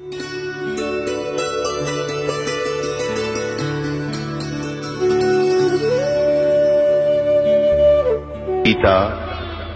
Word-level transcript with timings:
गीता 0.00 0.08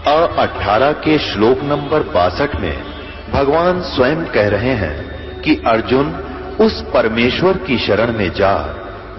अ 0.07 0.27
अठारह 0.37 0.91
के 0.91 1.17
श्लोक 1.17 1.59
नंबर 1.63 1.99
बासठ 1.99 2.55
में 2.55 2.83
भगवान 3.31 3.81
स्वयं 3.81 4.25
कह 4.25 4.49
रहे 4.49 4.71
हैं 4.71 5.41
कि 5.41 5.55
अर्जुन 5.67 6.13
उस 6.61 6.83
परमेश्वर 6.93 7.57
की 7.57 7.77
शरण 7.77 8.13
में 8.13 8.33
जा, 8.33 8.75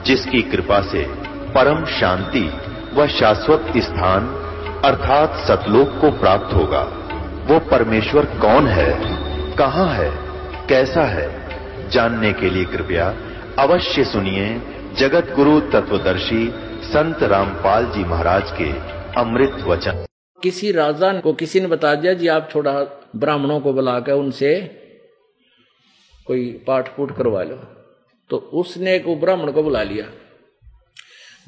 जिसकी 0.07 0.43
कृपा 0.43 0.81
से 0.81 1.03
परम 1.55 1.85
शांति 1.85 2.53
व 2.95 3.07
शाश्वत 3.07 3.73
स्थान 3.77 4.27
अर्थात 4.85 5.35
सतलोक 5.35 5.89
को 6.01 6.11
प्राप्त 6.11 6.55
होगा। 6.55 6.83
वो 7.47 7.59
परमेश्वर 7.59 8.25
कौन 8.25 8.67
है? 8.67 9.17
कहाँ 9.57 9.89
है? 9.89 10.32
कैसा 10.73 11.03
है? 11.05 11.27
जानने 11.91 12.33
के 12.33 12.51
लिए 12.51 12.65
कृपया 12.65 13.07
अवश्य 13.59 14.05
सुनिए 14.05 14.47
जगत 14.99 15.33
गुरु 15.37 15.59
तत्वदर्शी 15.61 16.47
संत 16.85 17.23
रामपाल 17.23 17.87
जी 17.87 18.05
महाराज 18.05 18.51
के 18.51 18.69
अमृत 19.21 19.57
वचन। 19.67 20.05
किसी 20.43 20.73
राजा 20.73 21.13
को 21.21 21.33
किसी 21.33 21.61
ने 21.61 21.67
बता 21.67 21.95
दिया, 21.95 22.15
जी 22.15 22.29
आप 22.29 22.49
थोड़ा 22.55 22.73
ब्राह्मणों 23.17 23.61
को 23.61 23.73
बुलाकर 23.73 24.13
उनसे 24.13 24.55
कोई 26.27 26.51
पाठ 26.67 26.89
फूट 26.97 27.17
करवा 27.17 27.43
लो। 27.43 27.57
तो 28.31 28.37
उसने 28.37 28.95
एक 28.97 29.09
ब्राह्मण 29.21 29.53
को 29.53 29.63
बुला 29.63 29.83
लिया। 29.83 30.07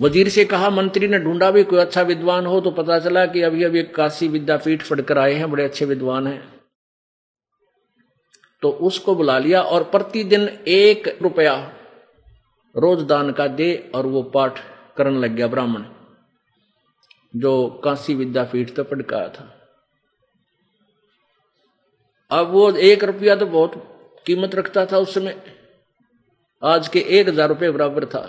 वज़ीर 0.01 0.29
से 0.29 0.45
कहा, 0.45 0.71
मंत्री 0.71 1.09
ने, 1.09 1.19
ढूंढा 1.19 1.51
भी 1.51 1.63
कोई 1.65 1.79
अच्छा 1.79 2.03
विद्वान 2.03 2.47
हो 2.47 2.61
तो 2.61 2.71
पता 2.71 2.99
चला 2.99 3.27
कि 3.27 3.43
अभी 3.43 3.65
अभी 3.65 3.83
काशी 3.83 4.29
विद्यापीठ 4.29 4.83
फटकर 4.83 5.19
आए 5.19 5.33
हैं, 5.33 5.51
बड़े 5.51 5.65
अच्छे 5.65 5.85
विद्वान 5.85 6.27
हैं। 6.27 6.54
तो 8.65 8.71
उसको 8.83 9.15
बुला 9.15 9.39
लिया 9.39 9.61
और 9.65 9.83
प्रतिदिन 9.87 10.49
एक 10.69 11.09
रुपया 11.23 11.55
रोज 12.75 13.03
दान 13.07 13.33
का 13.33 13.47
दे 13.57 13.67
और 13.95 14.07
वो 14.07 14.23
पाठ 14.31 14.59
करने 14.97 15.19
लग 15.21 15.35
गया 15.37 15.47
ब्राह्मण, 15.49 15.83
जो 17.35 17.81
काशी 17.85 18.15
विद्यापीठ 18.15 18.75
तो 18.77 18.85
पढ़ 18.85 19.03
का 19.05 19.27
था। 19.31 19.45
अब 22.31 22.51
वो 22.51 22.71
एक 22.83 23.05
रुपया 23.05 23.37
तो 23.37 23.47
बहुत 23.49 23.73
कीमत 24.27 24.55
रखता 24.55 24.87
था 24.87 24.99
उस 24.99 25.15
समय। 25.15 25.37
आज 26.63 26.89
के 26.89 27.01
एक 27.11 27.29
हज़ार 27.29 27.49
रुपये 27.49 27.71
बराबर 27.71 28.05
था। 28.07 28.25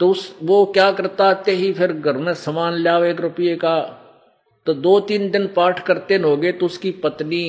तो 0.00 0.08
उस, 0.10 0.34
वो 0.42 0.64
क्या 0.66 0.90
करता, 0.92 1.28
आते 1.30 1.52
ही 1.52 1.72
फिर 1.74 1.92
घर 1.92 2.16
में 2.18 2.34
सामान 2.36 2.74
लिया 2.74 2.98
एक 3.06 3.20
रुपये 3.20 3.56
का 3.56 3.78
तो 4.66 4.74
दो 4.74 4.98
तीन 5.02 5.30
दिन 5.30 5.46
पाठ 5.54 5.86
करते 5.86 6.18
न 6.18 6.24
होगे 6.24 6.52
तो 6.52 6.66
उसकी 6.66 6.90
पत्नी 7.04 7.44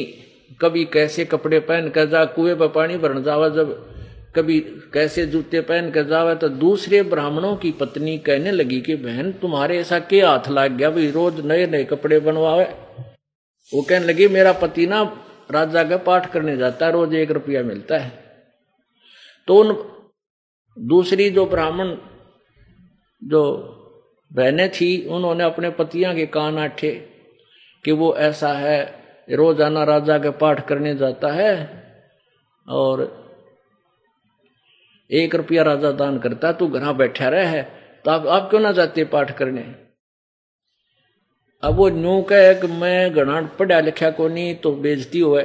कभी 0.62 0.86
कैसे 0.86 1.26
कपड़े 1.26 1.60
पहन 1.60 1.90
कर 1.90 2.06
जा, 2.06 2.26
कुएँ 2.26 2.56
पर 2.56 2.68
पानी 2.68 2.98
भरन 2.98 3.24
जावा, 3.24 3.50
जब 3.50 3.98
कभी 4.36 4.60
कैसे 4.94 5.26
जूते 5.26 5.62
पहन 5.62 5.92
कर 5.92 6.04
जावा 6.04 6.34
तो 6.34 6.50
दूसरे 6.50 7.02
ब्राह्मणों 7.04 7.56
की 7.56 7.72
पत्नी 7.72 8.18
कहने 8.18 8.52
लगी 8.52 8.82
कि, 8.82 8.96
बहन, 8.96 9.32
तुम्हारे 9.32 9.80
ऐसा 9.80 10.00
क्या 10.00 10.30
हाथ 10.30 10.50
लाग 10.50 10.72
गया? 10.72 10.90
भाई 10.90 11.12
रोज 11.12 11.46
नए 11.46 11.68
नए 11.68 11.84
कपड़े 11.84 12.20
बनवावे। 12.20 12.64
वो 13.74 13.82
कहने 13.82 14.06
लगी, 14.06 14.28
मेरा 14.28 14.54
पति 14.54 14.88
ना 14.88 15.24
राजा 15.52 15.84
का 15.84 15.98
पाठ 15.98 16.32
करने 16.32 16.58
जाता 16.58 16.86
है, 16.86 16.92
रोज 16.92 17.14
एक 17.14 17.32
रुपया 17.32 17.64
मिलता 17.64 17.98
है। 17.98 18.12
तो 19.48 19.56
उन 19.56 19.92
दूसरी 20.80 21.30
जो 21.30 21.46
ब्राह्मण, 21.46 21.96
जो 23.24 23.42
बहनें 24.34 24.70
थी, 24.72 25.08
उन्होंने 25.08 25.44
अपने 25.44 25.70
पतियाँ 25.70 26.16
के 26.16 26.26
कान 26.26 26.58
आठे 26.58 27.10
कि 27.86 27.92
वो 27.92 28.16
ऐसा 28.16 28.54
है 28.54 29.07
रोज़ाना 29.28 29.84
राजा 29.86 30.18
के 30.18 30.30
पाठ 30.38 30.68
करने 30.68 30.96
जाता 30.96 31.32
है 31.34 31.54
और 32.68 33.02
एक 35.10 35.36
रुपया 35.36 35.64
राजा 35.64 35.92
दान 35.94 36.18
करता 36.20 36.52
तू 36.54 36.68
घर 36.70 36.92
बैठा 36.96 37.28
रहे 37.30 37.46
है 37.48 37.62
तो 38.06 38.12
आप 38.12 38.28
आप 38.30 38.50
क्यों 38.50 38.62
ना 38.62 38.72
जाते 38.74 39.04
पाठ 39.08 39.38
करने? 39.38 39.62
अब 41.64 41.76
वो 41.76 41.88
न्यू 41.92 42.22
कहे 42.22 42.54
कि 42.56 42.68
मैं 42.74 43.14
घना 43.14 43.42
पढ़ा 43.60 43.80
लिखा 43.82 44.10
को 44.12 44.28
नहीं 44.28 44.56
तो 44.56 44.72
बेजती 44.78 45.20
हुआ 45.20 45.42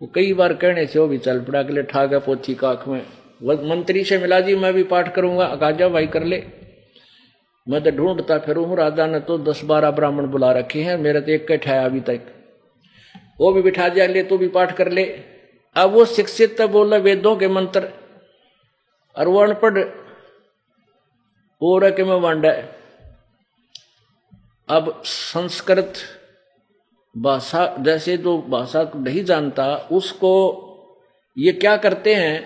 वो 0.00 0.10
कई 0.14 0.32
बार 0.32 0.52
कहने 0.54 0.86
से 0.86 0.98
वो 0.98 1.06
भी 1.08 1.18
चल 1.20 1.40
पड़ा 1.40 1.62
के 1.62 1.72
लिए 1.72 1.82
ठाक 1.84 2.14
पोथी 2.24 2.54
काख 2.54 2.86
में। 2.88 3.02
मंत्री 3.42 4.02
से 4.04 4.18
मिला 4.18 4.40
जी, 4.40 4.54
मैं 4.56 4.72
भी 4.74 4.82
पाठ 4.84 5.14
करूँगा, 5.14 5.44
अकाजा 5.46 5.88
भाई 5.88 6.06
कर 6.06 6.24
ले। 6.24 6.42
मैं 7.66 7.82
तो 7.84 7.90
ढूंढता 7.90 8.38
फिर 8.38 8.56
हूँ 8.56 8.76
राजा 8.76 9.06
ने 9.06 9.20
तो 9.20 9.38
दस 9.40 9.64
बारह 9.64 9.90
ब्राह्मण 9.90 10.26
बुला 10.26 10.50
रखे 10.52 10.82
हैं, 10.82 10.96
मेरे 10.98 11.20
तो 11.20 11.32
एक 11.32 11.46
कठाया 11.48 11.84
अभी 11.84 12.00
तक। 12.02 12.20
वो 13.42 13.52
भी 13.52 13.62
बिठा 13.62 13.88
दिया 13.88 14.06
ले 14.06 14.22
तू 14.22 14.38
भी 14.38 14.48
पाठ 14.48 14.76
कर 14.76 14.90
ले 14.90 15.04
अब 15.76 15.92
वो 15.92 16.04
शिक्षित 16.06 16.56
तो 16.58 16.68
बोला 16.68 16.96
वेदों 16.98 17.34
के 17.36 17.48
मंत्र 17.48 17.88
और 19.16 19.28
वो 19.28 19.40
अनपढ़ 19.42 19.78
और 21.62 21.90
के 21.90 22.04
में 22.04 22.14
वांडा 22.20 22.52
अब 24.68 25.02
संस्कृत 25.06 25.94
भाषा 27.14 27.66
जैसे 27.80 28.16
जो 28.18 28.36
भाषा 28.48 28.90
नहीं 28.96 29.24
जानता 29.24 29.66
उसको 29.92 30.32
ये 31.36 31.52
क्या 31.54 31.76
करते 31.78 32.14
हैं 32.14 32.38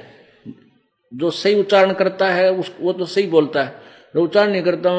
जो 1.12 1.30
सही 1.32 1.60
उच्चारण 1.60 1.92
करता 1.92 2.28
है 2.30 2.50
उस 2.52 2.74
वो 2.80 2.92
तो 2.92 3.06
सही 3.06 3.26
बोलता 3.26 3.62
है 3.62 3.84
जो 4.14 4.24
उच्चारण 4.24 4.50
नहीं 4.50 4.62
करता 4.62 4.90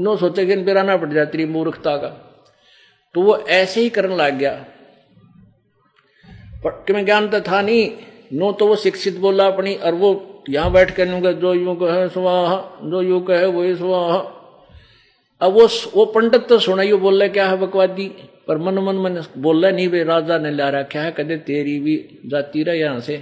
नो 0.00 0.16
सोचे 0.16 0.46
कि 0.46 0.62
पिराना 0.64 0.96
पड़ 0.96 1.12
जाती 1.12 1.44
मूर्खता 1.48 1.96
का 1.96 2.16
तो 3.14 3.22
वो 3.22 3.36
ऐसे 3.36 3.80
ही 3.80 3.90
करने 3.90 4.16
लग 4.16 4.38
गया। 4.38 4.66
कि 6.66 6.92
मैं 6.92 7.04
ज्ञान 7.04 7.28
तो 7.28 7.40
था 7.40 7.62
नहीं, 7.62 7.92
नो 8.32 8.52
तो 8.52 8.66
वो 8.66 8.76
शिक्षित 8.76 9.16
बोला 9.16 9.46
अपनी, 9.46 9.74
और 9.74 9.94
वो 9.94 10.44
यहाँ 10.48 10.72
बैठ 10.72 10.90
कर 10.90 11.08
लूँगा, 11.08 11.32
जो 11.32 11.54
यू 11.54 11.74
कहे 11.74 12.08
स्वाहा, 12.08 12.78
जो 12.82 13.02
यू 13.02 13.20
कहे 13.20 13.46
वही 13.46 13.76
स्वाहा। 13.76 14.18
अब 15.40 15.52
वो 15.52 15.68
वो 15.94 16.04
पंडित 16.06 16.48
तो 16.48 16.58
सुना 16.58 16.82
यू 16.82 16.98
बोल 16.98 17.20
रहे 17.20 17.28
क्या 17.28 17.48
है 17.48 17.56
बकवादी? 17.56 18.08
पर 18.48 18.58
मन 18.58 18.78
मन 18.78 18.96
मन 18.96 19.22
बोल 19.38 19.62
रहा 19.62 19.70
नहीं 19.70 19.88
भाई, 19.88 20.02
राजा 20.02 20.38
ने 20.38 20.50
ला 20.50 20.68
रखा 20.68 21.00
है, 21.00 21.12
कदे 21.12 21.36
तेरी 21.36 21.78
भी 21.80 22.18
जाती 22.26 22.62
रहे 22.62 22.78
यहाँ 22.78 23.00
से? 23.00 23.16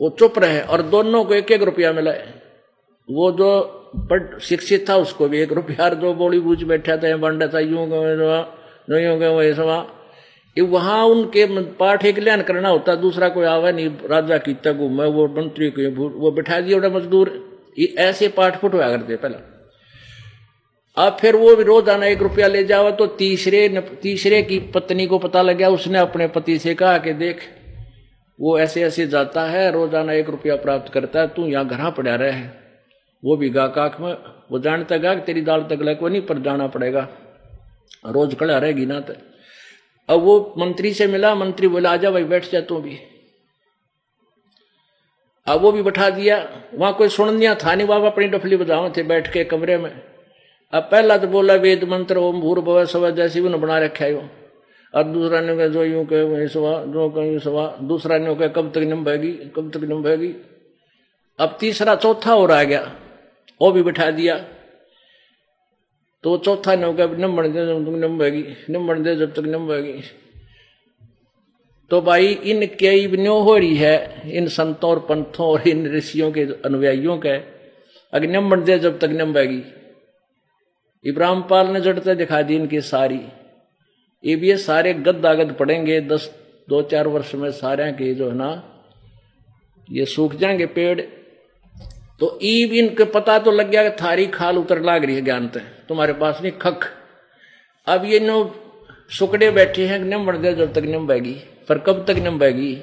वो 0.00 0.10
चुप 0.10 0.38
रहे, 0.38 0.60
और 0.60 0.82
दोनों 0.82 1.24
को 1.24 1.34
एक 1.34 1.50
एक 1.52 1.62
रुपया 1.62 1.92
मिला। 1.92 2.12
वो 3.10 3.32
जो 3.32 3.74
पढ़ 4.08 4.38
शिक्षित 4.40 4.88
था 4.88 4.96
उसको 4.98 5.28
भी। 5.28 5.40
एक 5.40 5.52
रुपया 5.52 5.88
जो 5.90 6.14
बोली 6.14 6.40
बूझ 6.40 6.62
बैठा 6.64 6.96
था 6.96 7.16
बंडा 7.18 7.46
था, 7.46 7.60
यूँ 7.60 7.86
यूँ 8.90 9.18
कहे 9.18 9.28
वही 9.28 9.54
सवा 9.54 9.86
वहाँ 10.56 11.04
उनके 11.06 11.44
पाठ 11.74 12.04
एक 12.04 12.18
ल्यान 12.18 12.42
करना 12.42 12.68
होता, 12.68 12.94
दूसरा 12.96 13.28
कोई 13.28 13.44
आवा 13.46 13.70
नहीं, 13.70 13.88
राजा 14.10 14.38
की 14.38 14.54
तक 14.64 14.78
मैं 14.92 15.06
वो 15.08 15.26
मंत्री 15.30 15.70
को 15.70 16.08
वो 16.12 16.30
बिठा 16.30 16.60
दिया 16.60 16.78
बड़ा 16.78 16.88
मजदूर। 16.90 17.30
ये 17.78 17.86
ऐसे 18.00 18.28
पाठ 18.28 18.56
फुटवा 18.60 18.88
करते 18.88 19.16
पहला। 19.16 19.38
अब 20.96 21.16
फिर 21.20 21.36
वो 21.36 21.54
भी 21.56 21.64
रोज 21.64 21.88
आना 21.88 22.06
एक 22.06 22.22
रुपया 22.22 22.46
ले 22.46 22.64
जाओ 22.64 22.90
तो 22.92 23.06
तीसरे 23.16 23.68
तीसरे 24.02 24.42
की 24.42 24.58
पत्नी 24.74 25.06
को 25.06 25.18
पता 25.18 25.42
लग 25.42 25.56
गया, 25.56 25.68
उसने 25.70 25.98
अपने 25.98 26.26
पति 26.28 26.58
से 26.58 26.74
कहा 26.74 26.98
कि 26.98 27.12
देख, 27.14 27.42
वो 28.38 28.58
ऐसे 28.58 28.82
ऐसे 28.82 29.06
जाता 29.06 29.44
है, 29.46 29.70
रोज़ाना 29.72 30.12
एक 30.12 30.30
रुपया 30.30 30.56
प्राप्त 30.58 30.92
करता 30.92 31.20
है, 31.20 31.28
तू 31.28 31.46
यहाँ 31.46 31.66
घर 31.66 31.90
पड़ा 31.92 32.14
रहे। 32.14 32.30
है 32.30 32.67
वो 33.24 33.36
भी 33.36 33.50
गा 33.50 33.66
काख 33.66 34.00
में, 34.00 34.16
वो 34.50 34.58
जानता 34.58 34.96
गा 34.96 35.14
कि 35.14 35.20
तेरी 35.20 35.40
दाल 35.40 35.62
तक 35.62 35.96
को 36.00 36.08
नहीं, 36.08 36.22
पर 36.22 36.38
जाना 36.38 36.66
पड़ेगा। 36.66 37.08
रोज 38.06 38.38
खड़ा 38.38 38.58
रहेगी 38.58 38.86
ना 38.86 39.00
तो। 39.00 39.14
अब 40.08 40.20
वो 40.20 40.54
मंत्री 40.58 40.94
से 40.94 41.06
मिला, 41.06 41.34
मंत्री 41.34 41.68
बोला 41.68 41.92
आजा 41.92 42.10
भाई, 42.10 42.24
बैठ 42.24 42.50
जा 42.50 42.60
तू 42.60 42.80
भी। 42.80 42.98
अब 45.46 45.60
वो 45.60 45.72
भी 45.72 45.82
बैठा 45.82 46.10
दिया। 46.10 46.62
वहाँ 46.74 46.94
कोई 46.94 47.08
सुन 47.08 47.28
सुननिया 47.28 47.54
था 47.54 47.74
नहीं 47.74 47.86
बाबा 47.86 48.06
अपनी 48.06 48.26
डफली 48.26 48.56
बजाओ 48.56 48.92
थे 48.96 49.02
बैठ 49.02 49.32
के 49.32 49.44
कमरे 49.44 49.78
में। 49.78 50.04
अब 50.72 50.82
पहला 50.82 51.18
तो 51.18 51.26
बोला, 51.26 51.54
वेद 51.54 51.84
मंत्र, 51.84 52.16
ओम 52.16 52.40
भूर 52.40 52.60
भव 52.60 52.84
सवा 52.84 53.10
जैसे 53.10 53.40
भी 53.40 53.48
बना 53.48 53.78
रखा 53.78 54.04
है। 54.04 54.30
और 54.94 55.02
दूसरा 55.02 55.40
ने 55.40 55.56
कहा, 55.56 55.66
जो 55.66 55.84
यूँ 55.84 56.06
कहे, 56.06 56.22
वही 56.22 56.48
सवा, 56.48 56.84
जो 56.84 57.10
कहीं 57.10 57.38
सवा। 57.38 57.78
दूसरा 57.82 58.18
ने 58.18 58.34
कहा, 58.34 58.48
कब 58.48 58.70
तक 58.70 58.78
निम 58.78 59.04
कब 59.56 59.70
तक 59.74 59.80
निम 59.80 60.34
अब 61.38 61.56
तीसरा, 61.60 61.94
चौथा 61.94 62.34
और 62.34 62.50
आ 62.50 62.62
गया। 62.62 62.96
वो 63.60 63.70
भी 63.72 63.82
बैठा 63.82 64.10
दिया। 64.10 64.36
तो 66.24 66.36
चौथा 66.38 66.74
ने 66.74 66.92
कहा 66.92 67.16
निम 67.16 67.36
बन 67.36 67.52
दे 67.52 67.66
जब 67.66 67.84
तक 67.84 67.98
निम 67.98 68.18
बहेगी 68.18 68.44
निम 68.70 68.86
बन 68.88 69.02
दे 69.02 69.16
जब 69.16 69.32
तक 69.32 69.38
निम 69.38 69.66
बहेगी 69.68 70.02
तो 71.90 72.00
भाई, 72.00 72.26
इन 72.26 72.66
कई 72.66 73.06
न्यो 73.06 73.38
हो 73.38 73.56
रही 73.56 73.76
है, 73.76 74.30
इन 74.36 74.48
संतों 74.48 74.90
और 74.90 74.98
पंथों 74.98 75.46
और 75.46 75.68
इन 75.68 75.86
ऋषियों 75.92 76.32
के, 76.32 76.42
अनुयायियों 76.64 77.16
के। 77.18 77.36
अगर 78.12 78.26
निम 78.26 78.50
बन 78.50 78.64
दे 78.64 78.78
जब 78.78 78.98
तक 78.98 79.08
निम 79.10 79.32
बहेगी 79.32 79.62
इब्राहिम 81.04 81.42
पाल 81.42 81.66
ने 81.66 81.80
जड़ते 81.80 82.14
दिखा 82.14 82.42
दी 82.42 82.56
इनकी 82.56 82.80
सारी। 82.80 83.20
ये 84.24 84.36
भी 84.36 84.56
सारे 84.56 84.94
गद 84.94 85.26
आगद 85.26 85.52
पड़ेंगे 85.52 86.00
दस, 86.00 86.30
दो 86.68 86.82
चार 86.82 87.08
वर्ष 87.08 87.34
में 87.34 87.50
सारे 87.52 87.92
के 87.92 88.14
जो 88.14 88.28
है 88.28 88.36
ना, 88.36 88.50
ये 89.90 90.04
सूख 90.04 90.34
जाएँगे 90.34 90.66
पेड़। 90.66 91.00
तो 92.20 92.38
ईब 92.42 92.72
इनके 92.72 93.04
पता 93.04 93.38
तो 93.38 93.50
लग 93.50 93.70
गया 93.70 93.88
कि 93.88 94.04
थारी 94.04 94.26
खाल 94.26 94.58
उतर 94.58 94.82
लाग 94.82 95.04
रही 95.04 95.14
है 95.14 95.20
ज्ञान 95.20 95.48
ते 95.48 95.60
तुम्हारे 95.60 96.12
पास 96.12 96.38
नहीं, 96.42 96.52
खख। 96.52 96.92
अब 97.86 98.04
ये 98.04 98.20
नो 98.20 98.64
सुकड़े 99.10 99.50
बैठे 99.50 99.86
हैं 99.86 99.98
निम 99.98 100.26
बढ़ 100.26 100.36
दे 100.36 100.54
जब 100.54 100.72
तक 100.72 100.82
निम 100.82 101.06
बहेगी। 101.06 101.36
पर 101.68 101.78
कब 101.78 102.04
तक 102.04 102.14
निम 102.14 102.38
बहेगी? 102.38 102.82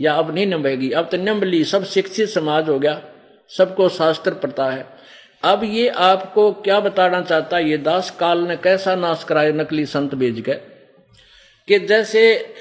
या 0.00 0.14
अब 0.14 0.34
नहीं 0.34 0.46
निम 0.46 0.62
बहेगी? 0.62 0.90
अब 0.90 1.08
तो 1.10 1.16
निम 1.16 1.42
ली, 1.42 1.64
सब 1.64 1.84
शिक्षित 1.84 2.28
समाज 2.28 2.68
हो 2.68 2.78
गया, 2.78 3.02
सबको 3.48 3.88
शास्त्र 3.88 4.34
पता 4.34 4.70
है। 4.70 4.86
अब 5.44 5.64
ये 5.64 5.88
आपको 5.88 6.52
क्या 6.52 6.80
बताना 6.80 7.20
चाहता 7.20 7.56
है 7.56 7.70
ये 7.70 7.78
दास 7.78 8.10
काल 8.10 8.38
ने 8.38 8.56
कैसा 8.56 8.94
नाश 8.94 9.24
कराया, 9.24 9.52
नकली 9.52 9.86
संत 9.86 10.14
बेच 10.14 10.40
के? 10.40 10.54
कि 11.68 11.78
जैसे 11.78 12.54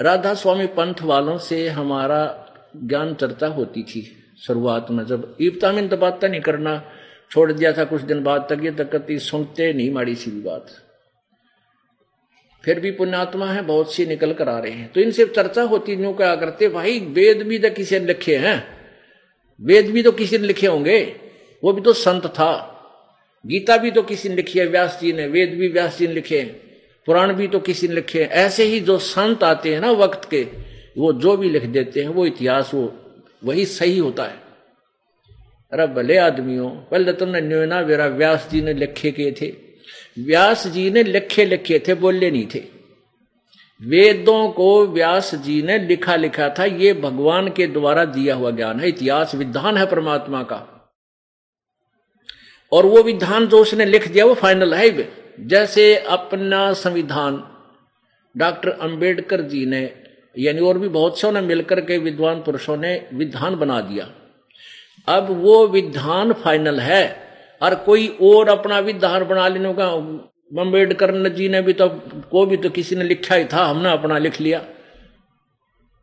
राधा 0.00 0.34
स्वामी 0.34 0.66
पंथ 0.66 0.94
वालों 1.02 1.38
से 1.38 1.68
हमारा 1.68 2.46
ज्ञान 2.84 3.14
चर्चा 3.14 3.46
होती 3.46 3.82
थी। 3.82 4.14
शुरुआत 4.46 4.86
में, 4.90 5.06
जब 5.06 5.36
ईपता 5.42 5.72
में 5.72 5.88
तो 5.88 5.96
बात 5.96 6.24
नहीं 6.24 6.40
करना, 6.40 6.90
छोड़ 7.30 7.52
दिया 7.52 7.72
था 7.72 7.84
कुछ 7.84 8.02
दिन 8.02 8.22
बाद 8.22 8.46
तक, 8.50 8.64
ये 8.64 8.70
तक 8.70 9.18
सुनते 9.18 9.72
नहीं 9.72 9.92
माड़ी 9.92 10.14
सी 10.14 10.30
भी 10.30 10.40
बात। 10.40 10.66
फिर 12.64 12.80
भी 12.80 12.90
पुण्यात्मा 12.90 13.46
है, 13.46 13.62
बहुत 13.62 13.94
सी 13.94 14.06
निकल 14.06 14.32
कर 14.32 14.48
आ 14.48 14.58
रहे 14.58 14.72
हैं। 14.72 14.92
तो 14.92 15.00
इनसे 15.00 15.26
चर्चा 15.26 15.62
होती 15.62 15.96
न्यू 15.96 16.12
क्या 16.12 16.36
करते, 16.36 16.68
भाई, 16.68 17.00
वेद 17.00 17.42
भी 17.42 17.58
तो 17.58 17.70
किसी 17.70 17.98
ने 17.98 18.06
लिखे 18.06 18.36
हैं। 18.36 18.66
वेद 19.60 19.90
भी 19.90 20.02
तो 20.02 20.12
किसी 20.12 20.38
ने 20.38 20.46
लिखे 20.46 20.66
होंगे। 20.66 21.16
वो 21.64 21.72
भी 21.72 21.80
तो 21.80 21.92
संत 21.92 22.26
था। 22.26 22.74
गीता 23.46 23.76
भी 23.76 23.90
तो 23.90 24.02
किसी 24.02 24.28
ने 24.28 24.34
लिखी 24.34 24.58
है, 24.58 24.66
व्यास 24.66 24.98
जी 25.02 25.12
ने, 25.12 25.26
वेद 25.26 25.50
भी 25.50 25.68
व्यास 25.68 25.98
जी 25.98 26.06
ने 26.06 26.14
लिखे 26.14 26.40
हैं। 26.40 26.52
पुराण 27.06 27.32
भी 27.32 27.48
तो 27.48 27.58
किसी 27.60 27.88
ने 27.88 27.94
लिखे 27.94 28.22
हैं। 28.22 28.30
ऐसे 28.30 28.64
ही 28.64 28.80
जो 28.80 28.98
संत 28.98 29.44
आते 29.44 29.74
हैं 29.74 29.80
ना, 29.80 29.90
वक्त 29.90 30.30
के, 30.30 30.46
वो 30.98 31.12
जो 31.12 31.36
भी 31.36 31.50
लिख 31.50 31.64
देते 31.64 32.00
हैं, 32.00 32.08
वो 32.08 32.26
इतिहास, 32.26 32.70
वो 32.74 33.07
वही 33.44 33.66
सही 33.66 33.98
होता 33.98 34.24
है। 34.24 34.48
अरे 35.72 35.86
भले 35.86 36.16
आदमियों 36.16 36.68
पहले 36.68 37.12
तुमने 37.12 37.40
न्योना 37.40 37.80
वेरा 37.80 38.06
व्यास 38.06 38.48
जी 38.52 38.60
ने 38.60 38.74
लिखे 38.74 39.10
किए 39.10 39.32
थे। 39.32 39.56
व्यास 40.18 40.66
जी 40.66 40.90
ने 40.90 41.02
लिखे 41.02 41.44
लिखे 41.44 41.82
थे, 41.88 41.94
बोले 41.94 42.30
नहीं 42.30 42.46
थे। 42.54 42.64
वेदों 43.82 44.48
को 44.48 44.86
व्यास 44.86 45.34
जी 45.34 45.62
ने 45.62 45.78
लिखा 45.78 46.16
लिखा 46.16 46.54
था, 46.58 46.64
ये 46.64 46.92
भगवान 46.92 47.48
के 47.48 47.66
द्वारा 47.66 48.04
दिया 48.04 48.34
हुआ 48.34 48.50
ज्ञान 48.50 48.80
है, 48.80 48.88
इतिहास 48.88 49.34
विधान 49.34 49.76
है 49.76 49.86
परमात्मा 49.86 50.42
का। 50.42 50.90
और 52.72 52.86
वो 52.86 53.02
विधान 53.02 53.46
जो 53.46 53.58
उसने 53.58 53.84
लिख 53.84 54.08
दिया, 54.08 54.24
वो 54.24 54.34
फाइनल 54.34 54.74
है। 54.74 55.12
जैसे 55.40 55.96
अपना 55.96 56.72
संविधान 56.72 57.44
डॉक्टर 58.36 58.68
अंबेडकर 58.68 59.40
जी 59.42 59.66
ने 59.66 60.07
यानी 60.38 60.60
और 60.60 60.78
भी 60.78 60.88
बहुत 60.88 61.20
से 61.20 61.30
ने 61.32 61.40
मिलकर 61.40 61.80
के 61.80 61.98
विद्वान 61.98 62.42
पुरुषों 62.42 62.76
ने 62.76 63.08
विधान 63.14 63.56
बना 63.56 63.80
दिया। 63.80 64.10
अब 65.08 65.26
वो 65.30 65.66
विधान 65.68 66.32
फाइनल 66.32 66.80
है, 66.80 67.16
और 67.62 67.74
कोई 67.74 68.08
और 68.22 68.48
अपना 68.48 68.78
विधान 68.78 69.24
बना 69.24 69.48
लेने 69.48 69.74
का 69.74 69.86
अंबेडकर 70.60 71.28
जी 71.28 71.48
ने 71.48 71.62
भी 71.62 71.72
तो 71.72 71.88
को 72.30 72.46
भी 72.46 72.56
तो 72.56 72.70
किसी 72.70 72.96
ने 72.96 73.04
लिखा 73.04 73.34
ही 73.34 73.44
था, 73.44 73.64
हमने 73.64 73.90
अपना 73.90 74.18
लिख 74.18 74.40
लिया। 74.40 74.58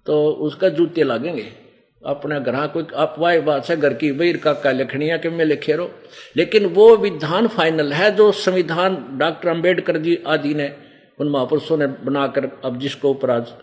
तो 0.06 0.30
उसका 0.30 0.70
जूते 0.70 1.04
लगेंगे। 1.04 1.66
अपने 2.06 2.40
घर 2.40 2.68
कोई 2.68 2.86
अपवाह 2.96 3.40
बात 3.40 3.70
है, 3.70 3.78
घर 3.78 3.94
की 3.94 4.12
बहिर 4.12 4.38
काका 4.38 4.72
लिखनिया 4.72 5.18
कि 5.18 5.30
मैं 5.30 5.46
लिखे 5.46 5.74
रहो। 5.74 5.92
लेकिन 6.38 6.66
वो 6.66 6.98
विधान 6.98 7.48
फाइनल 7.48 7.94
है, 7.94 8.16
जो 8.16 8.32
संविधान 8.32 9.06
डॉक्टर 9.12 9.50
अंबेडकर 9.50 9.98
जी 9.98 10.18
आदि 10.28 10.54
ने 10.54 10.76
उन 11.20 11.30
महापुरुषों 11.30 11.78
ने 11.78 11.88
बनाकर, 11.88 12.50
अब 12.66 12.80
जिसको 12.80 13.10
ऊपर 13.10 13.32
आज 13.32 13.54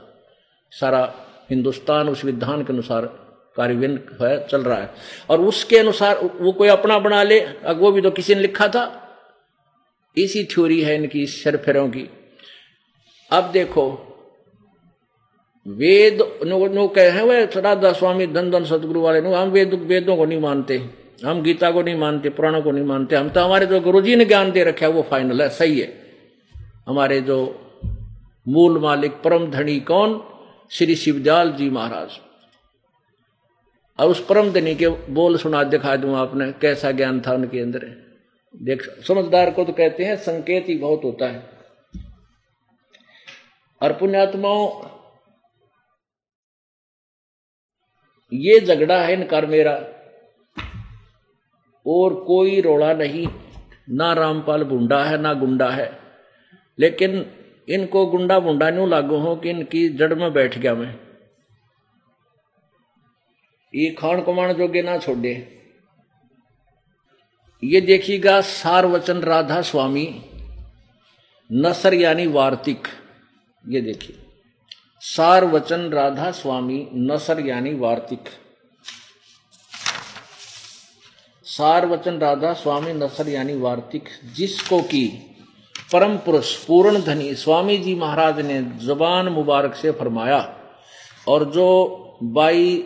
सारा 0.72 1.02
हिंदुस्तान 1.50 2.08
उस 2.08 2.24
विधान 2.24 2.62
के 2.64 2.72
अनुसार 2.72 3.06
कार्यान्वयन 3.56 3.98
है 4.22 4.46
चल 4.48 4.62
रहा 4.62 4.78
है। 4.78 4.90
और 5.30 5.40
उसके 5.40 5.78
अनुसार 5.78 6.20
वो 6.40 6.52
कोई 6.52 6.68
अपना 6.68 6.98
बना 6.98 7.22
ले 7.22 7.40
वो 7.74 7.92
भी 7.92 8.00
तो 8.00 8.10
किसी 8.10 8.34
ने 8.34 8.40
लिखा 8.40 8.68
था। 8.68 8.84
इसी 10.16 10.44
थ्योरी 10.44 10.80
है 10.82 10.94
इनकी 10.94 11.26
सरफेरों 11.26 11.88
की। 11.88 12.08
अब 13.30 13.50
देखो 13.52 13.84
वेद 15.66 16.18
नो, 16.44 16.66
नो 16.68 16.86
कहे 16.88 17.10
हैं 17.10 17.22
वह 17.22 17.44
राधा 17.56 17.92
स्वामी 17.92 18.26
धन 18.26 18.50
धन 18.50 18.64
सदगुरु 18.64 19.00
वाले 19.00 19.20
नो 19.20 19.34
हम 19.34 19.48
वेद 19.48 19.74
वेदों 19.74 20.16
को 20.16 20.24
नहीं 20.24 20.40
मानते 20.40 20.78
हम 21.24 21.42
गीता 21.42 21.70
को 21.70 21.82
नहीं 21.82 21.98
मानते 21.98 22.30
पुराणों 22.30 22.62
को 22.62 22.70
नहीं 22.70 22.84
मानते 22.84 23.16
हम 23.16 23.28
तो 23.28 23.40
हमारे 23.40 23.66
जो 23.66 23.80
गुरु 23.80 24.00
जी 24.00 24.16
ने 24.16 24.24
ज्ञान 24.24 24.50
दे 24.52 24.64
रखा 24.64 24.86
है 24.86 24.92
वो 24.92 25.02
फाइनल 25.02 25.42
है 25.42 25.48
सही 25.48 25.80
है। 25.80 25.88
हमारे 26.88 27.20
जो 27.20 27.38
मूल 28.46 28.78
मालिक 28.78 29.12
परम 29.22 29.50
धनी 29.50 29.78
कौन? 29.80 30.20
श्री 30.72 30.94
शिवजाल 30.94 31.52
जी 31.52 31.70
महाराज। 31.70 32.20
और 34.00 34.08
उस 34.08 34.26
परम 34.26 34.52
धनी 34.52 34.74
के 34.74 34.88
बोल 34.88 35.38
सुना 35.38 35.62
दिखा 35.62 35.96
दू 35.96 36.14
आपने, 36.14 36.52
कैसा 36.52 36.90
ज्ञान 36.90 37.20
था 37.20 37.32
उनके 37.32 37.60
अंदर। 37.60 37.80
देख, 38.56 38.82
समझदार 38.82 39.50
को 39.50 39.64
तो 39.64 39.72
कहते 39.72 40.04
हैं 40.04 40.16
संकेत 40.16 40.68
ही 40.68 40.78
बहुत 40.78 41.00
होता 41.04 41.26
है। 41.26 41.50
और 43.82 43.92
पुण्यात्माओं, 43.92 44.88
ये 48.32 48.60
झगड़ा 48.60 49.00
है 49.00 49.12
इनकार 49.12 49.46
मेरा। 49.46 49.74
और 51.86 52.24
कोई 52.24 52.60
रोड़ा 52.60 52.92
नहीं, 52.92 53.26
ना 53.90 54.12
रामपाल 54.12 54.64
बुंडा 54.64 55.04
है, 55.04 55.18
ना 55.18 55.34
गुंडा 55.34 55.70
है। 55.70 55.98
लेकिन 56.78 57.38
इनको 57.68 58.06
गुंडा 58.06 58.38
बुंडा 58.38 58.70
न्यू 58.70 58.86
लागू 58.86 59.16
हो 59.16 59.36
कि 59.36 59.50
इनकी 59.50 59.88
जड़ 59.88 60.14
में 60.14 60.32
बैठ 60.32 60.58
गया 60.58 60.74
मैं? 60.74 61.00
ये 63.74 63.90
खान 63.90 64.22
कमाण 64.22 64.52
जोगे 64.52 64.82
ना 64.82 64.98
छोड़े। 64.98 65.58
ये 67.64 67.80
देखिएगा 67.80 68.40
सारवचन 68.40 69.20
राधा 69.20 69.62
स्वामी, 69.62 70.22
नसर 71.52 71.94
यानी 71.94 72.26
वार्तिक। 72.26 72.88
ये 73.68 73.80
देखिए। 73.80 74.16
सारवचन 75.00 75.80
राधा 75.80 76.30
स्वामी, 76.30 76.88
नसर 76.94 77.40
यानी 77.40 77.74
वार्तिक। 77.74 78.24
सारवचन 81.44 82.18
राधा 82.18 82.52
स्वामी, 82.52 82.92
नसर 82.92 83.28
यानी 83.28 83.54
वार्तिक। 83.54 84.04
जिसको 84.24 84.82
की 84.82 85.31
परम 85.92 86.16
पुरुष 86.18 86.54
पूर्ण 86.64 87.00
धनी 87.04 87.34
स्वामी 87.34 87.76
जी 87.78 87.94
महाराज 87.94 88.40
ने 88.40 88.60
जबान 88.80 89.28
मुबारक 89.30 89.74
से 89.74 89.90
फरमाया, 89.92 90.38
और 91.28 91.44
जो 91.52 91.66
बाई 92.34 92.84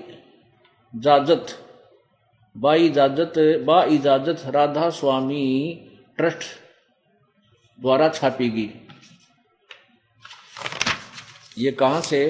जाजत, 0.95 1.47
बाई 2.57 2.87
इजाज़त 2.87 3.35
बा 3.65 3.83
इजाज़त 3.87 4.43
राधा 4.47 4.89
स्वामी 4.91 5.45
ट्रस्ट 6.19 6.45
द्वारा 7.79 8.09
छापी 8.09 8.49
गई। 8.49 8.71
ये 11.57 11.71
कहाँ 11.73 12.01
से, 12.01 12.21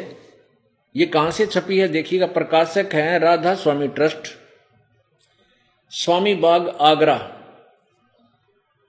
ये 0.95 1.06
कहाँ 1.06 1.30
से 1.30 1.47
छपी 1.47 1.78
है? 1.78 1.88
देखिएगा, 1.88 2.26
प्रकाशक 2.28 2.95
है 2.95 3.18
राधा 3.18 3.54
स्वामी 3.54 3.88
ट्रस्ट, 3.90 4.28
स्वामी 5.92 6.35
बाग 6.37 6.68
आगरा। 6.83 7.16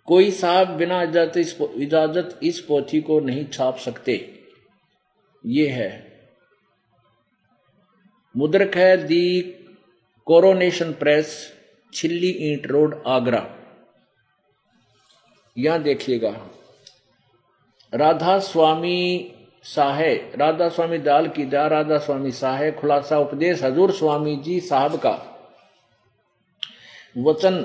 कोई 0.08 0.32
साहब 0.32 0.68
बिना 0.68 1.02
इजाज़त 1.04 1.38
इस 1.38 1.58
इजाज़त 1.62 2.40
इस 2.44 2.60
पोथी 2.60 3.02
को 3.02 3.20
नहीं 3.20 3.46
छाप 3.46 3.78
सकते। 3.78 4.14
ये 5.46 5.68
है। 5.68 5.90
मुद्रक 8.36 8.76
है 8.78 8.98
दी 8.98 9.42
कोरोनेशन 10.28 10.92
प्रेस, 10.94 11.54
छिल्ली 11.94 12.30
ईंट 12.52 12.68
रोड 12.68 13.04
आगरा। 13.08 13.46
यहाँ 15.58 15.82
देखिएगा। 15.84 16.36
राधा 17.94 18.40
स्वामी 18.40 19.34
साहे 19.64 20.14
राधा 20.16 20.70
स्वामी 20.70 20.98
दाल 20.98 21.28
की 21.28 21.46
दा 21.46 21.68
राधा 21.68 21.98
स्वामी 21.98 22.32
साहे, 22.32 22.72
खुलासा 22.72 23.20
उपदेश, 23.20 23.64
हजूर 23.64 23.92
स्वामी 23.92 24.36
जी 24.36 24.60
साहब 24.60 24.96
का। 24.96 25.12
वचन 27.18 27.56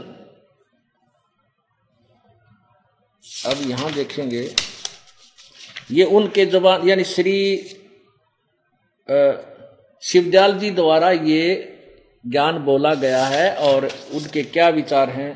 अब 3.25 3.61
यहाँ 3.71 3.93
देखेंगे, 3.93 4.43
ये 5.91 6.05
उनके 6.07 6.45
जबान 6.47 6.89
यानी 6.89 7.05
श्री 7.05 7.37
शिवदयाल 10.03 10.59
जी 10.59 10.71
द्वारा 10.71 11.11
ये 11.11 11.69
ज्ञान 12.25 12.59
बोला 12.65 12.95
गया 12.95 13.25
है 13.27 13.55
और 13.59 13.85
उनके 14.15 14.43
क्या 14.45 14.69
विचार 14.71 15.11
हैं? 15.11 15.31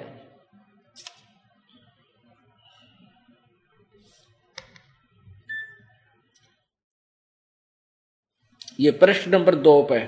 ये 8.81 8.90
प्रश्न 8.93 9.31
नंबर 9.31 9.55
दो 9.57 9.83
पे 9.90 9.99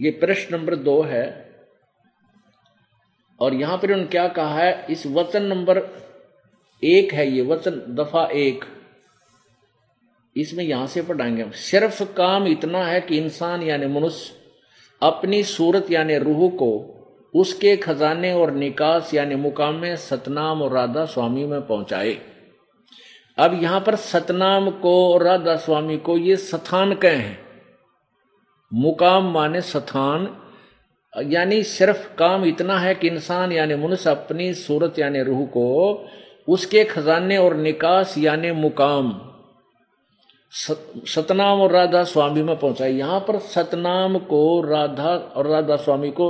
ये 0.00 0.10
प्रश्न 0.20 0.54
नंबर 0.54 0.74
दो 0.76 1.00
है। 1.02 1.41
और 3.42 3.54
यहाँ 3.54 3.76
पर 3.76 3.86
उन्होंने 3.86 4.06
क्या 4.06 4.26
कहा 4.28 4.58
है, 4.58 4.86
इस 4.90 5.06
वचन 5.06 5.42
नंबर 5.42 5.78
एक 6.82 7.12
है 7.12 7.28
ये, 7.30 7.42
वचन, 7.42 7.82
दफ़ा 7.94 8.24
एक। 8.26 8.64
इसमें 10.36 10.64
यहाँ 10.64 10.86
से 10.86 11.02
पढ़ाएँगे 11.02 11.50
सिर्फ़ 11.52 12.02
काम 12.14 12.46
इतना 12.46 12.84
है 12.84 13.00
कि 13.00 13.18
इंसान 13.18 13.62
यानी 13.62 13.86
मनुष्य 13.86 14.34
अपनी 15.02 15.42
सूरत 15.44 15.90
यानी 15.90 16.18
रूह 16.18 16.48
को 16.50 16.70
उसके 17.34 17.76
खजाने 17.76 18.32
और 18.32 18.50
निकास 18.50 19.12
यानी 19.14 19.34
मुकाम 19.34 19.74
में 19.74 19.94
सतनाम 19.96 20.62
और 20.62 20.72
राधा 20.72 21.04
स्वामी 21.04 21.44
में 21.46 21.60
पहुँचाए। 21.66 22.12
अब 23.38 23.58
यहाँ 23.62 23.80
पर 23.80 23.96
सतनाम 23.96 24.70
को 24.70 24.92
और 25.12 25.22
राधा 25.22 25.56
स्वामी 25.56 25.96
को 25.98 26.16
ये 26.18 26.36
स्थान 26.36 26.94
कहे 26.94 27.16
हैं। 27.16 27.38
मुकाम 28.72 29.30
माने 29.32 29.60
स्थान 29.60 30.26
यानी 31.14 31.62
सिर्फ़ 31.62 32.06
काम 32.16 32.44
इतना 32.44 32.78
है 32.78 32.94
कि 32.94 33.08
इंसान 33.08 33.52
यानी 33.52 33.74
मनुष्य 33.74 34.10
अपनी 34.10 34.52
सूरत 34.54 34.98
यानी 34.98 35.22
रूह 35.22 35.44
को 35.46 35.64
उसके 36.48 36.84
खजाने 36.84 37.36
और 37.38 37.56
निकास 37.56 38.14
यानी 38.18 38.52
मुकाम 38.52 39.12
सतनाम 40.52 41.60
और 41.60 41.72
राधा 41.72 42.02
स्वामी 42.04 42.42
में 42.42 42.56
पहुँचाए 42.58 42.90
यहाँ 42.90 43.20
पर 43.20 43.38
सतनाम 43.38 44.18
को 44.18 44.40
राधा 44.62 45.14
और 45.36 45.46
राधा 45.46 45.76
स्वामी 45.76 46.10
को 46.10 46.28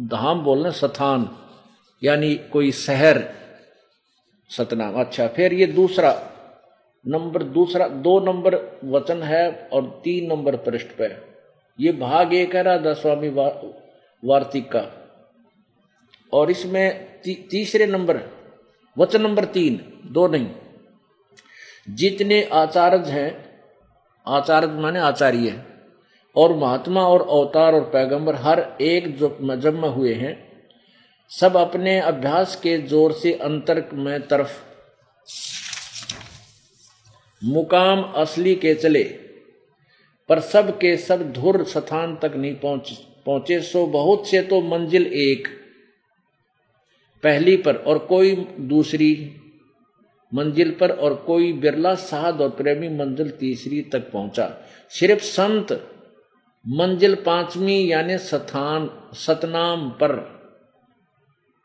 धाम 0.00 0.40
बोलना 0.40 0.70
सथान, 0.70 1.28
यानी 2.02 2.34
कोई 2.52 2.70
शहर, 2.72 3.22
सतनाम। 4.50 4.94
अच्छा 5.00 5.26
फिर 5.26 5.52
ये 5.52 5.66
दूसरा 5.66 6.12
नंबर, 7.04 7.42
दूसरा, 7.42 7.88
दो 7.88 8.18
नंबर 8.20 8.54
वचन 8.84 9.22
है 9.22 9.68
और 9.72 9.84
तीन 10.04 10.26
नंबर 10.32 10.56
पृष्ठ 10.56 10.96
पे। 10.98 11.10
ये 11.78 11.92
भाग 11.92 12.34
एक 12.34 12.54
है, 12.56 12.62
राधा 12.62 12.92
स्वामी 12.92 13.30
वार्तिक। 14.24 14.68
का 14.72 14.84
और 16.32 16.50
इसमें 16.50 17.20
ती, 17.22 17.34
तीसरे 17.50 17.86
नंबर 17.86 18.20
वचन 18.96 19.22
नंबर 19.22 19.44
तीन 19.44 19.80
दो 20.06 20.26
नहीं। 20.28 20.50
जितने 21.92 22.42
आचार्य 22.54 23.10
हैं 23.10 23.30
आचार्य 24.26 24.66
माने 24.74 24.98
आचार्य 25.00 25.62
और 26.36 26.54
महात्मा 26.56 27.02
और 27.06 27.22
अवतार 27.22 27.74
और 27.74 27.80
पैगंबर 27.90 28.34
हर 28.34 28.60
एक 28.82 29.16
जो 29.18 29.36
मजब 29.42 29.74
में 29.74 29.88
हुए 29.88 30.14
हैं 30.14 30.36
सब 31.32 31.56
अपने 31.56 31.98
अभ्यास 32.02 32.56
के 32.56 32.76
ज़ोर 32.78 33.12
से 33.12 33.32
अंतर 33.42 33.84
में 33.94 34.26
तरफ़। 34.28 34.60
मुकाम 37.42 38.02
असली 38.16 38.54
के 38.54 38.74
चले 38.74 39.02
पर 40.28 40.40
सब 40.42 40.70
के 40.78 40.96
सब 40.98 41.32
धुर 41.32 41.64
स्थान 41.66 42.16
तक 42.16 42.32
नहीं 42.36 42.54
पहुँच 42.56 42.92
पहुँचे, 43.26 43.60
सो 43.60 43.86
बहुत 43.86 44.28
से 44.28 44.42
तो 44.42 44.60
मंजिल 44.60 45.06
एक। 45.06 45.48
पहली 47.22 47.56
पर 47.56 47.76
और 47.76 47.98
कोई 47.98 48.34
दूसरी 48.60 49.36
मंजिल 50.34 50.70
पर 50.80 50.90
और 50.90 51.14
कोई 51.14 51.52
बिरला 51.52 51.94
साध 51.94 52.40
और 52.40 52.48
प्रेमी 52.50 52.88
मंजिल 52.88 53.30
तीसरी 53.30 53.80
तक 53.82 54.10
पहुँचा। 54.12 54.66
सिर्फ़ 54.90 55.22
संत 55.22 55.72
मंजिल 56.68 57.14
पांचवी 57.14 57.92
यानी 57.92 58.18
सथान, 58.18 58.90
सतनाम 59.14 59.90
पर। 59.90 60.12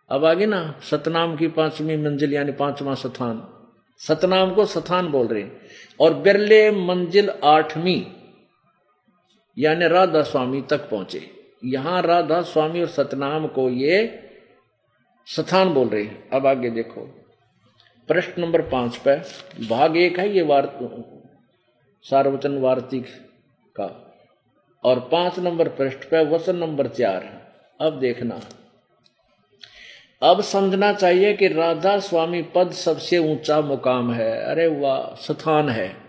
अब 0.09 0.25
आगे 0.25 0.45
ना, 0.45 0.79
सतनाम 0.91 1.35
की 1.37 1.47
पांचवी 1.47 1.97
मंजिल 1.97 2.33
यानी 2.33 2.51
पांचवा 2.51 2.95
सथान। 2.95 3.41
सतनाम 4.01 4.53
को 4.53 4.65
सथान 4.65 5.07
बोल 5.07 5.27
रहे 5.27 5.45
और 5.99 6.13
बिरले 6.13 6.71
मंजिल 6.71 7.29
आठवीं 7.29 8.03
यानी 9.57 9.87
राधा 9.87 10.21
स्वामी 10.21 10.61
तक 10.61 10.89
पहुँचे। 10.89 11.38
यहाँ 11.65 12.01
राधा 12.01 12.41
स्वामी 12.41 12.81
और 12.81 12.87
सतनाम 12.87 13.47
को 13.47 13.69
ये 13.69 14.19
स्थान 15.27 15.69
बोल 15.69 15.87
रहे 15.87 16.03
हैं। 16.03 16.29
अब 16.29 16.47
आगे 16.47 16.69
देखो। 16.69 17.01
प्रश्न 18.07 18.41
नंबर 18.41 18.61
पाँच 18.61 18.97
पे, 18.97 19.15
भाग 19.67 19.97
एक 19.97 20.19
है 20.19 20.29
ये 20.29 20.41
वार 20.41 20.79
सार्वचन 22.03 22.57
वार्तिक 22.57 23.05
का। 23.75 24.05
और 24.83 24.99
पाँच 24.99 25.39
नंबर 25.39 25.67
पृष्ठ 25.67 25.99
पे 25.99 26.25
वचन 26.25 26.55
नंबर 26.55 26.87
चार 26.87 27.51
अब 27.81 27.99
देखना। 27.99 28.39
अब 30.21 30.41
समझना 30.41 30.93
चाहिए 30.93 31.33
कि 31.33 31.47
राधा 31.47 31.99
स्वामी 31.99 32.41
पद 32.41 32.71
सबसे 32.71 33.17
ऊँचा 33.17 33.61
मुकाम 33.61 34.13
है। 34.13 34.43
अरे 34.43 34.67
वाह, 34.67 35.15
स्थान 35.15 35.69
है। 35.69 36.08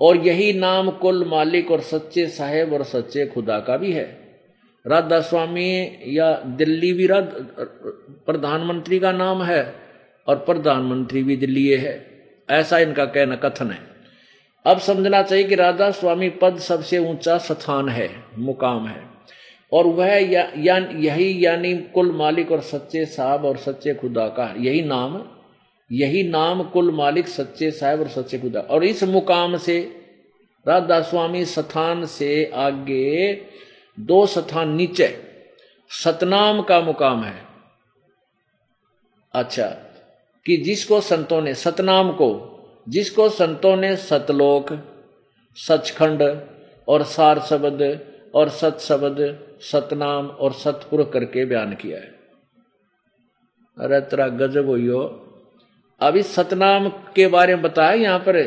और 0.00 0.16
यही 0.16 0.52
नाम 0.52 0.90
कुल 0.90 1.24
मालिक 1.24 1.70
और 1.70 1.80
सच्चे 1.80 2.26
साहेब 2.26 2.72
और 2.72 2.84
सच्चे 2.84 3.26
खुदा 3.26 3.60
का 3.60 3.76
भी 3.76 3.92
है। 3.92 4.24
राधा 4.86 5.20
स्वामी 5.20 5.98
या 6.06 6.32
दिल्ली 6.32 6.92
भी 6.92 7.08
प्रधानमंत्री 8.26 8.98
का 8.98 9.12
नाम 9.12 9.42
है 9.42 9.74
और 10.28 10.36
प्रधानमंत्री 10.36 11.22
भी 11.22 11.36
दिल्ली 11.36 11.68
है। 11.68 12.06
ऐसा 12.50 12.78
इनका 12.78 13.04
कहना 13.04 13.36
कथन 13.36 13.70
है। 13.70 13.78
अब 14.66 14.78
समझना 14.78 15.22
चाहिए 15.22 15.44
कि 15.44 15.54
राधा 15.54 15.90
स्वामी 15.90 16.30
पद 16.30 16.58
सबसे 16.58 16.98
ऊँचा 16.98 17.38
स्थान 17.38 17.88
है 17.88 18.10
मुकाम 18.38 18.86
है। 18.86 19.02
और 19.72 19.86
वह 19.86 20.06
या, 20.06 20.52
या 20.58 20.76
यही 20.76 21.46
यानी 21.46 21.74
कुल 21.74 22.12
मालिक 22.12 22.52
और 22.52 22.60
सच्चे 22.60 23.04
साहब 23.04 23.44
और 23.44 23.56
सच्चे 23.56 23.94
खुदा 23.94 24.26
का 24.26 24.54
यही 24.58 24.82
नाम 24.82 25.22
यही 25.94 26.22
नाम 26.22 26.62
कुल 26.62 26.90
मालिक 26.90 27.28
सच्चे 27.28 27.70
साहेब 27.70 28.00
और 28.00 28.08
सच्चे 28.08 28.38
खुदा। 28.38 28.60
और 28.60 28.84
इस 28.84 29.02
मुकाम 29.04 29.56
से 29.56 30.00
राधा 30.68 31.00
स्वामी 31.00 31.44
स्थान 31.44 32.06
से 32.06 32.50
आगे 32.54 33.34
दो 34.00 34.26
स्थान 34.26 34.68
नीचे, 34.68 35.22
सतनाम 35.90 36.62
का 36.62 36.80
मुकाम 36.80 37.24
है। 37.24 37.42
अच्छा 39.34 39.68
कि 40.46 40.56
जिसको 40.56 41.00
संतों 41.00 41.42
ने, 41.42 41.54
सतनाम 41.54 42.12
को, 42.12 42.50
जिसको 42.88 43.28
संतों 43.28 43.76
ने 43.76 43.96
सतलोक, 43.96 44.66
सचखंड 45.56 46.22
और 46.88 47.02
सार 47.02 47.40
शब्द 47.40 48.00
और 48.34 48.48
सत 48.48 48.78
शब्द, 48.80 49.48
सतनाम 49.60 50.26
और 50.26 50.52
सतपुर 50.52 51.10
करके 51.14 51.44
बयान 51.44 51.74
किया 51.74 51.98
है। 51.98 52.14
अरे 53.78 54.00
तेरा 54.00 54.28
गजब 54.28 54.66
हो। 54.66 55.30
अभी 56.00 56.22
सतनाम 56.22 56.88
के 56.88 57.26
बारे 57.26 57.54
में 57.54 57.62
बताया 57.62 57.92
यहाँ 57.92 58.18
पर 58.18 58.42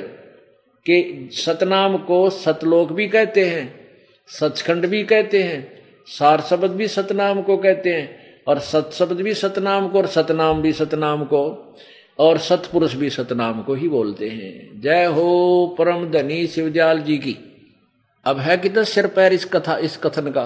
कि 0.86 1.30
सतनाम 1.34 1.98
को 1.98 2.30
सतलोक 2.30 2.92
भी 2.92 3.08
कहते 3.08 3.46
हैं, 3.46 3.80
सचखंड 4.28 4.86
भी 4.86 5.04
कहते 5.04 5.44
हैं, 5.44 5.82
सार 6.08 6.42
शब्द 6.42 6.72
भी 6.72 6.88
सतनाम 6.88 7.42
को 7.42 7.58
कहते 7.58 7.94
हैं, 7.94 8.44
और 8.48 8.60
सत 8.60 8.90
शब्द 8.94 9.22
भी 9.22 9.34
सतनाम 9.34 9.88
को, 9.90 9.98
और 9.98 10.08
सतनाम 10.08 10.62
भी 10.62 10.74
सतनाम 10.74 11.24
को, 11.24 11.76
और 12.20 12.38
सतपुरुष 12.38 12.94
भी 12.94 13.10
सतनाम 13.10 13.62
को 13.64 13.74
ही 13.74 13.90
बोलते 13.90 14.30
हैं। 14.30 14.82
जय 14.82 15.06
हो 15.06 15.76
परम 15.78 16.12
धनी 16.12 16.48
शिवदयाल 16.48 17.00
जी 17.00 17.18
की। 17.18 17.38
अब 18.26 18.40
है 18.40 18.58
कितना 18.58 18.84
सिर 18.84 19.08
पैर 19.08 19.34
इस 19.34 19.46
कथा, 19.46 19.78
इस 19.78 19.98
कथन 19.98 20.32
का? 20.32 20.46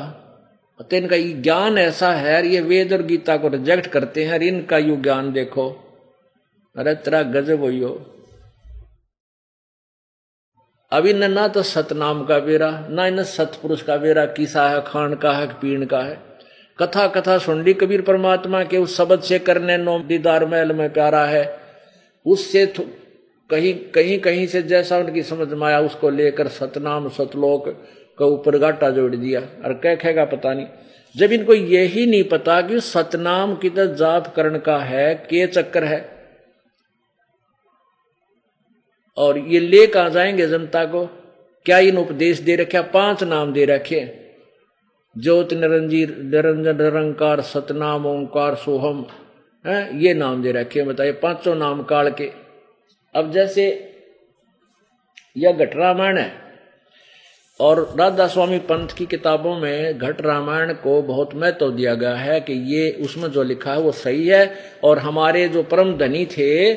तो 0.79 0.98
इनका 0.98 1.17
ज्ञान 1.41 1.77
ऐसा 1.77 2.12
है 2.13 2.48
ये 2.48 2.62
वेद 2.62 2.93
और 2.93 3.01
गीता 3.01 3.38
को 3.38 3.48
रिजेक्ट 3.48 3.88
करते 3.88 4.24
हैं, 4.24 4.34
और 4.34 4.43
इनका 4.43 4.77
यू 4.77 4.96
ज्ञान 4.96 5.31
देखो। 5.34 5.90
अरे 6.75 6.96
तेरा 6.96 7.24
गजब 7.24 7.60
हो। 7.60 8.16
अब 10.92 11.06
इन 11.06 11.32
ना 11.32 11.48
तो 11.48 11.63
सतनाम 11.63 12.25
का 12.25 12.40
बेरा, 12.40 12.88
ना 12.90 13.08
इन 13.08 13.24
सतपुरुष 13.24 13.82
का 13.82 13.98
बेरा, 13.98 14.25
किसा 14.25 14.70
है, 14.70 14.84
खान 14.88 15.16
का 15.16 15.34
है, 15.34 15.48
पीण 15.48 15.86
का 15.86 16.00
है। 16.00 16.20
कथा 16.80 17.08
कथा 17.08 17.38
सुन 17.38 17.63
ली 17.63 17.74
कबीर 17.74 18.01
परमात्मा 18.01 18.63
के, 18.63 18.78
उस 18.78 18.98
शब्द 18.98 19.20
से 19.20 19.40
करने 19.40 19.78
नो 19.78 20.00
दीदार 20.00 20.46
महल 20.46 20.72
में 20.72 20.94
प्यारा 20.94 21.25
है। 21.25 21.60
उससे 22.25 22.74
कहीं 23.50 23.92
कहीं 23.92 24.20
कहीं 24.20 24.48
से 24.48 24.62
जैसा 24.62 24.98
उनकी 24.98 25.24
समझ 25.24 25.48
में 25.48 25.68
आया, 25.68 25.80
उसको 25.80 26.10
लेकर 26.10 26.48
सतनाम, 26.48 27.10
सतलोक 27.10 27.88
का 28.20 28.25
ऊपर 28.25 28.58
गाटा 28.58 28.90
जोड़ 28.90 29.16
दिया। 29.16 29.40
और 29.40 29.74
कह, 29.74 29.96
कहेगा, 29.96 30.25
पता 30.25 30.54
नहीं। 30.54 30.68
जब 31.18 31.32
इनको 31.32 31.54
यही 31.54 32.06
नहीं 32.06 32.24
पता 32.24 32.62
कि 32.62 32.80
सतनाम 32.80 33.56
की 33.56 33.70
तो 33.70 33.96
जाप 33.96 34.36
करण 34.36 34.60
का 34.60 34.78
है, 34.78 35.16
के 35.16 35.48
चक्कर 35.48 35.84
है? 35.84 36.21
और 39.18 39.38
ये 39.38 39.60
ले 39.60 39.86
कहा 39.88 40.10
जाएँगे 40.10 40.48
जनता 40.48 40.86
को। 40.86 41.06
क्या 41.65 41.80
इन 41.80 41.98
उपदेश 41.98 42.39
दे 42.39 42.56
रखे? 42.56 42.82
पाँच 42.82 43.24
नाम 43.24 43.53
दे 43.53 43.65
रखे। 43.65 44.00
ज्योत 45.15 45.53
निरंजीर 45.53 46.15
निरंजन, 46.18 46.82
निरंकार, 46.82 47.41
सतनाम, 47.41 48.06
ओंकार, 48.06 48.56
सोहम, 48.56 49.06
है? 49.65 50.03
ये 50.03 50.13
नाम 50.13 50.41
दे 50.44 50.51
रखे 50.51 50.84
बताइए, 50.84 51.12
पाँचों 51.12 51.56
नाम 51.56 51.84
काल 51.84 52.10
के। 52.12 52.32
अब 53.15 53.32
जैसे 53.32 53.65
यह 55.38 55.51
घट 55.51 55.75
रामायण 55.75 56.18
है, 56.18 56.32
और 57.60 57.96
राधा 58.00 58.27
स्वामी 58.27 58.60
पंथ 58.60 58.88
की 58.98 59.06
किताबों 59.06 59.56
में 59.60 59.98
घट 59.98 60.22
रामायण 60.22 60.74
को 60.74 61.01
बहुत 61.01 61.36
महत्व 61.36 61.72
दिया 61.72 61.94
गया 61.96 62.15
है 62.15 62.39
कि 62.41 62.53
ये 62.75 62.91
उसमें 62.91 63.30
जो 63.32 63.44
लिखा 63.44 63.72
है 63.72 63.80
वो 63.80 63.91
सही 63.91 64.27
है, 64.27 64.56
और 64.84 65.00
हमारे 65.00 65.48
जो 65.48 65.63
परम 65.63 65.98
धनी 65.98 66.25
थे 66.25 66.74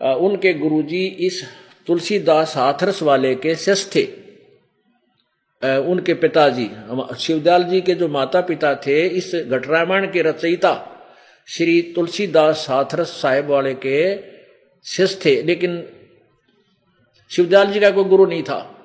उनके 0.00 0.52
गुरुजी 0.54 1.04
इस 1.06 1.42
तुलसीदास 1.86 2.56
हाथरस 2.56 3.02
वाले 3.02 3.34
के 3.34 3.54
शिष्य 3.54 3.90
थे। 3.94 4.04
उनके 5.62 6.14
पिताजी 6.14 6.70
शिवदयाल 7.18 7.64
जी 7.64 7.80
के 7.80 7.94
जो 7.94 8.08
माता 8.08 8.40
पिता 8.40 8.74
थे, 8.74 9.06
इस 9.06 9.34
घट 9.34 9.66
रामायण 9.66 10.06
के 10.12 10.22
रचयिता 10.22 10.72
श्री 11.48 11.80
तुलसीदास 11.82 12.66
हाथरस 12.70 13.08
साहेब 13.08 13.46
वाले 13.46 13.74
के 13.74 14.16
शिष्य 14.84 15.20
थे। 15.24 15.42
लेकिन 15.42 15.82
शिवदयाल 17.30 17.72
जी 17.72 17.80
का 17.80 17.90
कोई 17.90 18.04
गुरु 18.04 18.26
नहीं 18.26 18.42
था। 18.42 18.76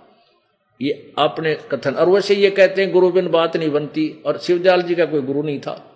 ये 0.82 1.14
आपने 1.20 1.54
कथन, 1.72 1.94
और 1.94 2.10
वैसे 2.10 2.36
ये 2.36 2.50
कहते 2.50 2.82
हैं, 2.82 2.92
गुरु 2.92 3.10
बिन 3.10 3.28
बात 3.28 3.58
नहीं 3.58 3.70
बनती, 3.70 4.24
और 4.26 4.38
शिवदयाल 4.38 4.82
जी 4.82 4.96
का 4.96 5.06
कोई 5.06 5.22
गुरु 5.22 5.44
नहीं 5.44 5.60
था। 5.60 5.92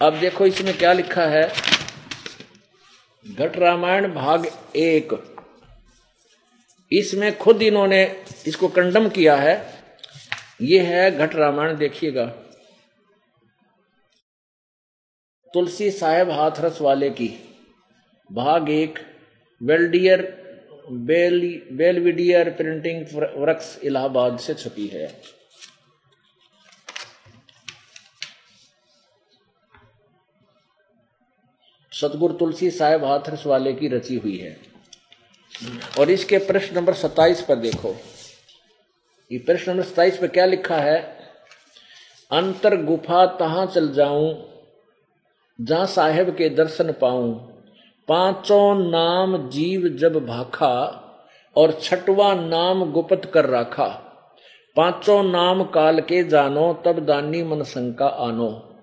अब 0.00 0.18
देखो, 0.20 0.46
इसमें 0.46 0.78
क्या 0.78 0.92
लिखा 0.92 1.26
है? 1.26 1.73
घट 3.32 3.56
रामायण 3.56 4.14
भाग 4.14 4.46
एक। 4.76 5.36
इसमें 6.92 7.38
खुद 7.38 7.62
इन्होंने 7.62 8.24
इसको 8.46 8.68
कंडम 8.68 9.08
किया 9.08 9.36
है। 9.36 9.74
ये 10.60 10.80
है 10.80 11.18
घट 11.18 11.34
रामायण, 11.34 11.76
देखिएगा। 11.76 12.26
तुलसी 15.54 15.90
साहेब 15.90 16.30
हाथरस 16.30 16.80
वाले 16.80 17.10
की। 17.10 17.60
भाग 18.32 18.70
एक, 18.70 18.98
Belvedere 19.62 20.44
Bel, 20.90 21.62
Belvedere 21.72 22.50
printing 22.50 23.06
works 23.14 23.78
Allahabad 23.84 24.38
से 24.38 24.54
छपी 24.54 24.86
है। 24.86 25.22
सतगुरु 32.00 32.34
तुलसी 32.34 32.70
साहेब 32.70 33.04
हाथरस 33.04 33.46
वाले 33.46 33.72
की 33.72 33.88
रची 33.88 34.16
हुई 34.16 34.36
है। 34.36 34.56
और 35.98 36.10
इसके 36.10 36.38
प्रश्न 36.38 36.76
नंबर 36.76 36.94
सत्ताईस 36.94 37.42
पर 37.42 37.56
देखो। 37.56 37.94
ये 39.30 39.38
प्रश्न 39.38 39.72
नंबर 39.72 39.84
सत्ताईस 39.84 40.18
पर 40.18 40.26
क्या 40.26 40.46
लिखा 40.46 40.76
है? 40.76 40.98
अंतर 42.30 42.76
गुफा 42.82 43.26
तहां 43.26 43.66
चल 43.66 43.92
जाऊँ, 43.92 44.34
जहाँ 45.60 45.86
साहेब 45.86 46.30
के 46.30 46.48
दर्शन 46.48 46.92
पाऊँ। 46.92 47.32
पाँचों 48.08 48.90
नाम 48.90 49.50
जीव 49.50 49.88
जब 49.88 50.26
भाखा 50.26 51.00
और 51.56 51.78
छठवा 51.82 52.34
नाम 52.34 52.92
गुप्त 52.92 53.30
कर 53.34 53.46
रखा। 53.46 53.86
पाँचों 54.76 55.22
नाम 55.22 55.62
काल 55.64 56.00
के 56.00 56.22
जानो, 56.24 56.72
तब 56.86 57.04
दानी 57.06 57.42
मन 57.42 57.62
शंका 57.62 58.06
आनो। 58.06 58.73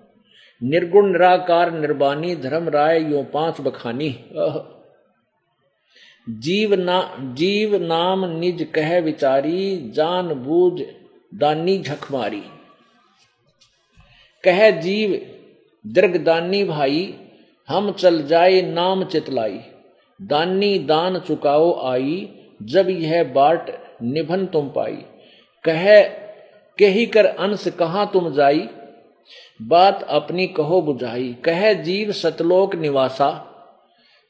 निर्गुण 0.62 1.10
निराकार 1.12 1.70
निर्बानी 1.72 2.34
धर्म 2.36 2.68
राय 2.68 3.00
यो 3.12 3.22
पाँच 3.22 3.60
बखानी। 3.60 4.10
जीव 6.26 6.74
ना, 6.74 6.98
जीव 7.34 7.76
नाम 7.82 8.24
निज 8.30 8.66
कह 8.74 8.98
विचारी, 9.00 9.90
जान 9.90 10.34
बूझ 10.34 10.82
दानी 11.32 11.78
झकमारी 11.78 12.42
कह 14.44 14.70
जीव 14.80 15.14
दीर्घदानी 15.84 16.62
भाई, 16.64 17.14
हम 17.68 17.90
चल 17.92 18.22
जाए 18.22 18.60
नाम 18.62 19.04
चितलाई। 19.04 19.58
दानी 20.20 20.78
दान 20.78 21.18
चुकाओ 21.18 21.72
आई, 21.86 22.28
जब 22.62 22.90
यह 22.90 23.24
बाट 23.32 23.70
निभन 24.02 24.46
तुम 24.46 24.68
पाई। 24.68 24.96
कह, 25.64 25.84
कही 26.78 27.06
कर 27.06 27.26
अंश 27.26 27.66
कहा 27.78 28.04
तुम 28.04 28.32
जाई 28.32 28.68
बात 29.62 30.02
अपनी 30.02 30.46
कहो 30.46 30.82
बुझाई, 30.82 31.36
कह 31.44 31.72
जीव 31.72 32.12
सतलोक 32.12 32.74
निवासा, 32.74 33.48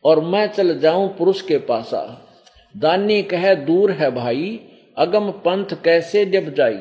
और 0.04 0.20
मैं 0.20 0.46
चल 0.46 0.78
जाऊँ 0.78 1.16
पुरुष 1.16 1.42
के 1.42 1.58
पासा। 1.58 2.28
दानी 2.76 3.22
कह 3.22 3.54
दूर 3.54 3.90
है 3.90 4.10
भाई, 4.10 4.60
अगम 4.98 5.30
पंथ 5.30 5.66
कैसे 5.84 6.24
जब 6.24 6.54
जाई? 6.54 6.78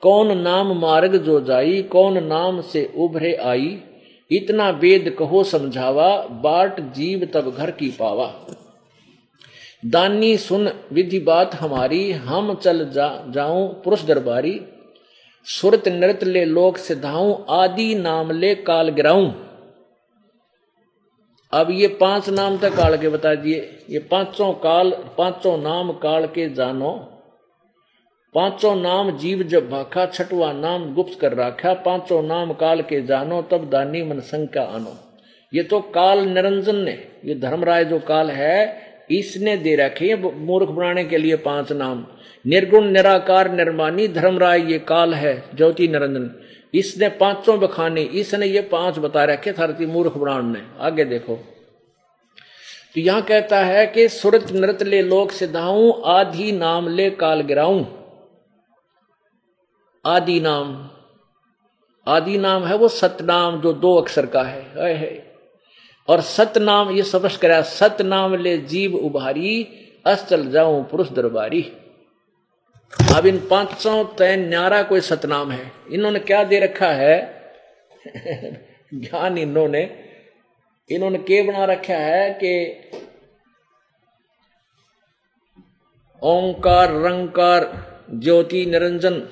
कौन 0.00 0.38
नाम 0.38 0.80
मार्ग 0.80 1.16
जो 1.16 1.40
जाई, 1.40 1.82
कौन 1.82 2.24
नाम 2.24 2.60
से 2.60 2.92
उभरे 2.96 3.34
आई? 3.34 3.78
इतना 4.30 4.70
वेद 4.70 5.16
कहो 5.18 5.44
समझावा, 5.44 6.16
बाट 6.18 6.80
जीव 6.80 7.28
तब 7.34 7.50
घर 7.50 7.70
की 7.70 7.88
पावा। 7.88 8.34
दानी 9.86 10.36
सुन 10.36 10.70
विधि 10.92 11.18
बात 11.18 11.54
हमारी, 11.54 12.12
हम 12.12 12.54
चल 12.54 12.90
जा, 12.90 13.24
जाऊँ 13.30 13.82
पुरुष 13.82 14.04
दरबारी 14.04 14.60
सुरत 15.46 15.88
नृत 15.88 16.24
ले 16.24 16.44
लोक 16.44 16.76
सिधाऊं, 16.76 17.44
आदि 17.50 17.94
नाम 17.94 18.30
ले 18.30 18.54
काल 18.54 18.88
गिराऊं। 18.88 19.32
अब 21.52 21.70
ये 21.70 21.88
पाँच 21.88 22.28
नाम 22.28 22.58
तक 22.58 22.76
काल 22.76 22.96
के 22.96 23.08
बता 23.08 23.34
दिए। 23.34 23.84
ये 23.90 23.98
पाँचों 23.98 24.52
काल, 24.52 24.90
पाँचों 24.90 25.58
नाम 25.58 25.92
काल 25.92 26.26
के 26.26 26.48
जानो। 26.48 26.90
पाँचों 28.34 28.76
नाम 28.76 29.10
जीव 29.18 29.42
जब 29.42 29.70
भाखा, 29.70 30.06
छठवा 30.06 30.52
नाम 30.52 30.94
गुप्त 30.94 31.20
कर 31.20 31.34
रखा। 31.34 31.74
पाँचों 31.74 32.22
नाम 32.22 32.52
काल 32.52 32.82
के 32.82 33.02
जानो, 33.02 33.42
तब 33.42 33.70
दानी 33.70 34.02
मन 34.02 34.20
संख्या 34.20 34.62
आनो। 34.62 34.96
ये 35.54 35.62
तो 35.62 35.80
काल 35.80 36.18
निरंजन 36.18 36.76
ने, 36.76 37.08
ये 37.24 37.34
धर्मराय 37.34 37.84
जो 37.84 37.98
काल 37.98 38.30
है 38.30 38.85
इसने 39.10 39.56
दे 39.56 39.74
रखे 39.76 40.06
हैं 40.06 40.32
मूर्ख 40.36 40.68
बनाने 40.68 41.04
के 41.04 41.18
लिए 41.18 41.36
पाँच 41.42 41.72
नाम। 41.72 42.04
निर्गुण 42.44 42.86
निराकार 42.86 43.50
निर्मानी 43.52 44.06
धर्मराय 44.10 44.60
ये 44.72 44.78
काल 44.88 45.14
है 45.14 45.34
ज्योति 45.54 45.88
निरंजन। 45.88 46.30
इसने 46.74 47.08
पाँचों 47.18 47.58
बखाने 47.60 48.02
इसने 48.14 48.46
ये 48.46 48.60
पाँच 48.70 48.98
बता 48.98 49.24
रखे 49.24 49.52
थरती 49.52 49.86
मूर्ख 49.86 50.16
ब्राण 50.16 50.46
ने। 50.46 50.62
आगे 50.80 51.04
देखो। 51.04 51.36
तो 52.94 53.00
यहाँ 53.00 53.22
कहता 53.22 53.58
है 53.64 53.86
कि 53.86 54.08
सुरत 54.08 54.52
नृत 54.52 54.82
ले 54.82 55.02
लोक 55.02 55.30
सिद्धाऊ 55.32 55.90
आधि 56.08 56.50
नाम 56.52 56.88
ले 56.88 57.08
काल 57.12 57.40
गिराऊं। 57.42 57.84
आदि 60.04 60.38
नाम 60.40 60.76
आदि 62.06 62.36
नाम 62.38 62.64
है 62.64 62.76
वो 62.76 62.88
सतनाम 62.90 63.60
जो 63.60 63.72
दो 63.74 63.94
अक्षर 63.94 64.26
का 64.26 64.42
है, 64.42 64.60
और 66.08 66.20
सतनाम, 66.20 66.90
ये 66.90 67.02
समझ 67.02 67.36
कर, 67.36 67.62
सतनाम 67.62 68.34
ले 68.34 68.58
जीव 68.58 68.94
उभारी 68.94 69.68
अस्तल 70.06 70.50
जाऊँ 70.50 70.84
पुरुष 70.84 71.08
दरबारी। 71.08 71.72
अब 73.16 73.26
इन 73.26 73.48
पाँचों 73.50 74.04
तय 74.04 74.36
न्यारा 74.36 74.82
कोई 74.82 75.00
सतनाम 75.00 75.50
है। 75.50 75.72
इन्होंने 75.92 76.18
क्या 76.18 76.44
दे 76.44 76.60
रखा 76.60 76.88
है? 76.88 77.42
ज्ञान 78.94 79.38
इन्होंने 79.38 80.04
इन्होंने 80.90 81.18
के 81.18 81.42
बना 81.42 81.64
रखा 81.64 81.94
है 81.94 82.30
कि 82.30 82.80
ओंकार, 86.22 86.92
रंकार, 86.92 87.86
ज्योति, 88.14 88.66
निरंजन, 88.66 89.28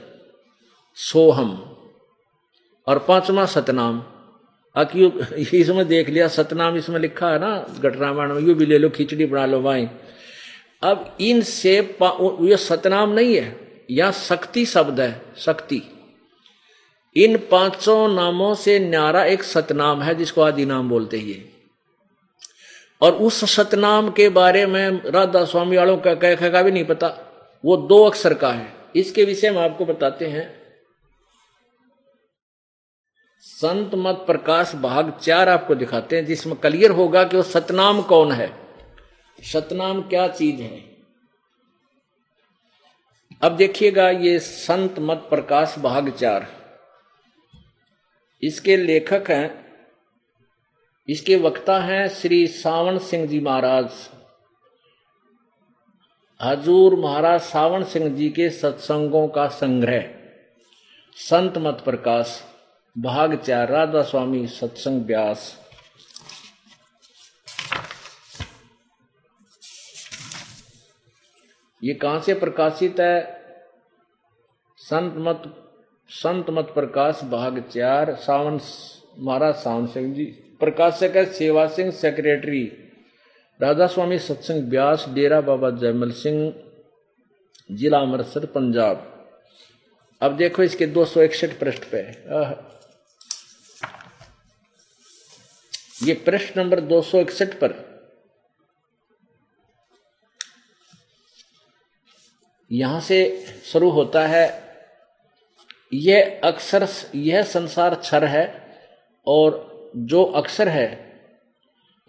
सोहम, 0.94 1.76
और 2.86 2.98
पांचवा 2.98 3.46
सतनाम। 3.46 4.13
अक्यू 4.76 5.10
इसमें 5.58 5.88
देख 5.88 6.08
लिया, 6.08 6.28
सतनाम 6.28 6.76
इसमें 6.76 7.00
लिखा 7.00 7.30
है 7.30 7.38
ना 7.38 7.66
घट 7.80 7.96
रामायण 7.96 8.34
में, 8.34 8.42
यू 8.42 8.54
भी 8.54 8.66
ले 8.66 8.78
लो, 8.78 8.88
खिचड़ी 8.90 9.26
बना 9.26 9.46
लो 9.46 9.60
वाई 9.60 9.88
अब 10.82 11.16
इनसे 11.20 11.96
ये 12.02 12.56
सतनाम 12.56 13.10
नहीं 13.10 13.36
है, 13.36 13.56
यह 13.90 14.10
शक्ति 14.10 14.66
शब्द 14.66 15.00
है, 15.00 15.22
शक्ति। 15.38 15.82
इन 17.16 17.36
पाँचों 17.36 18.14
नामों 18.14 18.54
से 18.54 18.78
न्यारा 18.78 19.24
एक 19.24 19.42
सतनाम 19.42 20.02
है, 20.02 20.14
जिसको 20.14 20.42
आदि 20.42 20.64
नाम 20.64 20.88
बोलते 20.88 21.16
ही 21.16 21.42
और 23.02 23.12
उस 23.12 23.54
सतनाम 23.56 24.10
के 24.10 24.28
बारे 24.28 24.66
में 24.66 25.02
राधा 25.06 25.44
स्वामी 25.44 25.76
वालों 25.76 25.96
का 25.96 26.14
कह 26.14 26.50
का 26.50 26.62
भी 26.62 26.70
नहीं 26.70 26.84
पता। 26.84 27.08
वो 27.64 27.76
दो 27.76 28.04
अक्षर 28.04 28.34
का 28.34 28.50
है। 28.50 28.72
इसके 28.96 29.24
विषय 29.24 29.50
में 29.50 29.62
आपको 29.62 29.84
बताते 29.84 30.26
हैं। 30.26 30.63
संत 33.46 33.90
मत 33.94 34.22
प्रकाश 34.26 34.74
भाग 34.74 35.10
चार 35.22 35.48
आपको 35.48 35.74
दिखाते 35.74 36.16
हैं, 36.16 36.24
जिसमें 36.26 36.56
क्लियर 36.56 36.90
होगा 36.90 37.24
कि 37.24 37.36
वो 37.36 37.42
सतनाम 37.42 38.00
कौन 38.02 38.32
है। 38.32 38.50
सतनाम 39.38 40.00
क्या 40.02 40.26
चीज़ 40.28 40.60
है? 40.62 40.78
अब 43.42 43.56
देखिएगा 43.56 44.08
ये 44.10 44.38
संत 44.38 44.98
मत 44.98 45.26
प्रकाश 45.30 45.74
भाग 45.78 46.10
चार। 46.10 46.46
इसके 48.42 48.76
लेखक 48.76 49.30
हैं, 49.30 49.64
इसके 51.08 51.36
वक्ता 51.36 51.78
हैं 51.80 52.08
श्री 52.08 52.46
सावन 52.46 52.98
सिंह 53.00 53.26
जी 53.26 53.40
महाराज। 53.40 53.90
हजूर 56.40 56.94
महाराज 56.94 57.40
सावन 57.42 57.84
सिंह 57.84 58.08
जी 58.08 58.30
के 58.30 58.50
सत्संगों 58.52 59.26
का 59.28 59.46
संग्रह। 59.48 60.10
संत 61.16 61.58
मत 61.58 61.82
प्रकाश। 61.84 62.42
भाग 62.96 63.34
चार, 63.36 63.68
राधा 63.68 64.02
स्वामी 64.02 64.46
सत्संग 64.46 65.04
व्यास। 65.06 65.58
ये 71.82 71.94
कहाँ 71.94 72.20
से 72.20 72.34
प्रकाशित 72.34 73.00
है? 73.00 73.40
संत 74.78 75.14
मत 75.18 75.42
संत 76.10 76.46
मत 76.50 76.70
प्रकाश, 76.74 77.20
भाग 77.24 77.58
चार, 77.70 78.14
सावन 78.14 78.60
महाराज 79.18 79.54
सावन 79.54 79.86
सिंह 79.86 80.14
जी। 80.14 80.24
प्रकाशक 80.60 81.16
है 81.16 81.24
सेवा 81.32 81.66
सिंह 81.66 81.90
सेक्रेटरी 81.90 82.64
राधा 83.60 83.86
स्वामी 83.86 84.18
सत्संग 84.18 84.68
व्यास, 84.68 85.06
डेरा 85.08 85.40
बाबा 85.40 85.70
जयमल 85.70 86.10
सिंह, 86.12 86.54
जिला 87.70 87.98
अमृतसर, 87.98 88.46
पंजाब। 88.46 89.10
अब 90.20 90.36
देखो 90.36 90.62
इसके 90.62 90.86
दो 90.86 91.04
सौ 91.04 91.22
इकसठ 91.22 91.58
पृष्ठ 91.58 91.84
पे। 91.84 92.02
ये 95.98 96.14
प्रश्न 96.14 96.60
नंबर 96.60 96.80
दो 96.80 97.00
सौ 97.02 97.20
इकसठ 97.20 97.54
पर 97.54 97.82
यहाँ 102.70 103.00
से 103.00 103.18
शुरू 103.64 103.88
होता 103.90 104.26
है, 104.26 104.46
यह 105.92 106.40
अक्सर 106.44 106.86
यह 107.14 107.42
संसार 107.42 107.94
क्षर 107.94 108.24
है, 108.24 108.46
और 109.26 109.92
जो 109.96 110.22
अक्षर 110.22 110.68
है, 110.68 110.86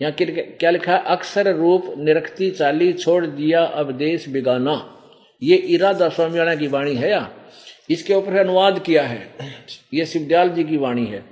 यहाँ 0.02 0.13
क्या 0.13 0.71
लिखा 0.71 0.93
है? 0.93 1.04
अक्षर 1.06 1.54
रूप 1.56 1.93
निरक्ति 1.98 2.50
चाली 2.52 2.91
छोड़ 2.93 3.26
दिया, 3.26 3.63
अब 3.63 3.91
देश 3.91 4.28
बिगाना। 4.30 4.76
ये 5.41 5.56
इरादा 5.56 6.10
स्वामी 6.10 6.56
की 6.58 6.67
वाणी 6.67 6.95
है, 6.95 7.10
या? 7.10 7.30
इसके 7.89 8.13
ऊपर 8.13 8.38
अनुवाद 8.38 8.80
किया 8.80 9.04
है। 9.04 9.34
ये 9.93 10.06
शिवदयाल 10.06 10.50
जी 10.50 10.63
की 10.63 10.78
वाणी 10.78 11.06
है, 11.06 11.24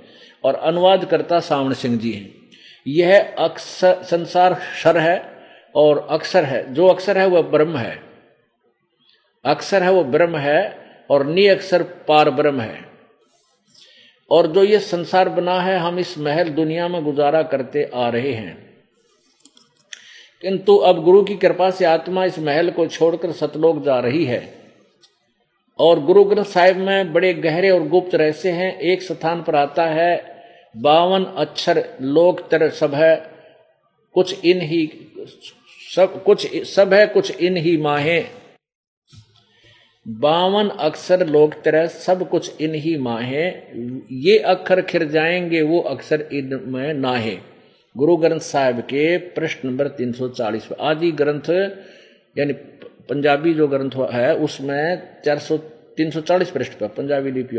और 0.44 0.54
अनुवाद 0.54 1.04
करता 1.04 1.40
सावण 1.40 1.74
सिंह 1.74 1.98
जी 1.98 2.12
हैं। 2.12 2.43
यह 2.86 3.34
अक्सर 3.38 4.02
संसार 4.02 4.54
शर 4.54 4.98
है 4.98 5.32
और 5.74 6.06
अक्सर 6.10 6.44
है। 6.44 6.74
जो 6.74 6.86
अक्सर 6.86 7.18
है, 7.18 7.26
वह 7.26 7.42
ब्रह्म 7.42 7.76
है। 7.76 8.02
अक्सर 9.44 9.82
है, 9.82 9.90
वह 9.90 10.02
ब्रह्म 10.02 10.36
है 10.36 10.78
और 11.10 11.26
नि 11.26 11.46
अक्सर 11.46 11.82
पार 11.82 12.30
ब्रह्म 12.30 12.60
है। 12.60 12.84
और 14.30 14.46
जो 14.46 14.64
ये 14.64 14.78
संसार 14.78 15.28
बना 15.28 15.60
है, 15.60 15.78
हम 15.78 15.98
इस 15.98 16.18
महल 16.18 16.48
दुनिया 16.48 16.88
में 16.88 17.04
गुजारा 17.04 17.42
करते 17.42 17.90
आ 17.94 18.08
रहे 18.08 18.32
हैं। 18.32 18.74
किंतु 20.42 20.76
अब 20.76 21.02
गुरु 21.02 21.22
की 21.22 21.36
कृपा 21.36 21.70
से 21.70 21.84
आत्मा 21.84 22.24
इस 22.24 22.38
महल 22.38 22.70
को 22.70 22.86
छोड़कर 22.86 23.32
सतलोक 23.32 23.82
जा 23.82 23.98
रही 23.98 24.24
है। 24.24 24.58
और 25.78 26.00
गुरु 26.00 26.24
ग्रंथ 26.24 26.44
साहिब 26.44 26.76
में 26.76 27.12
बड़े 27.12 27.34
गहरे 27.34 27.70
और 27.70 27.88
गुप्त 27.88 28.14
रहस्य 28.14 28.50
हैं। 28.50 28.78
एक 28.78 29.02
स्थान 29.02 29.42
पर 29.42 29.56
आता 29.56 29.86
है 29.86 30.33
बावन 30.76 31.24
अक्षर 31.24 31.88
लोक 32.02 32.40
तर 32.40 32.70
सब 32.70 32.94
है, 32.94 33.30
कुछ 34.14 34.44
इन 34.44 34.60
ही, 34.60 34.90
सब, 35.96 36.24
कुछ, 36.24 36.64
सब 36.64 36.94
है, 36.94 37.06
कुछ 37.06 37.36
इन 37.36 37.56
ही 37.56 37.76
माहे। 37.76 38.24
बावन 40.08 40.68
अक्षर 40.68 41.26
लोक 41.26 41.54
तरह 41.54 41.86
सब 41.86 42.28
कुछ 42.28 42.60
इन 42.60 42.74
ही 42.74 42.96
माहे। 42.96 43.52
ये 44.12 44.38
अक्षर 44.38 44.82
खिर 44.82 45.04
जाएँगे, 45.04 45.62
वो 45.62 45.80
अक्षर 45.80 46.28
इन 46.32 46.60
में 46.64 46.94
नाहे। 46.94 47.38
गुरु 47.96 48.16
ग्रंथ 48.16 48.40
साहिब 48.40 48.80
के 48.80 49.18
प्रश्न 49.18 49.68
नंबर 49.68 49.88
340 49.88 50.72
आदि 50.80 51.12
ग्रंथ, 51.12 51.50
यानी 52.38 52.52
पंजाबी 53.08 53.54
जो 53.54 53.68
ग्रंथ 53.68 53.90
है, 54.10 54.36
उसमें 54.36 55.02
चार 55.24 55.38
सौ, 55.38 55.56
तीन 55.96 56.10
सौ 56.10 56.20
चालीस 56.20 56.50
पृष्ठ 56.50 56.72
पर 56.72 56.88
पंजाबी 56.88 57.30
लिपि 57.30 57.56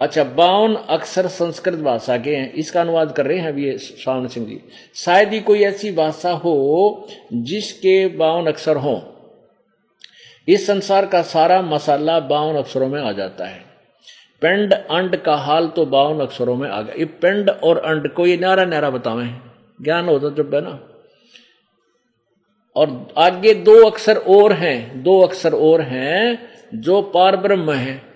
अच्छा 0.00 0.24
बावन 0.24 0.74
अक्षर 0.74 1.26
संस्कृत 1.26 1.78
भाषा 1.78 2.16
के 2.18 2.34
हैं। 2.36 2.52
इसका 2.52 2.80
अनुवाद 2.80 3.12
कर 3.12 3.26
रहे 3.26 3.38
हैं 3.38 3.48
अभी 3.48 3.76
श्रावण 3.78 4.26
सिंह 4.26 4.46
जी। 4.46 4.60
शायद 4.94 5.32
ही 5.32 5.40
कोई 5.40 5.62
ऐसी 5.62 5.92
भाषा 5.92 6.30
हो 6.30 7.06
जिसके 7.32 8.06
बावन 8.08 8.46
अक्षर 8.46 8.76
हों। 8.76 9.00
इस 10.48 10.66
संसार 10.66 11.06
का 11.06 11.22
सारा 11.22 11.60
मसाला 11.62 12.18
बावन 12.20 12.56
अक्षरों 12.56 12.88
में 12.88 13.00
आ 13.02 13.12
जाता 13.12 13.46
है। 13.46 13.64
पेंड 14.42 14.72
अंड 14.72 15.16
का 15.16 15.34
हाल 15.36 15.68
तो 15.68 15.86
बावन 15.86 16.20
अक्षरों 16.20 16.56
में 16.56 16.68
आ 16.70 16.82
गया। 16.82 16.94
ये 16.94 17.04
पिंड 17.04 17.50
और 17.50 17.78
अंड 17.78 18.12
को 18.12 18.26
ये 18.26 18.36
नारा 18.36 18.64
नारा 18.64 18.90
बतावे 18.90 19.28
ज्ञान 19.80 20.08
होता 20.08 20.28
जब 20.34 20.54
है 20.54 20.60
ना 20.60 20.78
और 22.76 23.08
आगे 23.18 23.54
दो 23.54 23.84
अक्षर 23.86 24.16
और 24.16 24.52
हैं, 24.52 25.02
दो 25.02 25.20
अक्षर 25.20 25.54
और 25.54 25.80
हैं 25.80 26.48
जो 26.74 27.02
पार 27.02 27.36
ब्रह्म 27.36 27.72
है। 27.72 28.09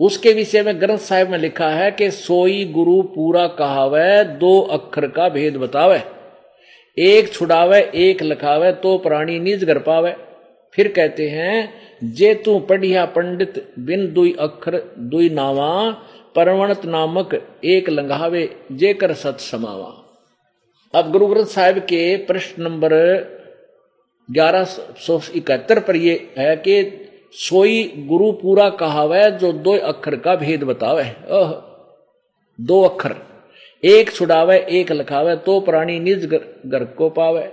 उसके 0.00 0.32
विषय 0.32 0.62
में 0.62 0.80
ग्रंथ 0.80 0.98
साहिब 0.98 1.28
में 1.28 1.38
लिखा 1.38 1.68
है 1.68 1.90
कि 1.90 2.10
सोई 2.10 2.64
गुरु 2.64 3.00
पूरा 3.14 3.46
कहावे, 3.48 4.24
दो 4.24 4.60
अक्षर 4.60 5.06
का 5.06 5.28
भेद 5.28 5.56
बतावे। 5.56 6.02
एक 6.96 7.32
छुड़ावे, 7.32 7.80
एक 7.94 8.22
लिखावे 8.22 8.72
तो 8.72 8.96
प्राणी 8.98 9.38
निज 9.38 9.64
कर 9.64 9.78
पावे। 9.78 10.14
फिर 10.74 10.88
कहते 10.88 11.28
हैं, 11.28 11.72
जे 12.04 12.34
तू 12.34 12.58
पढ़िया 12.58 13.04
पंडित, 13.06 13.72
बिन 13.78 14.12
दुई 14.12 14.34
अक्षर, 14.40 14.76
दुई 14.98 15.28
नावा, 15.28 15.90
परवणत 16.36 16.84
नामक 16.84 17.34
एक 17.64 17.88
लंघावे 17.90 18.48
जे 18.72 18.92
कर 18.94 19.14
सत 19.14 19.40
समावा। 19.40 19.92
अब 20.94 21.10
गुरु 21.12 21.26
ग्रंथ 21.26 21.46
साहिब 21.46 21.78
के 21.78 22.16
प्रश्न 22.16 22.62
नंबर 22.62 22.92
ग्यारह 24.28 24.64
सौ 24.64 25.20
इकहत्तर 25.34 25.80
पर 25.80 25.96
यह 25.96 26.28
है 26.38 26.56
कि 26.56 26.82
सोई 27.34 27.82
गुरु 28.08 28.32
पूरा 28.32 28.68
कहावे, 28.70 29.30
जो 29.30 29.52
दो 29.52 29.76
अक्षर 29.76 30.16
का 30.16 30.36
भेद 30.36 30.64
बतावे। 30.64 31.02
अह, 31.02 31.52
दो 32.60 32.82
अक्षर 32.82 33.14
एक 33.82 34.10
छुड़ावे, 34.12 34.58
एक 34.70 34.92
लिखावे 34.92 35.36
तो 35.36 35.60
प्राणी 35.60 35.98
निज 36.00 36.24
घर 36.26 36.84
को 36.98 37.08
पावे। 37.10 37.52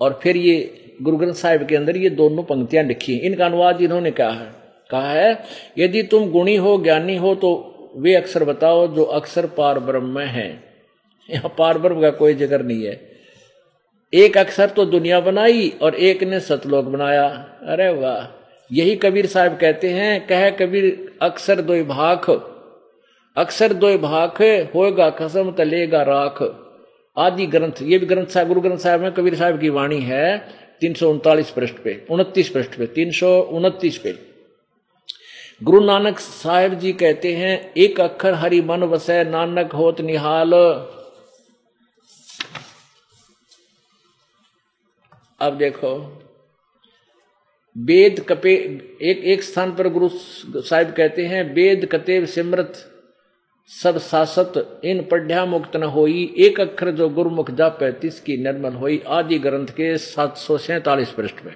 और 0.00 0.20
फिर 0.22 0.36
ये 0.36 0.56
गुरु 1.02 1.16
ग्रंथ 1.16 1.32
साहिब 1.32 1.66
के 1.66 1.76
अंदर 1.76 1.96
ये 1.96 2.10
दोनों 2.10 2.42
पंक्तियाँ 2.42 2.84
लिखी 2.84 3.16
इनका 3.16 3.46
अनुवाद 3.46 3.80
इन्होंने 3.80 4.10
कहा 4.10 4.30
है। 4.30 4.50
कहा 4.90 5.12
है, 5.12 5.44
यदि 5.78 6.02
तुम 6.02 6.30
गुणी 6.30 6.56
हो, 6.56 6.78
ज्ञानी 6.78 7.16
हो 7.16 7.34
तो 7.34 7.70
वे 7.96 8.14
अक्षर 8.14 8.44
बताओ, 8.44 8.86
जो 8.94 9.04
अक्षर 9.04 9.46
पार 9.46 9.78
ब्रह्म 9.78 10.04
में 10.04 10.26
है। 10.26 10.48
यहाँ 11.30 11.54
पार 11.58 11.78
ब्रह्म 11.78 12.00
का 12.00 12.10
कोई 12.10 12.34
ज़िक्र 12.34 12.62
नहीं 12.62 12.84
है। 12.84 13.00
एक 14.12 14.38
अक्षर 14.38 14.70
तो 14.70 14.84
दुनिया 14.84 15.20
बनाई, 15.20 15.72
और 15.82 15.94
एक 15.94 16.22
ने 16.22 16.40
सतलोक 16.40 16.84
बनाया। 16.84 17.26
अरे 17.62 17.88
वाह! 17.90 18.43
यही 18.70 18.96
कबीर 18.96 19.26
साहब 19.26 19.58
कहते 19.58 19.88
हैं, 19.88 20.26
कह 20.26 20.50
कबीर, 20.50 21.16
अक्सर 21.22 21.60
दो 21.60 21.84
भाख। 21.84 22.30
अक्सर 23.36 23.72
दो 23.72 23.98
भाख, 23.98 24.40
होएगा 24.74 25.10
कसम 25.10 25.50
तलेगा 25.52 26.02
राख। 26.02 26.42
आदि 27.16 27.46
ग्रंथ, 27.46 27.82
ये 27.82 27.98
भी 27.98 28.06
ग्रंथ 28.06 28.26
साहब, 28.26 28.48
गुरु 28.48 28.60
ग्रंथ 28.60 28.78
साहब 28.78 29.00
में 29.00 29.12
कबीर 29.12 29.34
साहब 29.34 29.60
की 29.60 29.68
वाणी 29.68 30.00
है 30.00 30.38
तीन 30.80 30.94
सौ 30.94 31.10
उनतालीस 31.10 31.50
पृष्ठ 31.50 31.74
पे, 31.74 32.06
उनतीस 32.10 32.48
पृष्ठ 32.48 32.78
पे, 32.78 32.86
तीन 32.86 33.10
सौ 33.10 33.40
उनतीस 33.40 33.98
पे। 33.98 34.14
गुरु 35.62 35.80
नानक 35.80 36.18
साहेब 36.18 36.74
जी 36.74 36.92
कहते 36.92 37.34
हैं, 37.34 37.72
एक 37.74 38.00
अक्षर 38.00 38.34
हरि 38.34 38.60
मन 38.60 38.82
वसै, 38.82 39.24
नानक 39.24 39.72
होत 39.72 40.00
निहाल। 40.00 40.52
अब 45.40 45.56
देखो 45.58 46.23
वेद 47.76 48.20
कपे, 48.20 48.52
एक 49.02 49.22
एक 49.24 49.42
स्थान 49.42 49.74
पर 49.74 49.88
गुरु 49.88 50.08
साहिब 50.08 50.90
कहते 50.90 51.24
हैं, 51.26 51.54
वेद 51.54 51.88
कतेव 51.92 52.26
सिमरत, 52.26 52.72
सब 53.70 53.98
सासत, 53.98 54.80
इन 54.84 55.02
पढ़्या 55.02 55.44
मुक्त 55.44 55.76
न 55.76 55.82
होई, 55.82 56.34
एक 56.38 56.60
अक्षर 56.60 56.90
जो 56.90 57.08
गुरुमुख 57.08 57.50
जा 57.50 57.68
पैतीस 57.68 58.20
की 58.20 58.36
निर्मल 58.36 58.72
होई, 58.72 59.02
आदि 59.08 59.38
ग्रंथ 59.38 59.66
के 59.66 59.96
सात 59.98 60.36
सौ 60.36 60.58
सैतालीस 60.58 61.10
पृष्ठ 61.10 61.44
में। 61.44 61.54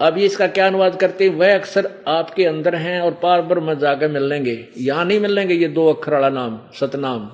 अब 0.00 0.18
ये 0.18 0.26
इसका 0.26 0.46
क्या 0.46 0.66
अनुवाद 0.66 0.96
करते 0.96 1.28
हैं? 1.28 1.34
वह 1.34 1.54
अक्षर 1.54 1.90
आपके 2.08 2.44
अंदर 2.44 2.74
हैं 2.74 3.00
और 3.00 3.14
पार 3.14 3.42
ब्रह्म 3.42 3.74
जाकर 3.74 4.08
मिलेंगे 4.08 4.68
यहाँ 4.78 5.04
नहीं 5.04 5.20
मिलेंगे 5.20 5.54
ये 5.54 5.68
दो 5.68 5.86
अक्षर 5.92 6.12
वाला 6.12 6.28
नाम, 6.28 6.60
सतनाम। 6.80 7.30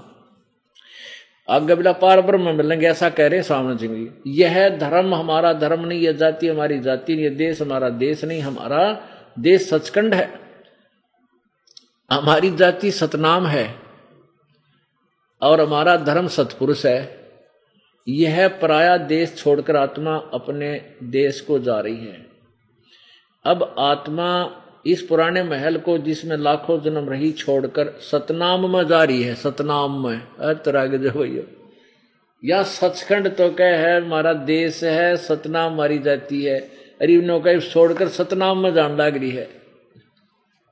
आगे 1.49 1.75
बिला 1.75 1.93
पार 1.93 2.21
ब्रह्म 2.21 2.55
मिलेंगे, 2.55 2.87
ऐसा 2.87 3.09
कह 3.11 3.27
रहे 3.27 3.43
सामने 3.43 3.79
सिंह 3.79 3.95
जी। 3.95 4.33
यह 4.43 4.69
धर्म 4.79 5.15
हमारा, 5.15 5.53
धर्म 5.53 5.85
नहीं 5.85 6.01
यह 6.01 6.13
जाति 6.13 6.49
हमारी 6.49 6.79
जाति 6.81 7.15
नहीं 7.15 7.25
यह 7.25 7.35
देश 7.35 7.63
हमारा 7.63 7.89
देश 7.89 8.25
नहीं, 8.25 8.41
हमारा 8.41 9.09
देश 9.39 9.69
सचखंड 9.69 10.15
है। 10.15 10.41
हमारी 12.11 12.51
जाति 12.51 12.91
सतनाम 12.91 13.47
है 13.47 13.75
और 15.43 15.61
हमारा 15.61 15.97
धर्म 15.97 16.27
सतपुरुष 16.29 16.87
है। 16.87 17.25
यह 18.09 18.49
पराया 18.49 18.97
देश 18.97 19.37
छोड़कर 19.37 19.77
आत्मा 19.77 20.17
अपने 20.35 20.95
देश 21.03 21.41
को 21.41 21.59
जा 21.59 21.81
रही 21.81 22.07
है। 22.07 22.27
अब 23.45 23.75
आत्मा 23.79 24.29
इस 24.87 25.03
पुराने 25.03 25.43
महल 25.43 25.77
को 25.77 25.97
जिसमें 25.99 26.37
लाखों 26.37 26.83
जन्म 26.83 27.09
रही 27.11 27.33
छोड़कर 27.33 27.89
सतनाम 28.01 28.73
में 28.73 28.87
जा 28.87 29.03
रही 29.05 29.23
है 29.23 29.35
सतनाम 29.35 30.07
में। 30.07 30.17
हर 30.17 30.55
तरह 30.55 30.87
जो 30.87 31.11
भैया 31.11 31.43
या 32.43 32.63
सचखंड 32.63 33.29
तो 33.29 33.51
कह 33.51 33.77
है 33.77 34.01
हमारा 34.01 34.33
देश 34.33 34.83
है 34.85 35.17
सतनाम 35.17 35.77
मारी 35.77 35.99
जाती 35.99 36.43
है। 36.43 36.59
अरे 37.01 37.13
इन्हों 37.13 37.41
का 37.41 37.59
छोड़कर 37.59 38.09
सतनाम 38.09 38.59
में 38.59 38.73
जान 38.75 38.97
लग 38.97 39.17
रही 39.17 39.31
है। 39.31 39.49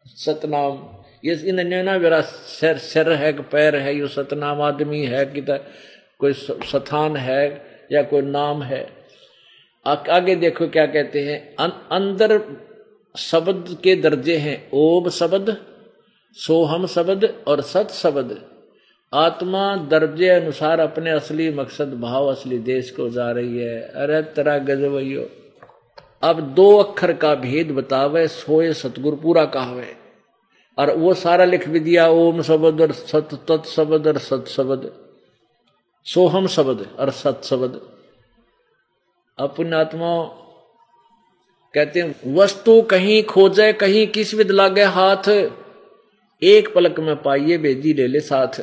सतनाम 0.06 0.78
ये 1.24 1.34
इन 1.48 1.66
ना 1.84 1.98
मेरा 1.98 2.20
सिर 2.20 2.78
सिर 2.78 3.12
है 3.12 3.32
कि 3.32 3.42
पैर 3.42 3.76
है 3.76 3.96
ये 3.98 4.08
सतनाम 4.08 4.60
आदमी 4.62 5.04
है 5.04 5.24
कि 5.26 5.44
कोई 6.18 6.32
स्थान 6.32 7.16
है 7.16 7.62
या 7.92 8.02
कोई 8.02 8.22
नाम 8.22 8.62
है। 8.62 8.86
आगे 9.86 10.36
देखो 10.36 10.68
क्या 10.68 10.86
कहते 10.86 11.22
हैं। 11.22 11.54
अं, 11.56 11.70
अंदर 11.92 12.38
शब्द 13.16 13.78
के 13.84 13.96
दर्जे 13.96 14.36
हैं। 14.36 14.70
ओम 14.74 15.08
शब्द, 15.08 15.56
सोहम 16.32 16.86
शब्द 16.86 17.44
और 17.48 17.60
सत 17.60 17.88
शब्द। 17.90 18.48
आत्मा 19.14 19.76
दर्जे 19.76 20.28
अनुसार 20.28 20.80
अपने 20.80 21.10
असली 21.10 21.50
मकसद, 21.50 22.00
भाव, 22.00 22.26
असली 22.26 22.58
देश 22.58 22.90
को 22.90 23.08
जा 23.08 23.30
रही 23.30 23.58
है। 23.58 23.80
अरे 23.80 24.22
तेरा 24.22 24.58
गजबैयो 24.58 25.28
अब 26.22 26.40
दो 26.40 26.78
अक्षर 26.78 27.12
का 27.12 27.34
भेद 27.34 27.70
बतावे, 27.70 28.28
सोए 28.28 28.72
सतगुरु 28.72 29.16
पूरा 29.16 29.44
कहावे। 29.44 29.96
और 30.78 30.96
वो 30.96 31.14
सारा 31.14 31.44
लिख 31.44 31.68
भी 31.68 31.80
दिया, 31.80 32.08
ओम 32.08 32.42
शब्द 32.42 32.80
और 32.80 32.92
सत, 32.92 33.28
तत् 33.50 33.66
शब्द 33.66 34.06
और 34.06 34.18
सत 34.18 34.44
शब्द। 34.48 34.92
सोहम 36.04 36.46
शब्द 36.46 36.96
और 36.98 37.10
सत 37.10 37.40
शब्द। 37.44 37.80
अपनी 39.38 39.72
आत्मा 39.72 40.38
कहते 41.74 42.00
हैं, 42.00 42.34
वस्तु 42.34 42.82
कहीं 42.82 43.22
खोजे, 43.22 43.72
कहीं 43.72 44.06
किस 44.06 44.34
विद 44.34 44.50
लागे 44.50 44.82
हाथ? 44.82 45.50
एक 46.42 46.74
पलक 46.74 47.00
में 47.00 47.22
पाइए, 47.22 47.58
बेदी 47.58 47.94
ले 47.94 48.06
ले 48.06 48.20
साथ। 48.20 48.62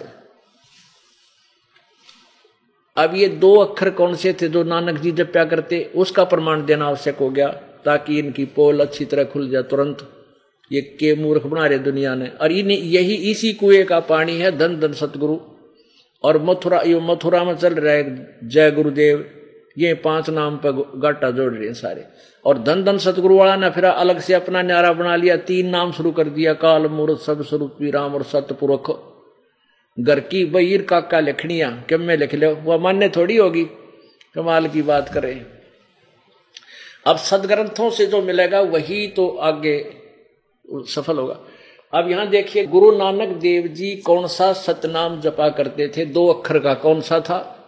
अब 2.97 3.15
ये 3.15 3.27
दो 3.27 3.55
अक्षर 3.55 3.89
कौन 3.89 4.15
से 4.15 4.33
थे 4.33 4.47
जो 4.47 4.63
नानक 4.63 4.99
जी 4.99 5.11
जब 5.11 5.31
प्या 5.31 5.45
करते, 5.45 5.91
उसका 5.95 6.23
प्रमाण 6.23 6.65
देना 6.65 6.85
आवश्यक 6.85 7.15
हो 7.15 7.29
गया, 7.29 7.47
ताकि 7.85 8.19
इनकी 8.19 8.45
पोल 8.45 8.79
अच्छी 8.79 9.05
तरह 9.05 9.23
खुल 9.23 9.49
जाए 9.49 9.63
तुरंत। 9.63 10.25
ये 10.71 10.81
के 10.81 11.15
मूर्ख 11.15 11.43
बना 11.43 11.65
रहे 11.65 11.79
दुनिया 11.79 12.15
ने। 12.15 12.27
और 12.41 12.51
इन 12.51 12.71
यही 12.71 13.15
इसी 13.15 13.53
कुएँ 13.53 13.83
का 13.83 13.99
पानी 13.99 14.37
है 14.37 14.57
धन 14.57 14.79
धन 14.79 14.93
सतगुरु। 14.93 15.37
और 16.23 16.43
मथुरा, 16.43 16.79
ये 16.79 16.99
मथुरा 16.99 17.43
में 17.43 17.55
चल 17.55 17.73
रहा 17.73 17.93
है 17.93 18.37
जय 18.43 18.71
गुरुदेव। 18.71 19.35
ये 19.77 19.93
पाँच 19.93 20.29
नाम 20.29 20.57
पर 20.57 20.71
गाटा 20.95 21.31
जोड़ 21.31 21.53
रहे 21.53 21.67
हैं 21.67 21.73
सारे। 21.73 22.05
और 22.45 22.59
धन 22.59 22.83
धन 22.83 22.97
सतगुरु 22.97 23.37
वाला 23.37 23.55
ने 23.55 23.69
फिर 23.69 23.85
अलग 23.85 24.19
से 24.19 24.33
अपना 24.33 24.61
न्यारा 24.61 24.93
बना 24.93 25.15
लिया, 25.15 25.37
तीन 25.37 25.69
नाम 25.69 25.91
शुरू 25.91 26.11
कर 26.11 26.23
दिया, 26.23 26.53
काल, 26.53 26.87
मूर्त, 26.87 27.21
सब 27.21 27.45
स्वरूप 27.45 27.77
राम 27.81 28.15
और 28.15 28.23
सतपुरख। 28.23 28.99
घर 29.99 30.19
की 30.19 30.45
बईर 30.45 30.81
काका 30.81 31.19
लिखनिया 31.19 31.69
क्यों 31.69 31.99
में 31.99 32.17
लिख 32.17 32.35
लो? 32.35 32.55
वह 32.55 32.77
मान्य 32.77 33.09
थोड़ी 33.09 33.37
होगी 33.37 33.63
कमाल 34.35 34.67
की 34.67 34.81
बात 34.81 35.09
करें। 35.13 35.45
अब 37.07 37.17
सदग्रंथों 37.17 37.89
से 37.89 38.05
जो 38.05 38.21
मिलेगा, 38.21 38.61
वही 38.61 39.07
तो 39.07 39.27
आगे 39.27 39.93
सफल 40.73 41.17
होगा। 41.17 41.39
अब 41.93 42.11
यहाँ 42.11 42.27
देखिए, 42.27 42.65
गुरु 42.65 42.97
नानक 42.97 43.27
देव 43.27 43.67
जी 43.67 43.95
कौन 43.95 44.27
सा 44.27 44.53
सतनाम 44.53 45.21
जपा 45.21 45.49
करते 45.49 45.87
थे? 45.87 46.05
दो 46.05 46.27
अक्षर 46.27 46.59
का 46.59 46.73
कौन 46.73 47.01
सा 47.01 47.19
था? 47.19 47.58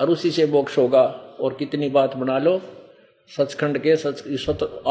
और 0.00 0.10
उसी 0.10 0.30
से 0.30 0.46
मोक्ष 0.46 0.78
होगा। 0.78 1.02
और 1.40 1.56
कितनी 1.58 1.88
बात 1.88 2.16
बना 2.16 2.38
लो? 2.38 2.60
सचखंड 3.28 3.78
के 3.78 3.96
सच, 3.96 4.24
सत 4.28 4.82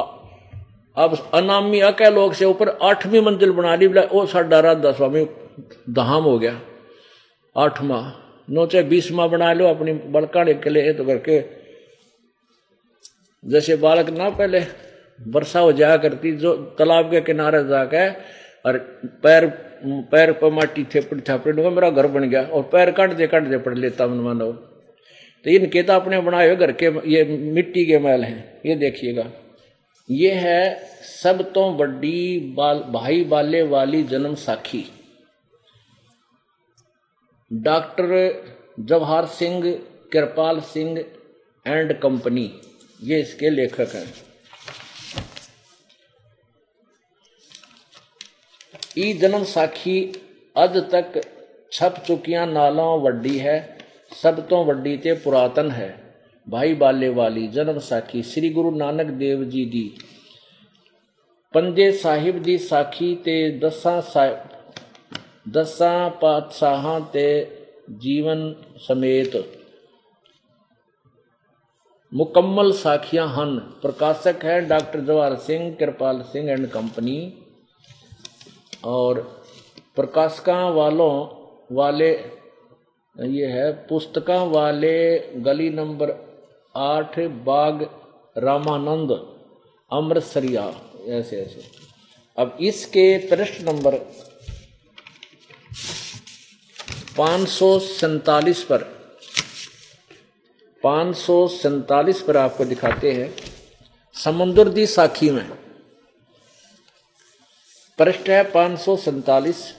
अब 0.98 1.30
अनामी 1.34 1.80
अकै 1.80 2.10
लोग 2.10 2.34
से 2.34 2.46
ऊपर 2.46 2.70
आठवीं 2.70 3.22
मंजिल 3.22 3.52
बना 3.52 3.76
ली, 3.76 3.88
बोला, 3.88 4.02
ओ, 4.02 4.26
साडा 4.26 4.60
राधा 4.60 4.92
स्वामी 4.92 5.28
धाम 5.90 6.24
हो 6.24 6.40
गया। 6.40 6.62
आठवा, 7.58 8.14
नो 8.50 8.66
चाहे 8.66 8.84
बीसवा 8.84 9.28
बना 9.28 9.54
लो, 9.54 9.66
अपनी 9.66 9.94
बड़का 9.94 10.54
के 10.54 10.70
लिए 10.70 10.94
तो 10.94 11.06
करके। 11.06 11.44
जैसे 13.46 13.76
बालक 13.76 14.10
ना 14.10 14.30
पहले 14.30 14.60
वर्षा 15.28 15.60
हो 15.60 15.72
जाया 15.72 15.98
करती, 15.98 16.32
जो 16.32 16.54
तालाब 16.56 17.12
के 17.12 17.22
किनारे 17.22 17.64
जाके, 17.64 18.10
और 18.66 18.78
पैर 19.06 19.48
पैर 19.86 20.32
पर 20.32 20.52
माटी 20.52 20.84
थेपड़ 20.84 21.20
थापड़ 21.20 21.56
मेरा 21.56 21.90
घर 21.90 22.08
बन 22.08 22.30
गया, 22.30 22.44
और 22.44 22.64
पैर 22.64 22.92
काट 22.92 23.12
दे 23.14 23.28
काट 23.28 23.44
दे 23.44 23.58
पड़ 23.58 23.76
लेता 23.76 24.08
मन 24.08 24.18
मानो 24.18 24.72
तो 25.46 25.52
इनके 25.52 25.82
तो 25.84 25.94
अपने 25.94 26.20
बनाए 26.22 26.48
हुए 26.48 26.56
घर 26.56 26.72
के, 26.74 26.86
ये 27.10 27.24
मिट्टी 27.24 27.86
के 27.86 27.98
मैल 28.00 28.24
हैं, 28.24 28.62
ये 28.66 28.76
देखिएगा। 28.76 29.26
ये 30.10 30.32
है 30.34 30.76
सब 31.04 31.42
तो 31.54 31.70
बड़ी 31.74 32.40
बाल, 32.58 32.80
भाई 32.92 33.24
बाले 33.24 33.62
वाली 33.64 34.02
जन्म 34.04 34.36
साखी। 34.36 34.84
Doctor 37.52 38.08
Jawahar 38.82 39.26
Singh, 39.28 39.72
Kripal 40.12 40.60
Singh 40.64 41.04
and 41.66 42.00
company, 42.00 42.52
ये 43.00 43.20
इसके 43.22 43.50
लेखक 43.50 43.96
हैं। 43.96 44.08
ई 48.98 49.14
जन्म 49.14 49.44
साखी 49.46 50.02
अद 50.56 50.78
तक 50.92 51.22
छप 51.72 52.04
चुकिया 52.08 52.46
नालों 52.48 53.02
वड्डी 53.02 53.38
है। 53.38 53.75
सब 54.22 54.48
तो 54.48 54.64
वड्डी 54.64 54.98
ते 54.98 55.14
पुरातन 55.14 55.72
है। 55.72 56.16
भाई 56.50 56.74
बाले 56.74 57.10
वाली, 57.10 57.48
जन्म 57.48 57.80
साखी, 57.80 58.24
श्री 58.24 58.50
गुरु 58.50 58.72
नानक 58.72 59.06
देव 59.06 59.44
जी 59.44 59.66
दी। 59.66 59.98
पंजे 61.54 61.92
साहिब 61.92 62.42
दी 62.42 62.58
साखी 62.58 63.16
ते 63.16 63.60
दसा 63.60 64.02
दसा 65.50 66.10
पातशाह 66.10 67.00
जीवन 67.90 68.56
समेत। 68.88 69.62
मुकम्मल 72.14 72.72
साखियाँ 72.72 73.28
हन। 73.28 73.58
प्रकाशक 73.58 74.40
है 74.44 74.68
doctor 74.68 75.00
Jawahar 75.00 75.36
Singh, 75.36 75.76
Kripal 75.76 76.22
Singh 76.22 76.50
and 76.50 76.68
company. 76.68 77.34
और 78.84 79.44
प्रकाशका 79.96 80.70
वालों 80.70 81.14
वाले 81.76 82.35
ये 83.16 83.46
है, 83.46 83.72
पुस्तका 83.72 84.44
वाले 84.44 85.18
गली 85.36 85.70
नंबर 85.70 86.10
आठ, 86.76 87.20
बाग 87.20 87.84
रामानंद, 88.38 89.12
अमृतसरिया। 89.92 90.64
ऐसे 91.08 91.42
ऐसे। 91.42 91.62
अब 92.38 92.58
इसके 92.62 93.18
पृष्ठ 93.18 93.62
नंबर 93.62 93.96
पाँच 97.18 97.48
सौ 97.48 97.80
सैतालीस 97.80 98.64
पर, 98.64 98.84
पाँच 100.84 101.16
सौ 101.18 101.48
सैतालीस 101.48 102.22
पर 102.22 102.38
आपको 102.38 102.66
दिखाते 102.66 103.12
हैं। 103.12 103.36
समुद्र 104.16 104.70
दी 104.70 104.86
साखी 104.88 105.30
में। 105.30 105.50
पृष्ठ 108.00 108.30
है 108.30 108.44
पाँच 108.52 108.80
सौ 108.80 108.96
सैतालीस। 108.98 109.74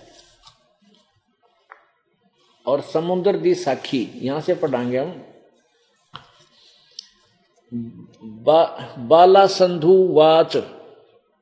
और 2.66 2.80
समुद्र 2.84 3.36
दी 3.36 3.54
साखी 3.54 4.08
यहाँ 4.16 4.40
से 4.40 4.54
पढ़ाएँगे 4.54 4.98
हम। 4.98 5.22
बा, 8.22 8.62
बाला 8.98 9.46
संधु 9.46 9.96
वाच 10.12 10.56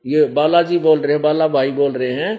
ये 0.05 0.25
बालाजी 0.33 0.77
बोल 0.77 0.99
रहे 0.99 1.11
हैं 1.11 1.21
बाला 1.21 1.47
भाई 1.47 1.71
बोल 1.71 1.91
रहे 1.91 2.11
हैं। 2.13 2.37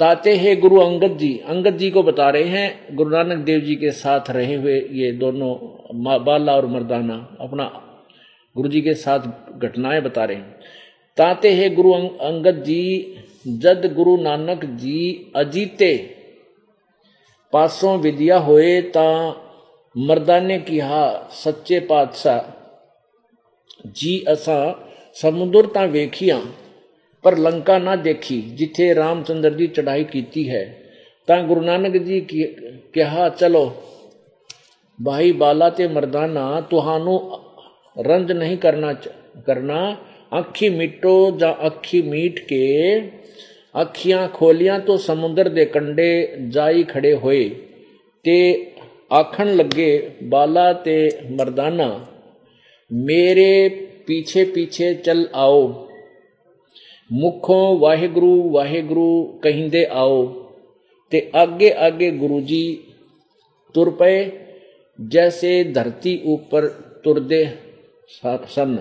ताते 0.00 0.34
हैं 0.36 0.58
गुरु 0.60 0.80
अंगद 0.80 1.16
जी 1.18 1.36
अंगद 1.48 1.76
जी 1.78 1.90
को 1.90 2.02
बता 2.02 2.28
रहे 2.30 2.44
हैं 2.44 2.96
गुरु 2.96 3.10
नानक 3.10 3.44
देव 3.44 3.60
जी 3.60 3.74
के 3.76 3.90
साथ 3.92 4.30
रहे 4.30 4.54
हुए 4.54 4.78
ये 4.92 5.10
दोनों 5.12 5.54
बाला 6.24 6.54
और 6.54 6.66
मर्दाना 6.66 7.14
अपना 7.40 7.64
गुरु 8.56 8.68
जी 8.68 8.80
के 8.80 8.94
साथ 8.94 9.58
घटनाएँ 9.58 10.00
बता 10.00 10.24
रहे 10.24 10.36
हैं। 10.36 10.60
ताते 11.16 11.52
हैं 11.52 11.74
गुरु 11.74 11.92
अंगद 11.92 12.62
जी 12.62 12.82
जद 13.46 13.92
गुरु 13.96 14.16
नानक 14.16 14.64
जी 14.64 15.32
अजीते 15.36 15.94
पासों 17.54 17.98
विद्या 17.98 18.38
होए 18.38 18.80
ता 18.90 19.08
मर्दा 19.96 20.38
ने 20.40 20.58
कहा, 20.60 21.02
सच्चे 21.32 21.78
पातशाह, 21.80 22.40
जी 23.88 24.14
असा 24.28 24.56
समुद्र 25.16 25.66
ता 25.66 25.84
वेखिया, 25.88 26.38
पर 27.24 27.36
लंका 27.38 27.78
ना 27.78 27.94
देखी 27.98 28.40
जिथे 28.56 28.92
रामचंद्र 28.92 29.52
जी 29.54 29.66
चढ़ाई 29.68 30.04
की 30.04 30.44
है। 30.44 30.64
ता 31.28 31.40
गुरु 31.42 31.60
नानक 31.60 31.96
जी 32.02 32.20
कहा, 32.94 33.28
चलो, 33.28 33.64
भाई 34.98 35.32
बाला 35.34 35.68
ते 35.70 35.88
मर्दाना 35.88 36.60
तुहानू 36.70 37.18
रंज 37.96 38.32
नहीं 38.32 38.56
करना 38.56 38.92
करना 39.46 39.80
अखी 40.32 40.68
मिटो 40.70 41.14
जा 41.38 41.50
अखी 41.64 42.02
मीट 42.02 42.38
के 42.38 42.64
ਅੱਖੀਆਂ 43.75 44.27
ਖੋਲੀਆਂ 44.27 44.79
ਤੋਂ 44.79 44.97
ਸਮੁੰਦਰ 44.97 45.49
ਦੇ 45.49 45.65
ਕੰਢੇ 45.65 46.37
ਜਾਈ 46.49 46.83
ਖੜੇ 46.83 47.13
ਹੋਏ 47.13 47.49
ਤੇ 48.25 48.65
ਆਖਣ 49.13 49.55
ਲੱਗੇ 49.55 50.09
ਬਾਲਾ 50.23 50.71
ਤੇ 50.73 51.09
ਮਰਦਾਨਾ 51.31 51.89
ਮੇਰੇ 52.91 53.69
ਪਿੱਛੇ 54.07 54.43
ਪਿੱਛੇ 54.45 54.93
ਚੱਲ 54.95 55.27
ਆਓ 55.35 55.87
ਮੁਖੋਂ 57.09 57.77
ਵਾਹਿਗੁਰੂ 57.79 58.49
ਵਾਹਿਗੁਰੂ 58.49 59.39
ਕਹਿੰਦੇ 59.43 59.85
ਆਓ 59.91 60.25
ਤੇ 61.11 61.29
ਅੱਗੇ 61.43 61.73
ਅੱਗੇ 61.87 62.09
ਗੁਰੂ 62.11 62.39
ਜੀ 62.41 62.61
ਤੁਰ 63.75 63.89
ਪਏ 63.89 64.29
ਜੈਸੇ 64.99 65.63
ਧਰਤੀ 65.63 66.19
ਉੱਪਰ 66.25 66.67
ਤੁਰਦੇ 67.03 67.47
ਸਨ 68.45 68.77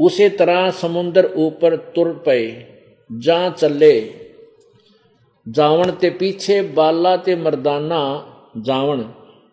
ਉਸੇ 0.00 0.28
ਤਰ੍ਹਾਂ 0.28 0.70
ਸਮੁੰਦਰ 0.70 1.24
ਉੱਪਰ 1.36 1.76
ਤੁਰ 1.94 2.12
ਪਏ 2.24 2.64
ਜਾਂ 3.10 3.50
ਚੱਲੇ 3.50 4.12
ਜਾਵਣ 5.46 5.90
ਤੇ 5.90 6.10
ਪਿੱਛੇ 6.10 6.60
ਬਾਲਾ 6.76 7.16
ਤੇ 7.16 7.34
ਮਰਦਾਨਾ 7.34 8.00
ਜਾਵਣ 8.62 9.02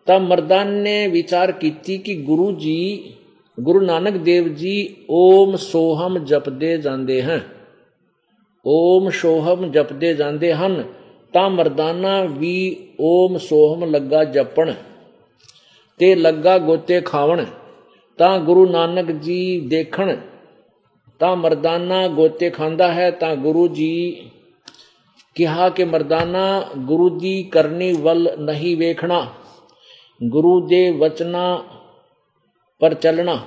ਤਾਂ 0.06 0.18
ਮਰਦਾਨ 0.20 0.72
ਨੇ 0.72 1.06
ਵਿਚਾਰ 1.08 1.52
ਕੀਤੀ 1.52 1.98
ਕਿ 1.98 2.14
ਗੁਰੂ 2.22 2.50
ਜੀ 2.52 3.14
ਗੁਰੂ 3.58 3.80
ਨਾਨਕ 3.80 4.16
ਦੇਵ 4.16 4.48
ਜੀ 4.54 4.74
ਓਮ 5.10 5.56
ਸੋਹਮ 5.56 6.18
ਜਪਦੇ 6.18 6.76
ਜਾਂਦੇ 6.78 7.22
ਹਨ 7.22 7.40
ਓਮ 8.64 9.08
ਸੋਹਮ 9.10 9.70
ਜਪਦੇ 9.70 10.12
ਜਾਂਦੇ 10.14 10.52
ਹਨ 10.52 10.82
ਤਾਂ 11.34 11.48
ਮਰਦਾਨਾ 11.50 12.20
ਵੀ 12.30 12.54
ਓਮ 13.00 13.36
ਸੋਹਮ 13.38 13.84
ਲੱਗਾ 13.84 14.24
ਜਪਣ 14.24 14.72
ਤੇ 16.00 16.14
ਲੱਗਾ 16.14 16.58
ਗੋਤੇ 16.58 17.00
ਖਾਵਣ 17.00 17.44
ਤਾਂ 18.18 18.38
ਗੁਰੂ 18.38 18.66
ਨਾਨਕ 18.66 19.10
ਜੀ 19.12 19.60
ਦੇਖਣ 19.60 20.16
ਤਾਂ 21.18 21.36
ਮਰਦਾਨਾ 21.36 22.08
ਗੋਤੇ 22.08 22.50
ਖਾਂਦਾ 22.50 22.92
ਹੈ 22.92 23.10
ਤਾਂ 23.10 23.36
ਗੁਰੂ 23.36 23.68
ਜੀ 23.68 24.30
ਕਿਹਾ 25.34 25.68
ਕਿ 25.68 25.84
ਮਰਦਾਨਾ 25.84 26.64
ਗੁਰੂ 26.78 27.08
ਦੀ 27.08 27.42
ਕਰਨੀ 27.42 27.92
ਵੱਲ 27.92 28.36
ਨਹੀਂ 28.38 28.76
ਵੇਖਣਾ 28.76 29.26
ਗੁਰੂ 30.24 30.66
ਦੇ 30.66 30.90
ਵਚਨਾ 30.90 31.64
ਪਰ 32.80 32.94
ਚੱਲਣਾ 32.94 33.38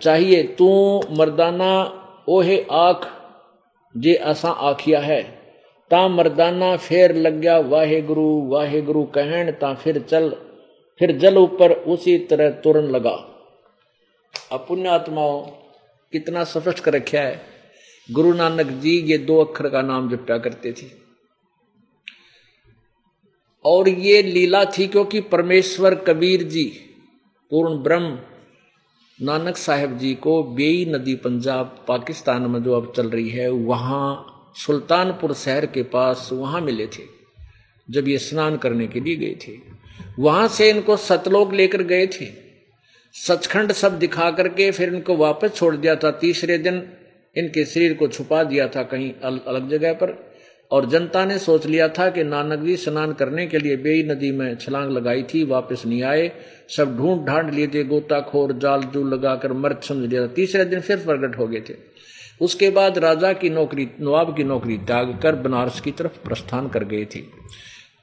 ਚਾਹੀਏ 0.00 0.42
ਤੂੰ 0.42 1.02
ਮਰਦਾਨਾ 1.16 1.90
ਉਹੇ 2.28 2.64
ਆਖ 2.70 3.08
जे 3.94 4.14
असा 4.14 4.50
आखिया 4.70 5.00
है 5.00 5.22
ता 5.90 6.08
मर्दाना 6.08 6.66
फेर 6.78 7.14
लग 7.16 7.40
गया 7.40 7.56
वाहे 7.70 8.00
गुरु 8.00 8.26
वाहे 8.52 8.80
गुरु 8.82 9.02
कहन 9.16 9.50
ता 9.52 9.72
फिर 9.74 9.98
चल 10.02 10.28
फिर 11.00 11.12
जल 11.16 11.38
ऊपर 11.38 11.72
उसी 11.86 12.18
तरह 12.30 12.50
तुरन 12.64 12.86
लगा 12.88 13.16
अब 14.51 14.65
पुण्य 14.67 14.89
आत्माओं, 14.89 15.41
कितना 16.11 16.43
स्पष्ट 16.43 16.79
कर 16.79 16.93
रखा 16.93 17.19
है। 17.19 17.41
गुरु 18.11 18.33
नानक 18.33 18.67
जी, 18.67 18.97
ये 19.01 19.17
दो 19.17 19.43
अक्षर 19.43 19.69
का 19.69 19.81
नाम 19.81 20.09
जपा 20.09 20.37
करते 20.37 20.71
थे। 20.71 20.87
और 23.65 23.89
ये 23.89 24.21
लीला 24.21 24.65
थी 24.65 24.87
क्योंकि 24.87 25.21
परमेश्वर 25.21 25.95
कबीर 25.95 26.43
जी, 26.43 26.63
पूर्ण 27.51 27.83
ब्रह्म, 27.83 28.19
नानक 29.21 29.57
साहेब 29.57 29.97
जी 29.97 30.13
को 30.15 30.43
बेई 30.43 30.85
नदी 30.85 31.15
पंजाब, 31.15 31.85
पाकिस्तान 31.87 32.41
में 32.41 32.63
जो 32.63 32.73
अब 32.73 32.93
चल 32.95 33.09
रही 33.09 33.29
है, 33.29 33.49
वहाँ 33.49 34.53
सुल्तानपुर 34.57 35.33
शहर 35.33 35.65
के 35.65 35.83
पास 35.83 36.29
वहाँ 36.33 36.61
मिले 36.61 36.87
थे, 36.87 37.03
जब 37.91 38.07
ये 38.07 38.17
स्नान 38.17 38.57
करने 38.57 38.87
के 38.87 38.99
लिए 38.99 39.15
गए 39.15 39.35
थे। 39.47 39.57
वहाँ 40.19 40.47
से 40.47 40.69
इनको 40.69 40.97
सतलोक 40.97 41.53
लेकर 41.53 41.81
गए 41.81 42.07
थे। 42.07 42.44
सचखंड 43.15 43.71
सब 43.71 43.99
दिखा 43.99 44.31
करके 44.31 44.71
फिर 44.71 44.93
इनको 44.93 45.15
वापस 45.17 45.55
छोड़ 45.55 45.75
दिया 45.75 45.95
था। 45.95 46.11
तीसरे 46.11 46.57
दिन 46.57 46.83
इनके 47.37 47.65
शरीर 47.65 47.93
को 47.93 48.07
छुपा 48.07 48.43
दिया 48.43 48.67
था 48.67 48.83
कहीं 48.83 49.13
अल, 49.23 49.39
अलग 49.47 49.69
जगह 49.69 49.93
पर। 49.93 50.35
और 50.71 50.89
जनता 50.89 51.25
ने 51.25 51.39
सोच 51.39 51.65
लिया 51.65 51.87
था 51.87 52.09
कि 52.09 52.23
नानक 52.23 52.59
जी 52.59 52.77
स्नान 52.77 53.13
करने 53.13 53.47
के 53.47 53.57
लिए 53.57 53.77
बेई 53.77 54.03
नदी 54.03 54.31
में 54.31 54.55
छलांग 54.55 54.91
लगाई 54.91 55.23
थी 55.23 55.43
वापस 55.43 55.83
नहीं 55.85 56.03
आए। 56.03 56.31
सब 56.69 56.97
ढूंढ 56.97 57.27
ढांड 57.27 57.53
लिए 57.53 57.67
थे 57.67 57.83
गोताखोर 57.83 58.53
जाल 58.53 58.81
जूल 58.81 59.13
लगाकर 59.13 59.53
मर्द 59.53 59.79
समझ 59.83 60.09
लिया 60.09 60.21
था। 60.21 60.27
तीसरे 60.27 60.65
दिन 60.65 60.79
फिर 60.79 60.97
प्रकट 60.97 61.37
हो 61.37 61.47
गए 61.47 61.61
थे। 61.61 61.73
उसके 62.41 62.69
बाद 62.69 62.97
राजा 62.97 63.33
की 63.33 63.49
नौकरी 63.49 63.87
नवाब 64.01 64.37
की 64.37 64.43
नौकरी 64.43 64.77
त्याग 64.77 65.19
कर 65.23 65.35
बनारस 65.35 65.81
की 65.81 65.91
तरफ़ 65.91 66.23
प्रस्थान 66.23 66.67
कर 66.67 66.83
गए 66.83 67.05
थे। 67.05 67.19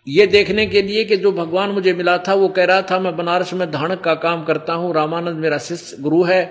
ये 0.06 0.26
देखने 0.26 0.66
के 0.66 0.82
लिए 0.82 1.04
कि 1.04 1.16
जो 1.16 1.30
भगवान 1.32 1.70
मुझे 1.70 1.92
मिला 1.92 2.16
था, 2.18 2.34
वो 2.34 2.48
कह 2.48 2.64
रहा 2.64 2.82
था, 2.82 2.98
मैं 2.98 3.16
बनारस 3.16 3.52
में 3.52 3.70
धानक 3.70 4.00
का 4.00 4.14
काम 4.14 4.44
करता 4.44 4.74
हूँ, 4.74 4.92
रामानंद 4.94 5.38
मेरा 5.38 5.58
शिष्य 5.58 5.96
गुरु 6.02 6.22
है। 6.22 6.42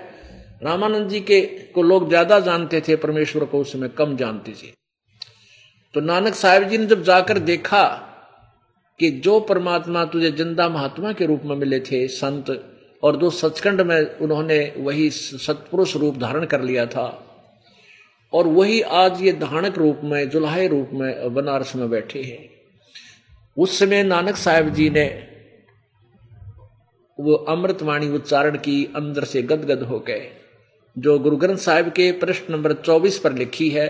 रामानंद 0.62 1.08
जी 1.08 1.20
के, 1.20 1.40
को 1.74 1.82
लोग 1.82 2.08
ज़्यादा 2.08 2.38
जानते 2.40 2.80
थे, 2.80 2.96
परमेश्वर 2.96 3.44
को 3.44 3.60
उसमें 3.60 3.88
कम 3.90 4.16
जानते 4.16 4.52
थे। 4.52 4.70
तो 5.94 6.00
नानक 6.00 6.34
साहेब 6.34 6.68
जी 6.68 6.78
ने 6.78 6.86
जब 6.86 7.02
जाकर 7.02 7.38
देखा 7.40 7.84
कि 9.00 9.10
जो 9.10 9.38
परमात्मा 9.40 10.04
तुझे 10.04 10.30
ज़िंदा 10.30 10.68
महात्मा 10.68 11.12
के 11.12 11.26
रूप 11.26 11.42
में 11.44 11.56
मिले 11.56 11.80
थे, 11.80 12.06
संत, 12.08 12.50
और 13.02 13.16
जो 13.16 13.30
सचखंड 13.30 13.80
में 13.80 14.18
उन्होंने 14.18 14.60
वही 14.78 15.10
सतपुरुष 15.10 15.96
रूप 15.96 16.18
धारण 16.18 16.44
कर 16.44 16.60
लिया 16.60 16.86
था, 16.86 17.06
और 18.32 18.46
वही 18.46 18.80
आज 18.80 19.22
ये 19.22 19.32
धानक 19.32 19.78
रूप 19.78 20.00
में, 20.04 20.28
जुलाहे 20.30 20.66
रूप 20.68 20.90
में 20.92 21.34
बनारस 21.34 21.76
में 21.76 21.88
बैठे 21.90 22.22
हैं। 22.22 22.51
उस 23.56 23.78
समय 23.78 24.02
नानक 24.02 24.36
साहब 24.36 24.68
जी 24.68 24.90
ने 24.90 25.06
वो 27.18 27.34
अमृतवाणी 27.34 28.08
उच्चारण 28.08 28.56
की 28.56 28.84
अंदर 28.96 29.24
से 29.24 29.42
गदगद 29.42 29.82
हो 29.82 29.98
गए, 29.98 30.30
जो 30.96 31.18
गुरु 31.18 31.36
ग्रंथ 31.36 31.56
साहिब 31.56 31.88
के 31.88 32.10
प्रश्न 32.12 32.52
नंबर 32.54 32.72
24 32.72 33.18
पर 33.18 33.32
लिखी 33.32 33.68
है। 33.70 33.86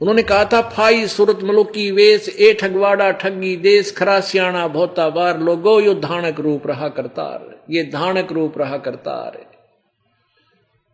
उन्होंने 0.00 0.22
कहा 0.22 0.44
था, 0.44 0.60
फाई 0.62 1.06
सूरत 1.06 1.38
मलुकी 1.42 1.90
वेश, 1.90 2.28
ए 2.28 2.52
ठगवाड़ा 2.60 3.10
ठगी 3.10 3.56
देश 3.56 3.94
खरा 3.96 4.20
सियाणा 4.20 4.66
भोता 4.68 5.08
बार 5.10 5.40
लोगो 5.40 5.80
यो 5.80 5.94
धानक 5.94 6.40
रूप 6.40 6.66
रहा 6.66 6.88
करतार, 6.88 7.64
ये 7.70 7.84
धानक 7.84 8.32
रूप 8.32 8.58
रहा 8.58 8.78
करतार। 8.78 9.38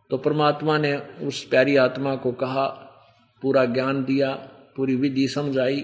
तो 0.09 0.17
परमात्मा 0.17 0.77
ने 0.77 0.95
उस 0.97 1.43
प्यारी 1.43 1.75
आत्मा 1.75 2.15
को 2.15 2.31
कहा, 2.31 2.65
पूरा 3.41 3.65
ज्ञान 3.65 4.03
दिया, 4.03 4.31
पूरी 4.75 4.95
विधि 4.95 5.27
समझाई 5.27 5.81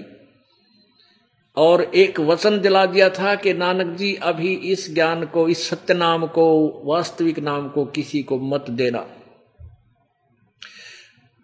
और 1.60 1.82
एक 1.96 2.20
वचन 2.20 2.60
दिला 2.62 2.86
दिया 2.86 3.10
था 3.10 3.36
कि 3.36 3.54
नानक 3.54 3.96
जी, 3.98 4.14
अभी 4.16 4.54
इस 4.54 4.94
ज्ञान 4.94 5.26
को, 5.26 5.48
इस 5.50 5.70
सत्य 5.70 5.94
नाम 5.94 6.28
को, 6.28 6.46
वास्तविक 6.86 7.40
नाम 7.40 7.70
को 7.70 7.86
किसी 7.86 8.24
को 8.24 8.40
मत 8.40 8.70
देना। 8.70 9.06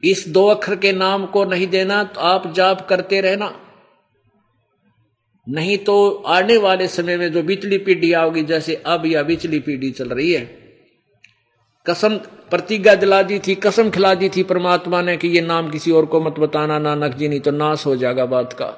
इस 0.04 0.28
दो 0.28 0.46
अक्षर 0.48 0.76
के 0.76 0.92
नाम 0.94 1.26
को 1.26 1.46
नहीं 1.46 1.68
देना 1.68 2.04
तो 2.04 2.20
आप 2.22 2.54
जाप 2.54 2.88
करते 2.90 3.22
रहना। 3.22 3.54
नहीं 5.48 5.78
तो 5.78 6.10
आने 6.28 6.58
वाले 6.58 6.88
समय 6.88 7.18
में 7.18 7.32
जो 7.32 7.44
बिचली 7.44 7.78
पीढ़ी 7.78 8.14
आओगी, 8.14 8.44
जैसे 8.44 8.76
अब 8.86 9.06
या 9.06 9.24
बिचली 9.24 9.60
पीढ़ी 9.60 9.92
चल 9.92 10.10
रही 10.10 10.32
है। 10.34 10.46
कसम, 11.86 12.18
प्रतिज्ञा 12.50 12.96
दिला 12.96 13.22
दी 13.24 13.40
थी, 13.40 13.56
कसम 13.56 13.90
खिला 13.90 14.14
दी 14.16 14.30
थी 14.30 14.44
परमात्मा 14.44 15.02
ने 15.02 15.18
कि 15.18 15.28
ये 15.28 15.42
नाम 15.42 15.70
किसी 15.70 15.92
और 15.92 16.06
को 16.06 16.22
मत 16.22 16.40
बताना, 16.40 16.80
नानक 16.80 17.16
जी, 17.16 17.28
नहीं 17.28 17.40
तो 17.40 17.52
नाश 17.52 17.86
हो 17.86 17.96
जाएगा 17.96 18.26
बात 18.26 18.54
का। 18.54 18.78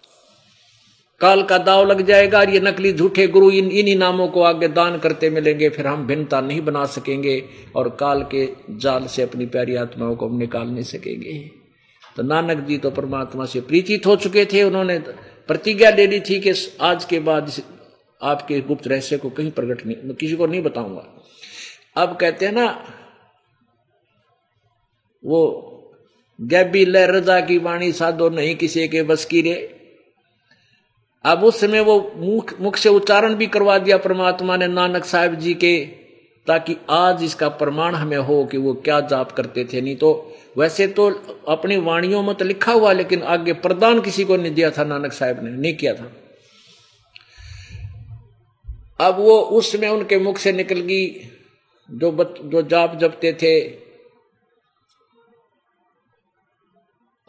काल 1.22 1.42
का 1.44 1.58
दाव 1.58 1.86
लग 1.86 2.02
जाएगा 2.02 2.40
और 2.40 2.50
ये 2.50 2.60
नकली 2.60 2.92
झूठे 2.94 3.28
गुरु 3.28 3.50
इन, 3.52 3.70
इन्हीं 3.72 3.96
नामों 3.98 4.28
को 4.28 4.42
आगे 4.42 4.68
दान 4.68 4.98
करते 4.98 5.30
मिलेंगे, 5.30 5.70
फिर 5.70 5.88
हम 5.88 6.06
भिन्नता 6.08 6.42
नहीं 6.42 6.62
बना 6.62 6.86
सकेंगे 6.86 7.44
और 7.76 7.90
काल 7.90 8.22
के 8.24 8.48
जाल 8.72 9.06
से 9.06 9.22
अपनी 9.22 9.46
प्यारी 9.46 9.76
आत्माओं 9.76 10.16
को 10.16 10.28
हम 10.28 10.38
निकाल 10.38 10.68
नहीं 10.68 10.84
सकेंगे। 10.84 11.34
तो 12.16 12.24
नानक 12.24 12.58
जी 12.58 12.78
तो 12.78 12.92
परमात्मा 12.92 13.46
से 13.46 13.62
प्रीतित 13.62 14.06
हो 14.06 14.16
चुके 14.16 14.46
थे, 14.46 14.64
उन्होंने 14.64 14.98
प्रतिज्ञा 15.50 15.90
ले 15.90 16.08
ली 16.08 16.20
थी 16.20 16.40
कि 16.40 16.54
आज 16.82 17.06
के 17.06 17.20
बाद 17.20 17.52
आपके 18.22 18.60
गुप्त 18.62 18.88
रहस्य 18.88 19.18
को 19.18 19.30
कहीं 19.30 19.52
प्रकट 19.52 19.86
नहीं 19.86 20.14
किसी 20.14 20.36
को 20.36 20.48
नहीं 20.48 20.62
बताऊँगा। 20.62 21.04
अब 21.96 22.16
कहते 22.16 22.46
हैं 22.46 22.54
ना, 22.54 22.68
वो 25.24 25.74
गैबी 26.40 26.86
लहरजा 26.86 27.40
की 27.42 27.58
वाणी 27.58 27.92
साधो 27.92 28.30
नहीं 28.30 28.56
किसी 28.56 28.88
के 28.88 29.04
बस 29.04 29.26
की 29.26 29.42
रे। 29.42 29.56
अब 31.28 31.44
उस 31.44 31.60
समय 31.60 31.80
वो 31.80 32.00
मुख 32.16 32.54
मुख 32.62 32.76
से 32.76 32.90
उच्चारण 32.90 33.36
भी 33.36 33.48
करवा 33.48 33.78
दिया 33.78 33.98
परमात्मा 33.98 34.58
ने 34.58 34.68
नानक 34.68 35.06
साहब 35.06 35.36
जी 35.36 35.54
के 35.54 35.78
ताकि 36.48 36.76
आज 36.90 37.24
इसका 37.24 37.48
प्रमाण 37.50 37.96
हमें 37.96 38.18
हो 38.18 38.44
कि 38.46 38.58
वो 38.58 38.74
क्या 38.74 39.00
जाप 39.00 39.32
करते 39.32 39.66
थे। 39.66 39.82
नहीं 39.82 39.96
तो 39.96 40.12
वैसे 40.58 40.88
तो 40.88 41.10
अपनी 41.48 41.78
वाणियों 41.78 42.22
में 42.24 42.36
तो 42.36 42.46
लिखा 42.46 42.72
हुआ 42.72 42.92
लेकिन 42.94 43.24
आगे 43.24 43.54
प्रदान 43.54 44.02
किसी 44.02 44.24
को 44.24 44.38
नहीं 44.38 44.54
दिया 44.54 44.70
था 44.72 44.84
नानक 44.84 45.14
साहब 45.14 45.44
ने 45.44 45.52
नहीं 45.52 45.74
किया 45.74 45.94
था। 45.94 46.12
अब 49.00 49.20
वो 49.20 49.40
उस 49.40 49.72
समय 49.72 49.88
उनके 49.88 50.20
मुख 50.20 50.38
से 50.38 50.52
निकल 50.52 50.80
गई 50.82 51.08
जो 51.90 52.12
बत, 52.12 52.36
जो 52.46 52.62
जाप 52.62 52.98
जपते 53.00 53.34
थे 53.34 53.87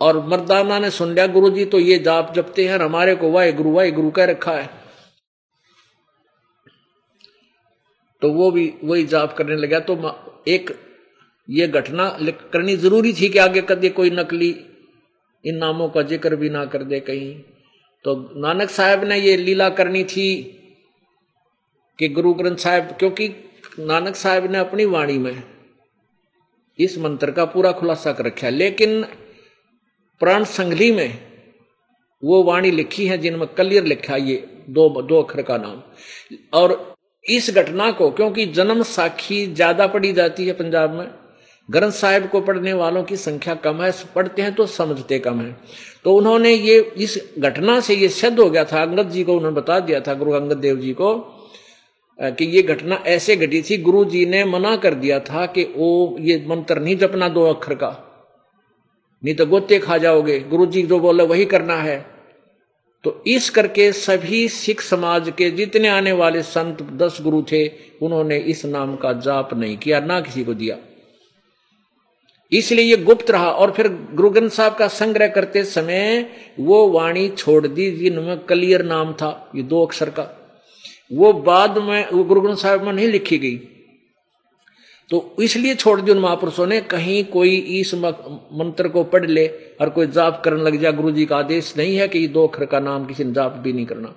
और 0.00 0.18
मर्दाना 0.28 0.78
ने 0.78 0.90
सुन 0.90 1.14
लिया 1.14 1.26
गुरु 1.28 1.50
जी 1.50 1.64
तो 1.66 1.78
ये 1.80 1.98
जाप 2.00 2.32
जपते 2.34 2.66
हैं, 2.68 2.78
हमारे 2.78 3.14
को 3.16 3.30
वाहे 3.30 3.52
गुरु 3.52 3.70
वाहे 3.72 3.90
गुरु 3.92 4.10
कह 4.10 4.24
रखा 4.26 4.52
है। 4.52 4.70
तो 8.22 8.32
वो 8.32 8.50
भी 8.50 8.72
वही 8.84 9.04
जाप 9.06 9.36
करने 9.36 9.56
लगा। 9.56 9.80
तो 9.80 9.94
एक 10.48 10.70
ये 11.48 11.66
घटना 11.68 12.08
करनी 12.52 12.76
ज़रूरी 12.76 13.12
थी 13.12 13.28
कि 13.28 13.38
आगे 13.38 13.60
कदे 13.68 13.88
कोई 13.90 14.10
नकली 14.12 14.48
इन 15.44 15.56
नामों 15.56 15.88
का 15.88 16.02
ज़िक्र 16.04 16.36
भी 16.36 16.48
ना 16.50 16.64
कर 16.66 16.82
दे 16.84 17.00
कहीं। 17.02 17.34
तो 18.04 18.14
नानक 18.36 18.70
साहब 18.70 19.04
ने 19.04 19.18
ये 19.18 19.36
लीला 19.36 19.68
करनी 19.72 20.02
थी 20.06 20.28
कि 21.98 22.08
गुरु 22.08 22.32
ग्रंथ 22.34 22.56
साहब, 22.58 22.96
क्योंकि 22.98 23.28
नानक 23.80 24.16
साहब 24.16 24.50
ने 24.52 24.58
अपनी 24.58 24.84
वाणी 24.86 25.18
में 25.18 25.42
इस 26.78 26.98
मंत्र 26.98 27.30
का 27.30 27.44
पूरा 27.46 27.72
खुलासा 27.72 28.12
कर 28.12 28.24
रखा 28.26 28.48
लेकिन 28.50 29.04
प्राण 30.20 30.44
संगली 30.46 30.90
में 30.92 31.18
वो 32.22 32.42
वाणी 32.44 32.70
लिखी 32.70 33.06
है 33.06 33.18
जिनमें 33.18 33.46
कलियर 33.48 33.84
लिखा 33.84 34.16
ये 34.16 34.36
दो 34.70 34.88
दो 35.02 35.22
अक्षर 35.22 35.42
का 35.42 35.56
नाम। 35.56 35.82
और 36.52 36.96
इस 37.24 37.50
घटना 37.50 37.90
को, 37.90 38.10
क्योंकि 38.10 38.46
जन्म 38.48 38.82
साखी 38.84 39.46
ज़्यादा 39.46 39.86
पढ़ी 39.86 40.12
जाती 40.12 40.46
है 40.46 40.52
पंजाब 40.54 40.94
में, 40.94 41.06
ग्रंथ 41.68 41.92
साहिब 41.92 42.28
को 42.28 42.40
पढ़ने 42.40 42.72
वालों 42.72 43.02
की 43.02 43.16
संख्या 43.18 43.54
कम 43.56 43.82
है, 43.82 43.92
पढ़ते 44.14 44.42
हैं 44.42 44.54
तो 44.54 44.66
समझते 44.68 45.18
कम 45.18 45.40
है। 45.40 45.56
तो 46.04 46.14
उन्होंने 46.14 46.52
ये, 46.52 46.78
इस 46.96 47.18
घटना 47.38 47.78
से 47.80 47.94
ये 47.94 48.08
सिद्ध 48.10 48.38
हो 48.40 48.48
गया 48.50 48.64
था, 48.64 48.82
अंगद 48.82 49.10
जी 49.10 49.24
को 49.24 49.36
उन्होंने 49.36 49.56
बता 49.56 49.78
दिया 49.80 50.00
था, 50.00 50.14
गुरु 50.14 50.32
अंगद 50.32 50.56
देव 50.58 50.76
जी 50.76 50.92
को 50.92 51.14
कि 52.18 52.44
ये 52.46 52.62
घटना 52.64 53.02
ऐसे 53.06 53.36
घटी 53.36 53.62
थी, 53.62 53.76
गुरु 53.78 54.04
जी 54.04 54.24
ने 54.26 54.44
मना 54.44 54.76
कर 54.76 54.94
दिया 54.96 55.18
था 55.20 55.46
कि 55.46 55.64
वो 55.76 56.16
ये 56.20 56.44
मंत्र 56.48 56.80
नहीं 56.80 56.96
जपना 56.96 57.28
दो 57.28 57.44
अक्षर 57.44 57.74
का। 57.74 57.90
नहीं 59.24 59.34
तो 59.34 59.46
गोते 59.46 59.78
खा 59.78 59.98
जाओगे। 59.98 60.40
गुरु 60.40 60.66
जी 60.66 60.82
जो 60.82 60.98
बोले, 60.98 61.24
वही 61.24 61.44
करना 61.44 61.76
है। 61.76 62.06
तो 63.04 63.24
इस 63.26 63.50
करके 63.50 63.92
सभी 63.92 64.48
सिख 64.48 64.80
समाज 64.80 65.32
के 65.38 65.50
जितने 65.50 65.88
आने 65.88 66.12
वाले 66.12 66.42
संत, 66.42 66.82
दस 66.82 67.18
गुरु 67.20 67.42
थे, 67.52 67.68
उन्होंने 68.02 68.38
इस 68.38 68.64
नाम 68.66 68.96
का 68.96 69.12
जाप 69.12 69.54
नहीं 69.54 69.76
किया, 69.76 70.00
ना 70.00 70.20
किसी 70.20 70.44
को 70.44 70.54
दिया। 70.54 70.76
इसलिए 72.52 72.84
ये 72.84 72.96
गुप्त 72.96 73.30
रहा 73.30 73.50
और 73.50 73.70
फिर 73.70 73.88
गुरु 73.88 74.30
ग्रंथ 74.30 74.50
साहब 74.50 74.74
का 74.74 74.88
संग्रह 74.88 75.28
करते 75.28 75.64
समय 75.64 76.30
वो 76.60 76.88
वाणी 76.88 77.28
छोड़ 77.28 77.66
दी, 77.66 77.90
जिनमें 77.90 78.38
कलियर 78.38 78.82
नाम 78.82 79.12
था, 79.12 79.50
ये 79.54 79.62
दो 79.62 79.86
अक्षर 79.86 80.10
का। 80.10 80.56
वो 81.12 81.32
बाद 81.32 81.78
में 81.78 82.10
वो 82.10 82.24
गुरु 82.24 82.40
ग्रंथ 82.40 82.56
साहब 82.56 82.82
में 82.82 82.92
नहीं 82.92 83.08
लिखी 83.08 83.38
गई। 83.38 83.56
तो 85.10 85.36
इसलिए 85.42 85.74
छोड़ 85.74 86.00
दिया 86.00 86.14
उन 86.14 86.20
महापुरुषों 86.22 86.66
ने, 86.66 86.80
कहीं 86.80 87.24
कोई 87.24 87.56
इस 87.80 87.94
मंत्र 87.94 88.88
को 88.88 89.04
पढ़ 89.04 89.26
ले 89.26 89.46
और 89.80 89.90
कोई 89.90 90.06
जाप 90.08 90.42
करने 90.44 90.62
लग 90.62 90.80
जाए 90.80 90.92
गुरु 90.92 91.10
जी 91.10 91.24
का 91.26 91.36
आदेश 91.36 91.74
नहीं 91.76 91.96
है 91.96 92.08
कि 92.08 92.26
दो 92.28 92.46
अक्षर 92.46 92.64
का 92.66 92.80
नाम 92.80 93.06
किसी 93.06 93.24
ने 93.24 93.32
जाप 93.32 93.56
भी 93.56 93.72
नहीं 93.72 93.86
करना। 93.86 94.14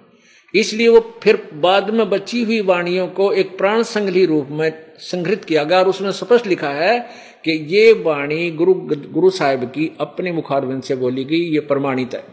इसलिए 0.53 0.87
वो 0.87 0.99
फिर 1.23 1.41
बाद 1.55 1.89
में 1.89 2.09
बची 2.09 2.43
हुई 2.43 2.59
वाणियों 2.61 3.07
को 3.09 3.31
एक 3.33 3.57
प्राण 3.57 3.83
संगली 3.83 4.25
रूप 4.25 4.47
में 4.51 4.71
संग्रहित 5.01 5.45
किया 5.45 5.63
गया 5.63 5.79
और 5.79 5.87
उसमें 5.87 6.11
स्पष्ट 6.11 6.47
लिखा 6.47 6.69
है 6.69 6.99
कि 7.45 7.51
ये 7.69 7.91
वाणी 8.03 8.49
गुरु 8.51 8.73
गुरु 8.73 9.29
साहिब 9.29 9.63
की 9.65 9.91
अपने 9.99 10.31
मुखारविंद 10.31 10.83
से 10.83 10.95
बोली 10.95 11.23
गई, 11.23 11.39
ये 11.39 11.59
प्रमाणित 11.61 12.13
है। 12.15 12.23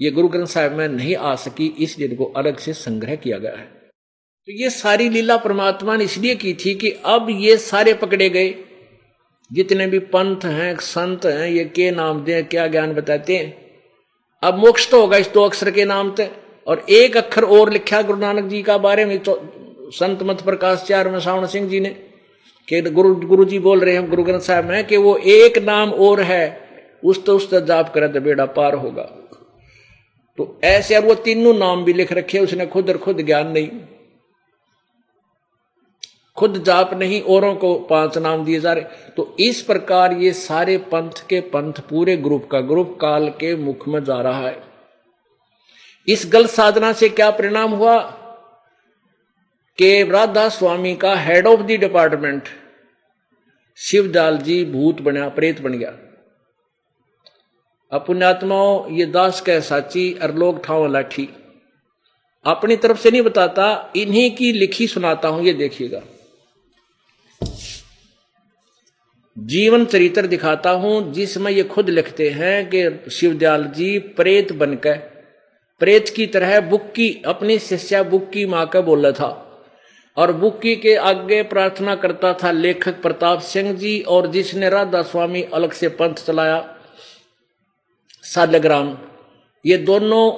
ये 0.00 0.10
गुरु 0.10 0.28
ग्रंथ 0.28 0.46
साहिब 0.46 0.72
में 0.72 0.88
नहीं 0.88 1.16
आ 1.16 1.34
सकी, 1.36 1.66
इसलिए 1.78 2.08
इनको 2.08 2.24
अलग 2.36 2.56
से 2.56 2.72
संग्रह 2.74 3.16
किया 3.16 3.38
गया 3.38 3.56
है। 3.56 3.75
तो 4.48 4.52
ये 4.52 4.70
सारी 4.70 5.08
लीला 5.08 5.36
परमात्मा 5.36 5.96
ने 5.96 6.04
इसलिए 6.04 6.34
की 6.34 6.52
थी 6.54 6.74
कि 6.74 6.90
अब 7.04 7.26
ये 7.30 7.56
सारे 7.56 7.94
पकड़े 7.94 8.28
गए। 8.28 8.54
जितने 9.52 9.86
भी 9.86 9.98
पंथ 9.98 10.44
हैं, 10.44 10.76
संत 10.76 11.24
हैं, 11.26 11.48
ये 11.48 11.64
के 11.64 11.90
नाम 11.90 12.24
दे, 12.24 12.42
क्या 12.42 12.66
ज्ञान 12.66 12.92
बताते 12.92 13.36
हैं? 13.36 13.56
अब 14.42 14.58
मोक्ष 14.58 14.90
तो 14.90 15.00
होगा 15.00 15.16
इस 15.16 15.28
दो 15.28 15.44
अक्षर 15.44 15.70
के 15.70 15.84
नाम 15.84 16.14
से। 16.14 16.30
और 16.66 16.86
एक 16.90 17.16
अक्षर 17.16 17.44
और 17.44 17.72
लिखा 17.72 18.02
गुरु 18.02 18.18
नानक 18.18 18.44
जी 18.44 18.62
का 18.62 18.78
बारे 18.78 19.04
में 19.04 19.18
तो 19.18 19.34
संत 19.92 20.22
मत 20.22 20.42
प्रकाश 20.42 20.84
चार 20.88 21.08
में 21.08 21.18
सावण 21.20 21.46
सिंह 21.46 21.68
जी 21.68 21.80
ने, 21.80 21.88
कि 22.68 22.80
गुरु 22.80 23.14
गुरु 23.14 23.44
जी 23.44 23.58
बोल 23.58 23.80
रहे 23.80 23.94
हैं, 23.94 24.08
गुरु 24.10 24.22
ग्रंथ 24.22 24.40
साहब 24.40 24.64
में 24.64 24.86
कि 24.86 24.96
वो 24.96 25.16
एक 25.16 25.58
नाम 25.58 25.90
और 25.90 26.20
है, 26.20 26.68
उस 27.04 27.24
तो 27.24 27.36
उस 27.36 27.54
जाप 27.54 27.92
करे 27.94 28.08
तो 28.08 28.20
बेड़ा 28.20 28.46
पार 28.46 28.74
होगा। 28.74 29.02
तो 30.38 30.60
ऐसे 30.64 30.96
और 30.96 31.04
वो 31.04 31.14
तीनों 31.14 31.54
नाम 31.54 31.84
भी 31.84 31.92
लिख 31.92 32.12
रखे 32.12 32.38
उसने 32.38 32.66
खुद 32.66 32.90
और 32.90 32.98
खुद 32.98 33.26
ज्ञान 33.26 33.52
नहीं। 33.52 33.68
खुद 36.38 36.64
जाप 36.64 36.94
नहीं, 36.94 37.22
औरों 37.22 37.54
को 37.54 37.74
पाँच 37.74 38.18
नाम 38.18 38.44
दिए 38.44 38.60
जा 38.60 38.72
रहे। 38.72 38.84
तो 39.16 39.36
इस 39.40 39.62
प्रकार 39.62 40.12
ये 40.12 40.32
सारे 40.32 40.78
पंथ 40.78 41.10
के 41.28 41.40
पंथ, 41.40 41.72
पूरे 41.72 42.16
ग्रुप 42.16 42.48
का 42.52 42.60
ग्रुप, 42.60 42.98
काल 43.00 43.28
के 43.28 43.56
मुख 43.56 43.88
में 43.88 44.04
जा 44.04 44.20
रहा 44.20 44.48
है। 44.48 44.62
इस 46.08 46.30
गलत 46.32 46.50
साधना 46.50 46.92
से 46.92 47.08
क्या 47.08 47.30
परिणाम 47.30 47.70
हुआ? 47.70 47.98
के 49.78 50.10
राधा 50.10 50.48
स्वामी 50.48 50.96
का 50.96 51.14
head 51.14 51.46
of 51.46 51.60
the 51.60 51.66
department 51.66 52.42
Shivdayal 53.76 54.38
ji 54.38 54.64
भूत 54.64 55.00
बना, 55.00 55.28
प्रेत 55.28 55.60
बन 55.60 55.72
गया। 55.72 55.92
अपुण्यात्माओं, 57.92 58.92
ये 58.92 59.06
दास 59.06 59.40
कह 59.40 59.60
साची, 59.60 60.18
अरलोक 60.22 60.64
ठाव 60.64 60.86
लाठी। 60.86 61.28
अपनी 62.44 62.76
तरफ़ 62.76 62.98
से 62.98 63.10
नहीं 63.10 63.22
बताता, 63.22 63.92
इन्हीं 63.96 64.36
की 64.36 64.52
लिखी 64.52 64.86
सुनाता 64.86 65.28
हूँ, 65.28 65.44
ये 65.44 65.52
देखिएगा। 65.52 66.02
जीवन 69.38 69.84
चरित्र 69.84 70.26
दिखाता 70.26 70.70
हूँ 70.70 71.12
जिसमें 71.12 71.52
ये 71.52 71.62
खुद 71.62 71.90
लिखते 71.90 72.30
हैं 72.30 72.70
कि 72.74 73.10
शिवदयाल 73.10 73.64
जी 73.64 73.98
प्रेत 73.98 74.52
बनकर 74.52 74.96
प्रेत 75.78 76.08
की 76.08 76.26
तरह 76.26 76.60
बुक्की 76.60 77.22
अपनी 77.26 77.58
शिष्या 77.58 78.02
बुक्की 78.02 78.46
माँ 78.46 78.66
का 78.66 78.80
बोला 78.80 79.10
था। 79.10 79.42
और 80.16 80.32
बुक्की 80.32 80.76
के 80.76 80.94
आगे 80.94 81.42
प्रार्थना 81.42 81.94
करता 81.94 82.34
था 82.34 82.50
लेखक 82.50 83.02
प्रताप 83.02 83.40
सिंह 83.40 83.72
जी 83.72 84.00
और 84.00 84.26
जिसने 84.26 84.68
राधा 84.68 85.02
स्वामी 85.02 85.42
अलग 85.42 85.72
से 85.72 85.88
पंथ 85.88 86.14
चलाया 86.14 86.78
सालग्राम 88.22 88.98
ये 89.66 89.76
दोनों 89.76 90.32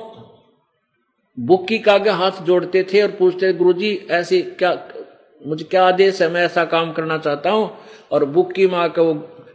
बुक्की 1.46 1.78
का 1.78 1.92
आगे 1.92 2.10
हाथ 2.10 2.30
जोड़ते 2.42 2.82
थे 2.82 3.02
और 3.02 3.10
पूछते 3.10 3.52
गुरु 3.52 3.72
जी 3.72 4.06
ऐसे 4.10 4.42
क्या 4.42 4.88
मुझे 5.46 5.64
क्या 5.64 5.86
आदेश 5.86 6.22
है 6.22 6.28
मैं 6.28 6.44
ऐसा 6.44 6.64
काम 6.64 6.92
करना 6.92 7.18
चाहता 7.18 7.50
हूँ? 7.50 7.76
और 8.12 8.24
बुक्की 8.24 8.66
माँ 8.66 8.88
का 8.88 9.02
वो 9.02 9.14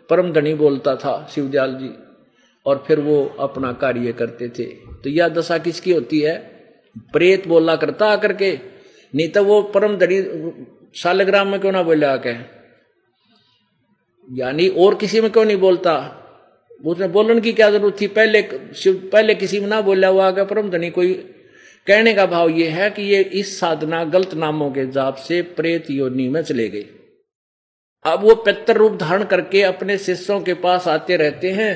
परम 0.10 0.32
धनी 0.34 0.54
बोलता 0.54 0.96
था, 0.96 1.28
शिवदयाल 1.36 1.74
जी। 1.76 1.90
और 2.66 2.84
फिर 2.88 3.00
वो 3.00 3.36
अपना 3.40 3.72
कार्य 3.74 4.14
करते 4.14 4.50
थे। 4.50 4.64
तो 5.04 5.10
यह 5.10 5.28
दशा 5.28 5.58
किसकी 5.58 5.92
होती 5.92 6.20
है? 6.20 6.36
प्रेत 6.98 7.48
बोला 7.48 7.76
करता 7.76 8.06
आकर 8.06 8.34
के। 8.34 8.60
नहीं 9.16 9.30
तो 9.30 9.44
वो 9.44 9.62
परम 9.62 9.98
धनी, 9.98 10.22
शालग्राम 10.96 11.48
में 11.48 11.60
क्यों 11.60 11.72
ना 11.72 11.84
बोले 11.84 12.06
आके? 12.06 12.34
यानी 14.30 14.68
और 14.68 14.96
किसी 14.96 15.22
में 15.22 15.32
क्यों 15.32 15.46
नहीं 15.46 15.58
बोलता? 15.58 16.20
उसने 16.86 17.08
बोलने 17.08 17.42
की 17.42 17.54
क्या 17.54 17.72
ज़रूरत 17.72 18.02
थी? 18.02 18.08
पहले, 18.08 18.42
शिव, 18.76 19.10
पहले 19.14 19.36
किसी 19.36 19.60
में 19.60 19.68
ना 19.68 19.82
बोला 19.82 20.08
हुआ 20.08 20.28
आगे 20.28 20.46
परम 20.46 20.70
धनी 20.70 20.90
कोई 20.90 21.33
कहने 21.88 22.14
का 22.14 22.26
भाव 22.26 22.50
ये 22.50 22.68
है 22.68 22.90
कि 22.92 23.02
ये 23.02 23.22
इस 23.22 23.60
साधना 23.60 24.04
गलत 24.04 24.34
नामों 24.34 24.72
के 24.72 24.86
जाप 24.86 25.16
से 25.16 25.42
प्रेत 25.42 25.90
योनि 25.92 26.28
में 26.28 26.42
चले 26.42 26.70
गए। 26.70 26.86
अब 28.06 28.22
वो 28.22 28.36
पितर 28.36 28.78
रूप 28.78 28.94
धारण 28.94 29.24
करके 29.24 29.62
अपने 29.62 29.98
शिष्यों 29.98 30.42
के 30.42 30.54
पास 30.54 30.88
आते 30.88 31.18
रहते 31.18 31.52
हैं 31.52 31.72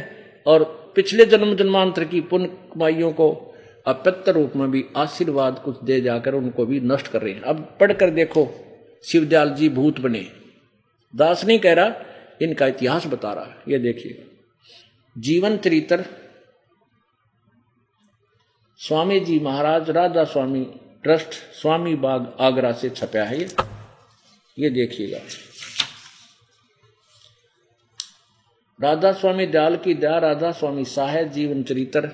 और 0.48 0.64
पिछले 0.96 1.26
जन्म 1.26 1.56
जन्मांतर 1.56 2.04
की 2.04 2.22
पुण्य 2.22 2.46
कमाइयों 2.74 3.12
को 3.12 3.56
अपित्र 3.88 4.32
रूप 4.32 4.54
में 4.56 4.72
भी 4.72 4.86
आशीर्वाद 4.98 5.62
कुछ 5.66 5.84
दे 5.84 6.02
जाकर 6.02 6.34
उनको 6.34 6.66
भी 6.66 6.80
नष्ट 6.80 7.08
कर 7.08 7.22
रहे 7.22 7.34
हैं। 7.34 7.42
अब 7.42 7.78
पढ़कर 7.80 8.10
देखो, 8.10 8.48
शिवदयाल 9.04 9.50
जी 9.50 9.70
भूत 9.70 10.00
बने। 10.00 10.26
दास 11.16 11.46
नहीं 11.46 11.60
कह 11.60 11.74
रहा, 11.74 11.94
इनका 12.42 12.68
इतिहास 12.68 13.08
बता 13.08 13.34
रहा 13.34 13.46
है। 13.46 13.56
ये 13.70 13.80
देखिए, 13.80 14.26
जीवन 15.18 15.58
चरित्र 15.58 16.06
स्वामी 18.80 19.20
जी 19.20 19.40
महाराज, 19.40 19.90
राधा 19.90 20.24
स्वामी 20.24 20.66
ट्रस्ट, 21.04 21.28
स्वामी 21.28 21.96
बाग 21.96 22.38
आगरा 22.40 22.72
से 22.72 22.90
छपा 22.90 23.24
है 23.24 23.40
ये। 23.40 23.48
ये 24.60 24.70
देखिएगा। 24.70 25.20
राधा 28.82 29.12
स्वामी 29.12 29.46
दयाल 29.46 29.78
की 29.78 29.94
दया, 29.94 30.18
राधा 30.18 30.52
स्वामी 30.52 30.86
साहेब, 30.86 31.28
जीवन 31.28 31.64
चरित्र। 31.64 32.12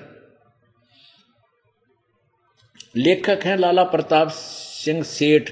लेखक 2.96 3.40
हैं 3.44 3.56
लाला 3.56 3.84
प्रताप 3.84 4.28
सिंह 4.28 5.02
सेठ। 5.02 5.50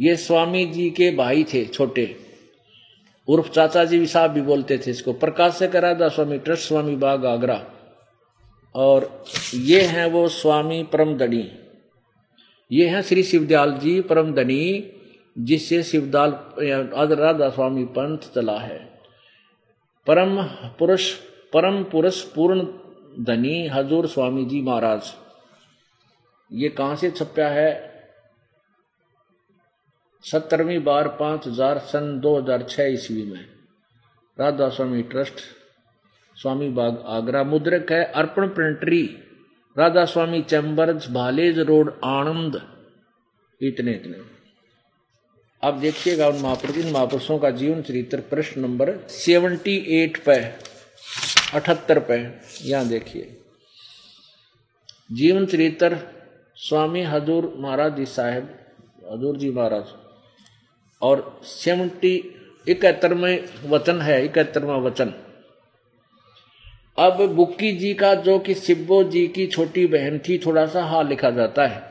ये 0.00 0.16
स्वामी 0.16 0.66
जी 0.66 0.90
के 0.90 1.10
भाई 1.10 1.44
थे, 1.44 1.64
छोटे। 1.64 2.16
उर्फ़ 3.28 3.50
चाचा 3.50 3.84
जी 3.84 3.98
भी 3.98 4.06
साहब 4.06 4.30
भी 4.30 4.40
बोलते 4.40 4.78
थे 4.78 4.90
इसको। 4.90 5.12
प्रकाशक 5.12 5.76
राधा 5.76 6.08
स्वामी 6.08 6.38
ट्रस्ट, 6.38 6.68
स्वामी 6.68 6.96
बाग 6.96 7.26
आगरा। 7.26 7.72
और 8.78 9.10
ये 9.54 9.80
हैं 9.82 10.06
वो 10.06 10.26
स्वामी 10.30 10.82
परमदनी। 10.92 11.46
ये 12.70 12.88
हैं 12.88 13.02
श्री 13.02 13.22
शिवदयाल 13.22 13.72
जी 13.74 14.00
परमदनी, 14.00 14.92
जिससे 15.36 15.82
शिवदाल 15.82 16.30
राधा 17.14 17.48
स्वामी 17.50 17.84
पंथ 17.96 18.32
चला 18.34 18.58
है। 18.58 18.78
परम 20.06 20.42
पुरुष 20.78 21.12
परम 21.52 21.82
पुरुष 21.84 22.22
पूर्ण 22.32 22.66
धनी 23.24 23.66
हजूर 23.68 24.06
स्वामी 24.06 24.44
जी 24.44 24.60
महाराज। 24.62 25.12
ये 26.50 26.68
कहाँ 26.70 26.96
से 26.96 27.10
छपया 27.10 27.48
है? 27.48 27.70
सत्तरवीं 30.24 30.78
बार 30.84 31.08
पाँच 31.18 31.46
हज़ार 31.46 31.78
सन 31.86 32.18
दो 32.20 32.36
हज़ार 32.38 32.62
छह 32.62 32.82
ईस्वी 32.84 33.24
में। 33.24 33.44
राधा 34.38 34.68
स्वामी 34.68 35.02
ट्रस्ट 35.04 35.40
स्वामी 36.38 36.68
बाग 36.70 37.02
आगरा 37.08 37.42
मुद्रक 37.44 37.90
है, 37.92 38.04
Arpan 38.04 38.48
printery 38.48 39.02
Radha 39.76 40.04
Swami 40.04 40.40
chambers, 40.42 41.10
Bhalej 41.10 41.58
road, 41.60 41.92
Anand, 42.06 42.60
इतने 43.60 43.92
इतने। 43.92 44.18
अब 45.62 45.80
देखिएगा 45.80 46.28
उन 46.28 46.40
महापुरुष 46.42 46.76
इन 46.76 46.92
महापुरुषों 46.92 47.38
का 47.38 47.50
जीवन 47.52 47.82
चरित्र 47.82 48.20
प्रश्न 48.30 48.60
नंबर 48.60 48.96
सेवेंटी 49.10 49.76
एट 49.96 50.22
पे 50.24 50.36
अठहत्तर 51.54 51.98
पे 52.00 52.18
यहाँ 52.62 52.86
देखिए। 52.88 53.36
जीवन 55.10 55.46
चरित्र, 55.46 55.98
स्वामी 56.58 57.02
हजूर 57.04 57.52
महाराज 57.58 57.96
जी 57.96 58.06
साहेब, 58.06 58.48
हजूर 59.12 59.36
जी 59.36 59.50
महाराज, 59.50 59.94
और 61.02 61.40
सेवेंटी 61.44 62.14
इकहत्तर 62.66 63.14
में 63.14 63.48
वचन 63.66 64.00
है, 64.00 64.24
इकहत्तरवा 64.24 64.76
वचन। 64.78 65.12
अब 66.98 67.22
बुक्की 67.34 67.72
जी 67.72 67.94
का, 67.94 68.14
जो 68.14 68.38
कि 68.38 68.54
सिब्बो 68.54 69.02
जी 69.04 69.26
की 69.26 69.46
छोटी 69.46 69.86
बहन 69.86 70.18
थी, 70.18 70.38
थोड़ा 70.38 70.66
सा 70.66 70.82
हाल 70.84 71.08
लिखा 71.08 71.30
जाता 71.30 71.66
है। 71.66 71.82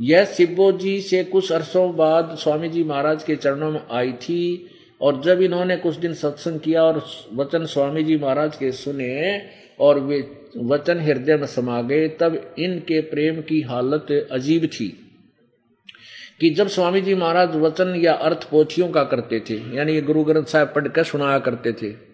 यह 0.00 0.24
सिब्बो 0.24 0.72
जी 0.72 1.00
से 1.00 1.24
कुछ 1.24 1.52
अरसों 1.52 1.96
बाद 1.96 2.36
स्वामी 2.38 2.68
जी 2.68 2.84
महाराज 2.84 3.22
के 3.22 3.36
चरणों 3.36 3.70
में 3.70 3.80
आई 3.90 4.12
थी, 4.12 4.68
और 5.00 5.22
जब 5.22 5.42
इन्होंने 5.42 5.76
कुछ 5.76 5.96
दिन 5.96 6.14
सत्संग 6.14 6.60
किया 6.60 6.82
और 6.82 7.04
वचन 7.34 7.66
स्वामी 7.66 8.04
जी 8.04 8.16
महाराज 8.16 8.56
के 8.56 8.72
सुने, 8.72 9.42
और 9.80 10.00
वे 10.00 10.24
वचन 10.56 11.00
हृदय 11.00 11.36
में 11.36 11.46
समा 11.46 11.82
गए, 11.82 12.08
तब 12.08 12.54
इनके 12.58 13.00
प्रेम 13.00 13.40
की 13.40 13.60
हालत 13.60 14.28
अजीब 14.32 14.66
थी 14.66 14.88
कि 16.40 16.50
जब 16.50 16.68
स्वामी 16.68 17.00
जी 17.00 17.14
महाराज 17.14 17.56
वचन 17.56 17.94
या 17.96 18.12
अर्थ 18.12 18.48
पोथियों 18.50 18.88
का 18.88 19.04
करते 19.04 19.40
थे, 19.40 19.76
यानी 19.76 20.00
गुरु 20.00 20.24
ग्रंथ 20.24 20.44
साहब 20.44 20.72
पढ़कर 20.74 21.04
सुनाया 21.04 21.38
करते 21.38 21.72
थे 21.72 22.11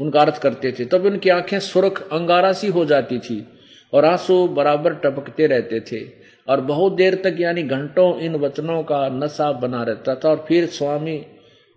उनका 0.00 0.20
अर्थ 0.20 0.42
करते 0.42 0.72
थे। 0.72 0.84
तब 0.84 1.04
उनकी 1.06 1.30
आँखें 1.30 1.58
सुरख, 1.60 2.08
अंगारा 2.12 2.52
सी 2.52 2.68
हो 2.68 2.84
जाती 2.84 3.18
थी 3.18 3.46
और 3.92 4.04
आँसू 4.04 4.48
बराबर 4.48 4.94
टपकते 4.94 5.46
रहते 5.46 5.80
थे 5.80 6.20
और 6.48 6.60
बहुत 6.60 6.92
देर 6.92 7.14
तक 7.14 7.36
यानी 7.38 7.62
घंटों 7.62 8.20
इन 8.20 8.34
वचनों 8.34 8.82
का 8.82 9.08
नशा 9.08 9.52
बना 9.52 9.82
रहता 9.82 10.14
था 10.14 10.28
और 10.28 10.44
फिर 10.48 10.66
स्वामी, 10.66 11.26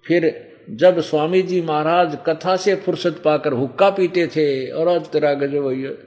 फिर 0.06 0.54
जब 0.70 1.00
स्वामी 1.00 1.42
जी 1.42 1.62
महाराज 1.62 2.18
कथा 2.26 2.56
से 2.56 2.76
फुर्सत 2.76 3.22
पाकर 3.26 3.54
हुक्का 3.54 3.90
पीते 3.90 4.28
थे 4.28 4.68
और 4.72 5.00
तेरा 5.00 5.34
गजब 5.34 5.98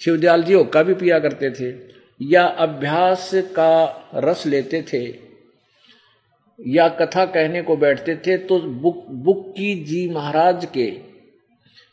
शिवदयाल 0.00 0.42
जी 0.42 0.52
हुक्का 0.54 0.82
भी 0.82 0.94
पिया 0.94 1.18
करते 1.18 1.50
थे 1.50 1.74
या 2.22 2.44
अभ्यास 2.44 3.30
का 3.34 3.72
रस 4.14 4.46
लेते 4.46 4.82
थे 4.92 5.28
या 6.66 6.88
कथा 6.88 7.24
कहने 7.24 7.62
को 7.62 7.76
बैठते 7.76 8.16
थे 8.16 8.36
तो 8.38 8.58
बुक 8.58 9.06
बुक्की 9.10 9.74
जी 9.84 10.08
महाराज 10.10 10.66
के 10.74 11.07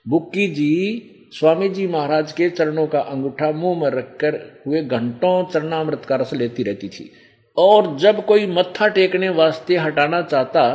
बुक्की 0.06 0.48
जी 0.48 1.12
स्वामी 1.34 1.70
जी 1.70 1.88
महाराज 1.88 2.32
के 2.32 2.50
चरणों 2.50 2.88
का 2.88 3.00
अंगूठा 3.00 3.52
मुँह 3.52 3.80
में 3.82 3.90
रखकर 3.90 4.64
हुए 4.68 4.82
घंटों 4.82 5.46
चरणामृत 5.46 6.06
का 6.06 6.16
रस 6.16 6.34
लेती 6.34 6.64
रहती 6.64 6.90
थी। 6.90 7.12
और 7.58 7.96
जब 7.98 8.26
कोई 8.26 8.46
मत्था 8.48 8.88
टेकने 8.88 9.30
वास्ते 9.30 9.78
हटाना 9.78 10.22
चाहता 10.22 10.68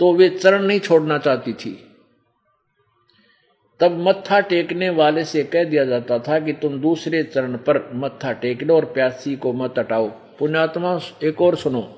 तो 0.00 0.12
वे 0.12 0.28
चरण 0.28 0.62
नहीं 0.62 0.80
छोड़ना 0.80 1.18
चाहती 1.18 1.52
थी। 1.52 1.72
तब 3.80 3.98
मत्था 4.08 4.40
टेकने 4.40 4.90
वाले 4.90 5.24
से 5.24 5.42
कह 5.44 5.64
दिया 5.64 5.84
जाता 5.84 6.18
था 6.18 6.38
कि 6.40 6.52
तुम 6.52 6.80
दूसरे 6.80 7.22
चरण 7.22 7.56
पर 7.56 7.90
मत्था 7.94 8.32
टेक 8.32 8.62
लो 8.62 8.76
और 8.76 8.84
प्यासी 8.84 9.36
को 9.36 9.52
मत 9.52 9.78
हटाओ। 9.78 10.08
पुण्यात्मा, 10.38 10.98
एक 11.24 11.40
और 11.40 11.56
सुनो। 11.56 11.88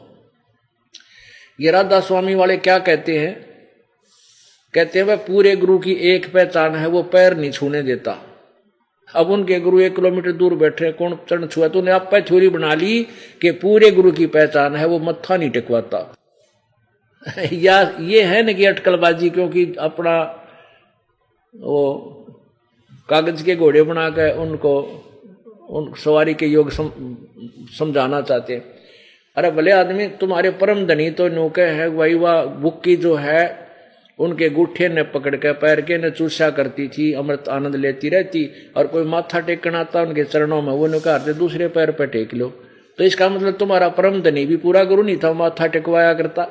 ये 1.61 1.71
राधा 1.71 2.01
स्वामी 2.01 2.35
वाले 2.35 2.57
क्या 2.57 2.79
कहते 2.79 3.19
हैं? 3.19 3.54
कहते 4.75 4.99
हैं 4.99 5.07
वह 5.07 5.17
पूरे 5.17 5.57
गुरु 5.57 5.79
की 5.79 5.93
एक 5.93 6.33
पहचान 6.33 6.75
है 6.75 6.87
वो 6.87 7.03
पैर 7.03 7.37
नहीं 7.37 7.51
छूने 7.51 7.83
देता। 7.83 8.19
अब 9.15 9.31
उनके 9.31 9.61
गुरु 9.61 9.81
एक 9.81 9.97
किलोमीटर 9.97 10.33
दूर 10.33 10.55
बैठे 10.55 10.93
कौन 10.93 11.19
चरण 11.31 11.47
छुआ? 11.47 11.69
तूने 11.69 11.91
आप 11.91 12.09
पे 12.11 12.21
थ्योरी 12.21 12.49
बना 12.49 12.75
ली 12.75 13.07
कि 13.41 13.51
पूरे 13.51 13.91
गुरु 13.91 14.13
की 14.13 14.27
पहचान 14.27 14.77
है 14.77 14.87
वो 14.87 14.99
मत्था 14.99 15.37
नहीं 15.37 15.51
टिकवाता। 15.51 16.15
या 17.53 17.97
ये 18.01 18.23
है 18.23 18.43
न 18.43 18.55
कि 18.55 18.65
अटकलबाजी 18.65 19.31
क्योंकि 19.31 19.75
अपना 19.79 20.45
वो 21.61 22.11
कागज़ 23.09 23.45
के 23.45 23.57
घोड़े 23.57 23.83
बना 23.83 24.11
कर 24.11 24.37
उनको 24.37 24.81
उन 25.71 25.95
सवारी 25.95 26.35
के 26.35 26.47
योग 26.47 26.71
सम, 26.71 27.17
समझाना 27.79 28.21
चाहते 28.21 28.55
हैं। 28.55 28.65
अरे 29.37 29.51
भले 29.51 29.71
आदमी 29.71 30.07
तुम्हारे 30.09 30.51
परम 30.51 30.87
धनी 30.87 31.11
तो 31.11 31.29
नौके 31.29 31.63
है 31.63 31.89
वही 31.89 32.15
वह 32.15 32.45
बुक 32.45 32.83
की 32.83 32.97
जो 32.97 33.15
है 33.15 33.64
उनके 34.19 34.49
गुठे 34.49 34.89
ने 34.89 35.03
पकड़ 35.03 35.35
के, 35.37 35.53
पैर 35.53 35.81
के 35.81 35.99
ने 35.99 36.11
चूसा 36.11 36.51
करती 36.51 36.87
थी, 36.89 37.13
अमृत 37.13 37.49
आनंद 37.49 37.77
लेती 37.77 38.09
रहती, 38.09 38.51
और 38.77 38.87
कोई 38.87 39.05
माथा 39.05 39.41
टेकना 39.41 39.81
आता 39.81 40.03
उनके 40.03 40.25
चरणों 40.25 40.61
में, 40.63 40.73
वो 40.73 40.87
निकारते 40.87 41.33
दूसरे 41.35 41.69
पैर 41.69 41.91
पर 41.91 42.07
टेक 42.07 42.35
लो। 42.35 42.49
तो 42.99 43.05
इसका 43.05 43.29
मतलब 43.29 43.57
तुम्हारा 43.57 43.89
परम 43.89 44.21
धनी 44.23 44.45
भी 44.47 44.57
पूरा 44.57 44.85
गुरु 44.85 45.03
नहीं 45.03 45.17
था 45.17 45.33
माथा 45.33 45.67
टेकवाया 45.67 46.13
करता। 46.15 46.43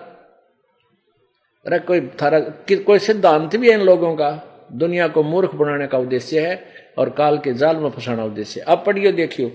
अरे 1.65 1.79
कोई 1.79 2.01
थारा 2.21 2.39
कोई 2.71 2.99
सिद्धांत 2.99 3.55
भी 3.55 3.69
है 3.69 3.73
इन 3.73 3.85
लोगों 3.85 4.15
का? 4.15 4.31
दुनिया 4.73 5.07
को 5.07 5.23
मूर्ख 5.23 5.53
बनाने 5.55 5.87
का 5.87 5.97
उद्देश्य 5.97 6.39
है, 6.39 6.63
और 6.97 7.09
काल 7.09 7.37
के 7.37 7.53
जाल 7.53 7.77
में 7.77 7.89
फंसाना 7.89 8.23
उद्देश्य 8.23 8.61
अब 8.61 8.83
पढ़ियो, 8.85 9.11
देखियो। 9.11 9.51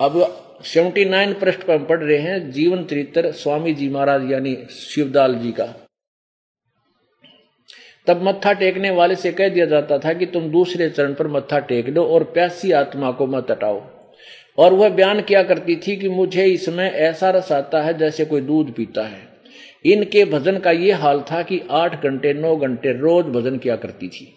अब 0.00 0.60
सेवेंटी 0.64 1.04
नाइन 1.04 1.32
पृष्ठ 1.34 1.62
पर 1.62 1.74
हम 1.74 1.84
पढ़ 1.84 1.98
रहे 1.98 2.18
हैं, 2.18 2.50
जीवन 2.50 2.84
चरित्र 2.84 3.30
स्वामी 3.32 3.74
जी 3.74 3.88
महाराज 3.88 4.30
यानी 4.32 4.56
शिवदाल 4.70 5.34
जी 5.34 5.52
का। 5.52 5.74
तब 8.06 8.22
मत्था 8.22 8.52
टेकने 8.52 8.90
वाले 8.90 9.16
से 9.16 9.32
कह 9.32 9.48
दिया 9.48 9.66
जाता 9.66 9.98
था 9.98 10.12
कि 10.12 10.26
तुम 10.26 10.48
दूसरे 10.48 10.90
चरण 10.90 11.14
पर 11.14 11.28
मत्था 11.28 11.58
टेक 11.58 11.94
दो 11.94 12.04
और 12.04 12.24
प्यासी 12.24 12.72
आत्मा 12.72 13.10
को 13.10 13.26
मत 13.26 13.50
हटाओ। 13.50 13.82
और 14.58 14.72
वह 14.72 14.88
बयान 14.88 15.20
किया 15.20 15.42
करती 15.42 15.76
थी 15.76 15.96
कि 15.96 16.08
मुझे 16.08 16.44
इसमें 16.44 16.90
ऐसा 16.90 17.30
रस 17.30 17.52
आता 17.52 17.82
है 17.82 17.98
जैसे 17.98 18.24
कोई 18.24 18.40
दूध 18.40 18.72
पीता 18.74 19.02
है। 19.02 19.20
इनके 19.84 20.24
भजन 20.24 20.58
का 20.58 20.70
ये 20.70 20.92
हाल 20.92 21.20
था 21.20 21.42
कि 21.42 21.60
आठ 21.70 22.02
घंटे, 22.04 22.32
नौ 22.32 22.56
घंटे 22.56 22.92
रोज 22.92 23.24
भजन 23.24 23.58
किया 23.58 23.76
करती 23.76 24.08
थी। 24.08 24.32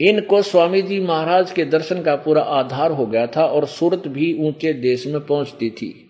इनको 0.00 0.42
स्वामी 0.42 0.82
जी 0.82 1.00
महाराज 1.00 1.52
के 1.52 1.64
दर्शन 1.64 2.02
का 2.02 2.16
पूरा 2.16 2.42
आधार 2.42 2.90
हो 2.90 3.06
गया 3.06 3.26
था 3.26 3.44
और 3.44 3.66
सूरत 3.66 4.08
भी 4.08 4.32
ऊँचे 4.40 4.72
देश 4.72 5.06
में 5.06 5.20
पहुँचती 5.20 5.70
थी। 5.70 6.09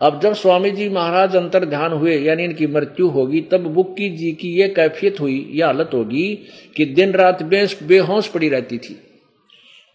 अब 0.00 0.20
जब 0.20 0.34
स्वामी 0.34 0.70
जी 0.70 0.88
महाराज 0.88 1.36
अंतर 1.36 1.64
ध्यान 1.64 1.92
हुए, 1.92 2.16
यानी 2.18 2.44
इनकी 2.44 2.66
मृत्यु 2.66 3.08
होगी, 3.08 3.40
तब 3.40 3.60
बुक्की 3.60 4.08
जी 4.10 4.32
की 4.32 4.52
यह 4.52 4.72
कैफियत 4.76 5.20
हुई 5.20 5.50
यह 5.52 5.66
हालत 5.66 5.90
होगी 5.94 6.34
कि 6.76 6.84
दिन 6.84 7.12
रात 7.12 7.42
बेस, 7.42 7.78
बेहोश 7.82 8.28
पड़ी 8.28 8.48
रहती 8.48 8.78
थी। 8.78 8.96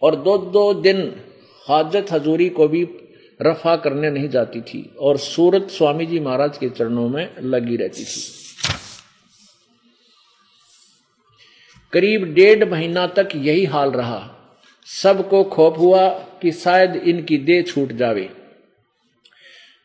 और 0.02 0.16
दो 0.16 0.36
दो 0.38 0.74
दिन 0.74 1.00
हाजत 1.68 2.12
हजूरी 2.12 2.48
को 2.48 2.68
भी 2.68 2.86
रफा 3.42 3.76
करने 3.76 4.10
नहीं 4.10 4.28
जाती 4.28 4.60
थी, 4.60 4.90
और 4.98 5.18
सूरत 5.18 5.70
स्वामी 5.70 6.06
जी 6.06 6.20
महाराज 6.20 6.58
के 6.58 6.68
चरणों 6.68 7.08
में 7.08 7.28
लगी 7.42 7.76
रहती 7.76 8.04
थी। 8.04 8.22
करीब 11.92 12.32
डेढ़ 12.34 12.68
महीना 12.68 13.06
तक 13.06 13.28
यही 13.36 13.64
हाल 13.64 13.90
रहा। 13.90 14.22
सबको 14.86 15.44
खोप 15.44 15.78
हुआ 15.78 16.08
कि 16.42 16.52
शायद 16.52 16.96
इनकी 16.96 17.36
देह 17.38 17.62
छूट 17.62 17.92
जावे। 17.92 18.30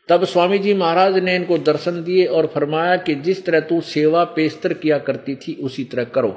तब 0.09 0.23
स्वामी 0.25 0.57
जी 0.59 0.73
महाराज 0.73 1.17
ने 1.17 1.35
इनको 1.35 1.57
दर्शन 1.57 2.03
दिए 2.03 2.25
और 2.25 2.45
फरमाया 2.47 2.95
कि 2.97 3.15
जिस 3.15 3.43
तरह 3.45 3.59
तू 3.59 3.79
सेवा 3.81 4.23
पेस्तर 4.35 4.73
किया 4.73 4.97
करती 4.99 5.35
थी, 5.35 5.53
उसी 5.53 5.83
तरह 5.83 6.03
करो। 6.03 6.31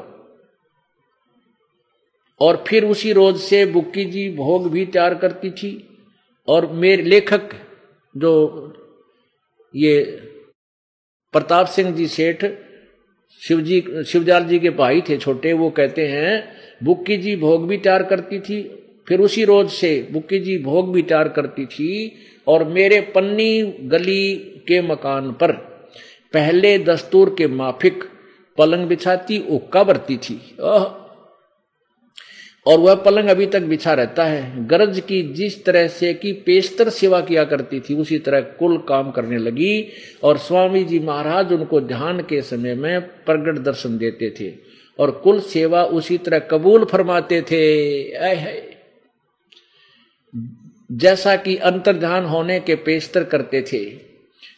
और 2.41 2.65
फिर 2.69 2.85
उसी 2.85 3.13
रोज 3.13 3.37
से 3.37 3.65
बुक्की 3.67 4.05
जी 4.05 4.29
भोग 4.31 4.71
भी 4.71 4.85
तैयार 4.87 5.15
करती 5.15 5.51
थी 5.51 5.73
और 6.49 6.67
मेरे 6.73 7.03
लेखक 7.03 7.51
जो 8.15 8.33
ये 9.75 10.01
प्रताप 11.35 11.67
सिंह 11.67 11.91
जी 11.91 12.07
सेठ, 12.09 12.45
शिवजी, 13.43 14.05
शिवजाल 14.07 14.45
जी 14.45 14.59
के 14.59 14.71
भाई 14.71 15.01
थे 15.01 15.17
छोटे, 15.17 15.53
वो 15.53 15.71
कहते 15.71 16.07
हैं, 16.09 16.55
बुक्की 16.85 17.17
जी 17.17 17.37
भोग 17.37 17.67
भी 17.69 17.79
तैयार 17.79 18.03
करती 18.03 18.41
थी, 18.41 18.63
फिर 19.09 19.21
उसी 19.21 19.45
रोज 19.45 19.71
से 19.71 20.09
बुक्की 20.13 20.39
जी 20.41 20.59
भोग 20.59 20.93
भी 20.93 21.03
तैयार 21.03 21.29
करती 21.29 21.67
थी 21.67 21.91
और 22.47 22.65
मेरे 22.65 23.01
पन्नी 23.15 23.63
गली 23.89 24.35
के 24.69 24.81
मकान 24.83 25.31
पर 25.33 25.53
पहले 26.35 26.79
दस्तूर 26.79 27.35
के 27.39 27.47
माफिक 27.47 28.05
पलंग 28.59 28.87
बिछाती 28.87 29.39
उक्का 29.51 29.83
बरती 29.85 30.17
थी। 30.17 30.41
और 32.67 32.79
वह 32.79 32.95
पलंग 32.95 33.29
अभी 33.29 33.47
तक 33.47 33.63
बिछा 33.63 33.93
रहता 33.95 34.25
है। 34.25 34.67
गरज 34.67 35.01
की 35.01 35.23
जिस 35.33 35.65
तरह 35.65 35.87
से 35.89 36.13
की 36.15 36.33
पेस्तर 36.47 36.89
सेवा 36.89 37.21
किया 37.21 37.45
करती 37.45 37.81
थी, 37.81 37.95
उसी 37.95 38.19
तरह 38.19 38.41
कुल 38.59 38.77
काम 38.79 39.11
करने 39.11 39.39
लगी 39.39 39.89
और 40.23 40.39
स्वामी 40.39 40.85
जी 40.85 40.99
महाराज 40.99 41.53
उनको 41.53 41.81
ध्यान 41.81 42.21
के 42.21 42.43
समय 42.43 42.75
में 42.75 43.01
प्रगट 43.01 43.59
दर्शन 43.59 43.99
देते 43.99 44.31
थे 44.41 44.53
और 44.99 45.11
कुल 45.25 45.41
सेवा 45.41 45.83
उसी 45.85 46.19
तरह 46.19 46.39
कबूल 46.51 46.85
फरमाते 46.85 47.41
थे। 47.43 47.63
जैसा 50.93 51.35
कि 51.37 51.57
अंतर्ध्यान 51.59 52.25
होने 52.25 52.59
के 52.61 52.75
पेस्तर 52.77 53.25
करते 53.25 53.61
थे। 53.63 53.85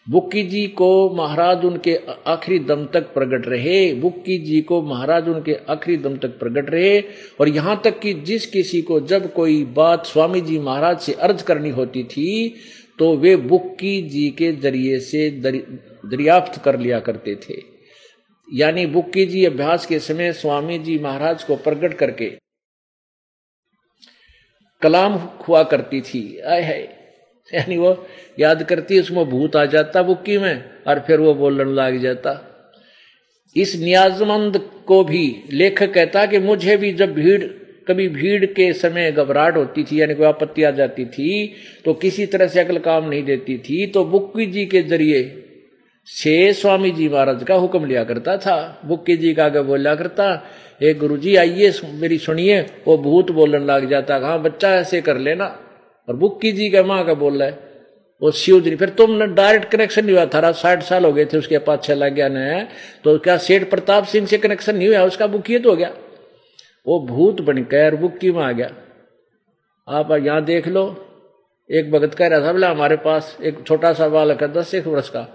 बुक्की 0.07 0.43
जी 0.43 0.66
को 0.68 0.89
महाराज 1.16 1.64
उनके 1.64 1.95
आखिरी 2.26 2.59
दम 2.61 2.85
तक 2.95 3.12
प्रकट 3.14 3.47
रहे। 3.49 3.93
बुक्की 3.95 4.39
जी 4.39 4.61
को 4.62 4.80
महाराज 4.82 5.28
उनके 5.28 5.57
आखिरी 5.70 5.97
दम 5.97 6.16
तक 6.16 6.39
प्रकट 6.39 6.70
रहे। 6.70 7.01
और 7.41 7.49
यहाँ 7.49 7.80
तक 7.85 7.99
कि 8.01 8.14
जिस 8.22 8.47
किसी 8.47 8.82
को 8.82 9.01
जब 9.03 9.32
कोई 9.32 9.62
बात 9.74 10.07
स्वामी 10.07 10.41
जी 10.41 10.59
महाराज 10.59 10.99
से 11.01 11.12
अर्ज़ 11.12 11.45
करनी 11.45 11.70
होती 11.70 12.05
थी 12.05 12.55
तो 12.99 13.16
वे 13.16 13.35
बुक्की 13.37 14.01
जी 14.03 14.28
के 14.30 14.53
ज़रिए 14.53 14.99
से 15.01 15.28
दरियाफ्त 15.41 16.61
कर 16.64 16.78
लिया 16.80 17.01
करते 17.01 17.35
थे। 17.49 17.62
यानी 18.49 18.87
बुक्की 18.87 19.24
जी 19.26 19.45
अभ्यास 19.45 19.87
के 19.87 19.99
समय 20.01 20.32
स्वामी 20.32 20.78
जी 20.78 20.99
महाराज 20.99 21.45
को 21.45 21.57
प्रकट 21.57 21.95
करके 21.95 22.32
कलाम 24.85 25.12
हुआ 25.43 25.62
करती 25.64 26.01
थी। 26.03 26.22
आय 26.47 26.61
है 26.62 26.80
यानी 27.49 27.76
वो 27.76 27.91
याद 28.39 28.62
करती, 28.62 29.01
उसमें 29.01 29.24
भूत 29.26 29.57
आ 29.57 29.64
जाता 29.66 30.03
बुक्की 30.03 30.39
में 30.39 30.64
और 30.87 31.05
फिर 31.07 31.20
वो 31.20 31.35
बोलने 31.35 31.64
लग 31.72 32.01
जाता। 32.03 32.41
इस 33.57 33.76
न्याजमंद 33.80 34.57
को 34.87 35.03
भी 35.05 35.26
लेखक 35.53 35.93
कहता 35.93 36.24
कि 36.26 36.39
मुझे 36.41 36.76
भी 36.76 36.93
जब 36.93 37.12
भीड़, 37.14 37.43
कभी 37.89 38.09
भीड़ 38.09 38.45
के 38.47 38.72
समय 38.72 39.11
घबराहट 39.12 39.57
होती 39.57 39.82
थी, 39.85 40.01
यानी 40.01 40.14
कोई 40.14 40.26
आपत्ति 40.26 40.62
आ 40.62 40.70
जाती 40.72 41.05
थी 41.07 41.55
तो 41.85 41.95
किसी 41.95 42.26
तरह 42.26 42.47
से 42.47 42.61
अकल 42.61 42.78
काम 42.80 43.09
नहीं 43.09 43.22
देती 43.24 43.59
थी 43.61 43.87
तो 43.87 44.05
बुक्की 44.07 44.47
जी 44.47 44.64
के 44.66 44.82
ज़रिए 44.85 45.22
से 46.09 46.52
स्वामी 46.52 46.90
जी 46.90 47.09
महाराज 47.09 47.42
का 47.44 47.55
हुक्म 47.55 47.84
लिया 47.84 48.02
करता 48.05 48.36
था। 48.36 48.57
बुक्की 48.84 49.16
जी 49.16 49.32
का 49.34 49.44
आगे 49.44 49.61
बोला 49.62 49.94
करता, 49.94 50.24
हे 50.82 50.92
गुरु 50.94 51.16
जी 51.16 51.34
आइए 51.36 51.72
मेरी 51.94 52.18
सुनिए। 52.18 52.61
वो 52.86 52.96
भूत 52.98 53.30
बोलने 53.30 53.59
लग 53.61 53.88
जाता 53.90 54.16
हाँ 54.18 54.40
बच्चा, 54.42 54.70
ऐसे 54.70 55.00
कर 55.00 55.18
लेना। 55.18 55.44
और 56.09 56.16
बुक्की 56.16 56.52
जी 56.52 56.68
का 56.70 56.82
माँ 56.82 57.05
का 57.07 57.14
बोल 57.14 57.38
रहा 57.38 57.48
है 57.48 57.72
वो 58.22 58.30
शिव 58.32 58.61
जी 58.61 58.74
फिर 58.76 58.88
तुमने 58.90 59.26
डायरेक्ट 59.28 59.70
कनेक्शन 59.70 60.05
नहीं 60.05 60.16
हुआ 60.16 60.24
था 60.26 60.50
साठ 60.52 60.82
साल 60.82 61.05
हो 61.05 61.12
गए 61.12 61.24
थे, 61.24 61.38
उसके 61.38 61.59
पास 61.61 61.90
लग 61.90 62.14
गया 62.14 62.28
न 62.30 62.66
तो 63.05 63.16
क्या 63.18 63.36
सेठ 63.38 63.68
प्रताप 63.70 64.05
सिंह 64.05 64.26
से 64.26 64.38
कनेक्शन 64.38 64.76
नहीं 64.76 64.88
हुआ, 64.88 65.00
उसका 65.00 65.26
बुकिए 65.26 65.59
तो 65.59 65.70
हो 65.70 65.76
गया? 65.76 65.90
वो 66.86 66.98
भूत 67.00 67.40
बन 67.40 67.55
बनकर 67.55 67.96
बुक्की 67.96 68.30
में 68.32 68.42
आ 68.42 68.50
गया। 68.52 68.70
आप 69.88 70.11
यहाँ 70.12 70.44
देख 70.44 70.68
लो, 70.68 70.84
एक 71.70 71.90
भगत 71.92 72.14
कह 72.14 72.26
रहा 72.26 72.40
था, 72.40 72.52
बोला, 72.52 72.70
हमारे 72.70 72.96
पास 72.98 73.36
एक 73.42 73.62
छोटा 73.66 73.92
सा 73.92 74.09
बालक 74.09 74.42
है, 74.42 74.52
दस 74.52 74.74
एक 74.74 74.86
वर्ष 74.86 75.09
का। 75.09 75.26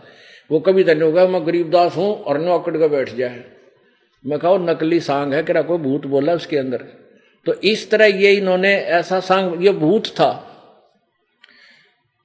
वो 0.49 0.59
कभी 0.59 0.83
नहीं 0.83 1.01
होगा 1.01 1.25
मैं 1.27 1.45
गरीबदास 1.47 1.95
हूँ 1.97 2.13
और 2.15 2.39
नौकड़ 2.39 2.77
का 2.77 2.87
बैठ 2.87 3.13
जाए। 3.15 3.43
मैं 4.25 4.39
कहा 4.39 4.57
नकली 4.57 4.99
सांग 4.99 5.33
है 5.33 5.43
कि 5.43 5.53
कोई 5.63 5.77
भूत 5.77 6.05
बोला 6.05 6.33
उसके 6.33 6.57
अंदर? 6.57 6.77
तो 7.45 7.53
इस 7.53 7.89
तरह 7.91 8.05
ये 8.05 8.31
इन्होंने 8.33 8.73
ऐसा 8.75 9.19
सांग, 9.19 9.65
ये 9.65 9.71
भूत 9.71 10.07
था। 10.07 10.45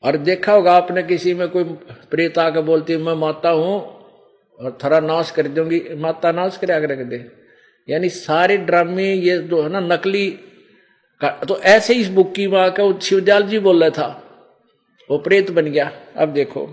और 0.05 0.17
देखा 0.17 0.53
होगा 0.53 0.73
आपने 0.73 1.03
किसी 1.03 1.35
में 1.35 1.49
कोई 1.49 1.65
प्रेत 2.11 2.39
आकर 2.39 2.61
बोलती 2.61 2.97
मैं 2.97 3.15
माता 3.15 3.51
हूँ 3.51 3.81
और 4.59 4.79
थोड़ा 4.85 5.01
नाश 5.01 5.31
कर 5.31 5.49
दूँगी। 5.49 5.83
माता 5.97 6.33
नाश 6.33 6.57
कर 6.57 6.69
रख 6.83 6.99
दे। 6.99 7.25
यानी 7.89 8.09
सारे 8.09 8.57
ड्रामे 8.57 9.13
ये 9.13 9.39
जो 9.39 9.63
है 9.63 9.69
ना, 9.69 9.81
नकली 9.81 10.29
तो 11.21 11.59
ऐसे 11.59 11.95
इस 11.95 12.09
बुक 12.09 12.33
की 12.35 12.47
माँ 12.47 12.71
का 12.71 12.99
शिवदयाल 12.99 13.43
जी 13.43 13.59
बोल 13.59 13.81
रहा 13.81 13.91
था। 13.91 14.09
वो 15.11 15.19
प्रेत 15.19 15.51
बन 15.51 15.65
गया। 15.65 15.91
अब 16.17 16.29
देखो। 16.29 16.67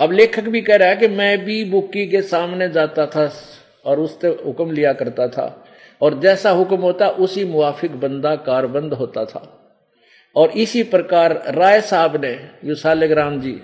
अब 0.00 0.12
लेखक 0.12 0.42
भी 0.42 0.60
कह 0.62 0.76
रहा 0.76 0.88
है 0.88 0.96
कि 0.96 1.08
मैं 1.08 1.44
भी 1.44 1.64
बुक्की 1.64 2.06
के 2.06 2.22
सामने 2.22 2.68
जाता 2.68 3.06
था 3.06 3.32
और 3.84 4.00
उससे 4.00 4.28
हुक्म 4.28 4.70
लिया 4.70 4.92
करता 4.92 5.28
था। 5.28 5.64
और 6.02 6.20
जैसा 6.20 6.50
हुक्म 6.50 6.76
होता, 6.76 7.08
उसी 7.08 7.44
मुआफिक 7.44 8.00
बंदा 8.00 8.36
कारबंद 8.36 8.94
होता 8.94 9.24
था। 9.24 9.54
और 10.36 10.50
इसी 10.50 10.82
प्रकार 10.82 11.42
राय 11.54 11.80
साहब 11.80 12.24
ने 12.24 12.50
जो 12.64 12.74
जी, 13.40 13.60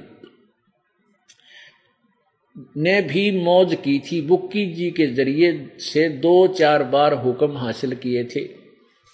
ने 2.76 3.02
भी 3.02 3.30
मौज 3.44 3.74
की 3.74 3.98
थी। 3.98 4.20
बुक्की 4.22 4.66
जी 4.66 4.90
के 4.90 5.06
ज़रिए 5.06 5.76
से 5.78 6.08
दो 6.08 6.46
चार 6.48 6.82
बार 6.82 7.14
हुक्म 7.14 7.56
हासिल 7.58 7.94
किए 7.94 8.24
थे। 8.24 8.40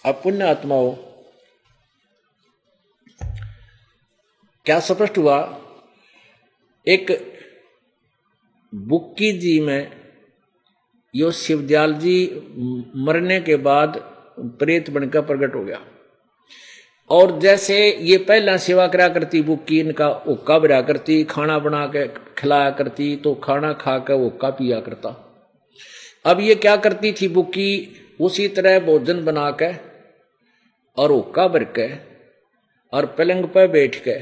अब 0.04 0.20
पुण्य 0.24 0.44
आत्माओं, 0.44 0.90
क्या 4.66 4.80
स्पष्ट 4.80 5.18
हुआ? 5.18 5.40
एक 6.86 7.10
बुक्की 8.72 9.32
जी 9.32 9.58
में 9.60 9.90
यो 11.14 11.30
शिवदयाल 11.30 11.94
जी 11.94 12.16
मरने 12.96 13.40
के 13.40 13.56
बाद 13.56 13.96
प्रेत 14.58 14.90
बनकर 14.90 15.20
प्रकट 15.20 15.54
हो 15.54 15.64
गया। 15.64 15.80
और 17.10 17.38
जैसे 17.40 17.76
ये 18.00 18.16
पहला 18.18 18.56
सेवा 18.56 18.86
करा 18.86 19.08
करती, 19.08 19.42
बुक्की 19.42 19.80
इनका 19.80 20.08
ओका 20.08 20.58
भरा 20.58 20.80
करती, 20.82 21.22
खाना 21.24 21.58
बना 21.58 21.86
के 21.86 22.06
खिलाया 22.38 22.70
करती 22.70 23.14
तो 23.16 23.34
खाना 23.34 23.72
खा 23.72 23.98
कर 23.98 24.26
ओका 24.26 24.50
पिया 24.50 24.80
करता। 24.80 25.08
अब 26.24 26.40
ये 26.40 26.54
क्या 26.54 26.76
करती 26.76 27.12
थी 27.12 27.28
बुक्की? 27.28 27.96
उसी 28.20 28.48
तरह 28.48 28.78
भोजन 28.80 29.24
बना 29.24 29.50
के 29.62 29.72
और 30.96 31.12
ओक्का 31.12 31.46
भर 31.48 31.64
के 31.78 31.88
और 32.92 33.06
पलंग 33.18 33.44
पर 33.44 33.68
बैठ 33.68 33.96
के 34.04 34.18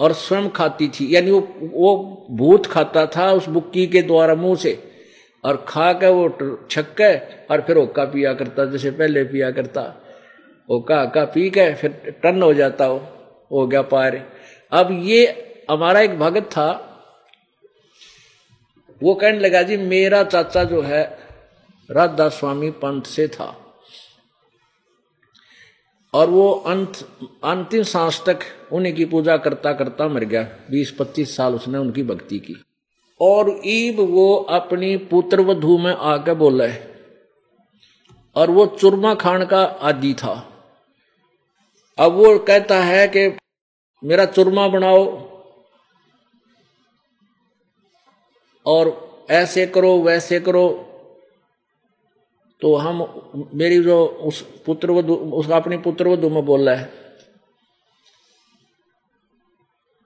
और 0.00 0.12
स्वयं 0.12 0.48
खाती 0.48 0.88
थी। 0.88 1.14
यानी 1.14 1.30
वो 1.30 1.40
वो 1.74 2.26
भूत 2.30 2.66
खाता 2.66 3.06
था 3.06 3.32
उस 3.32 3.48
बुक्की 3.48 3.86
के 3.86 4.02
द्वारा 4.02 4.34
मुँह 4.34 4.56
से। 4.56 4.90
और 5.44 5.64
खा 5.68 5.92
के 5.92 6.08
वो 6.08 6.28
छक 6.70 6.94
के 7.00 7.16
और 7.46 7.60
फिर 7.60 7.76
ओका 7.76 8.04
पिया 8.04 8.34
करता, 8.34 8.64
जैसे 8.64 8.90
पहले 8.90 9.24
पिया 9.24 9.50
करता। 9.50 10.02
ओका 10.70 11.04
का 11.04 11.24
पी 11.24 11.50
के, 11.50 11.74
फिर 11.74 12.20
टन 12.22 12.42
हो 12.42 12.54
जाता 12.54 12.84
हो 12.84 12.96
हो 13.52 13.66
गया 13.66 13.82
पार। 13.82 14.22
अब 14.72 14.88
ये 15.02 15.26
हमारा 15.70 16.00
एक 16.00 16.18
भगत 16.18 16.42
था। 16.42 16.86
वो 19.02 19.14
कहने 19.14 19.38
लगा, 19.38 19.62
जी, 19.62 19.76
मेरा 19.76 20.22
चाचा 20.24 20.64
जो 20.64 20.82
है 20.82 21.18
राधा 21.90 22.28
स्वामी 22.28 22.70
पंथ 22.70 23.02
से 23.02 23.28
था। 23.28 23.69
और 26.14 26.30
वो 26.30 26.52
अंत, 26.52 27.08
अंतिम 27.44 27.82
सांस 27.82 28.22
तक 28.26 28.38
उन्हीं 28.72 28.94
की 28.94 29.04
पूजा 29.04 29.36
करता 29.36 29.72
करता 29.72 30.08
मर 30.08 30.24
गया। 30.24 30.42
बीस 30.42 30.96
पच्चीस 30.98 31.36
साल 31.36 31.54
उसने 31.54 31.78
उनकी 31.78 32.02
भक्ति 32.02 32.38
की। 32.38 32.64
और 33.20 33.60
ईब 33.64 34.00
वो 34.00 34.36
अपनी 34.36 34.96
पुत्र 34.96 35.40
वधु 35.40 35.78
में 35.78 35.94
आके 35.94 36.34
बोला 36.34 36.64
और 38.36 38.50
वो 38.50 38.66
चुरमा 38.66 39.14
खान 39.14 39.44
का 39.44 39.62
आदि 39.62 40.14
था। 40.14 40.46
अब 41.98 42.12
वो 42.12 42.38
कहता 42.38 42.78
है 42.84 43.08
कि, 43.08 43.36
मेरा 44.04 44.24
चुरमा 44.24 44.68
बनाओ 44.68 45.30
और 48.66 49.10
ऐसे 49.30 49.66
करो, 49.66 49.98
वैसे 49.98 50.40
करो 50.40 50.86
तो 52.62 52.74
हम 52.76 53.04
मेरी 53.54 53.82
जो 53.82 54.04
उस 54.04 54.40
पुत्र 54.66 54.90
वधु 54.90 55.14
उसका 55.14 55.56
अपनी 55.56 55.76
पुत्र 55.78 56.08
वधु 56.08 56.28
में 56.30 56.44
बोल 56.44 56.68
रहा 56.68 56.74
है, 56.74 56.88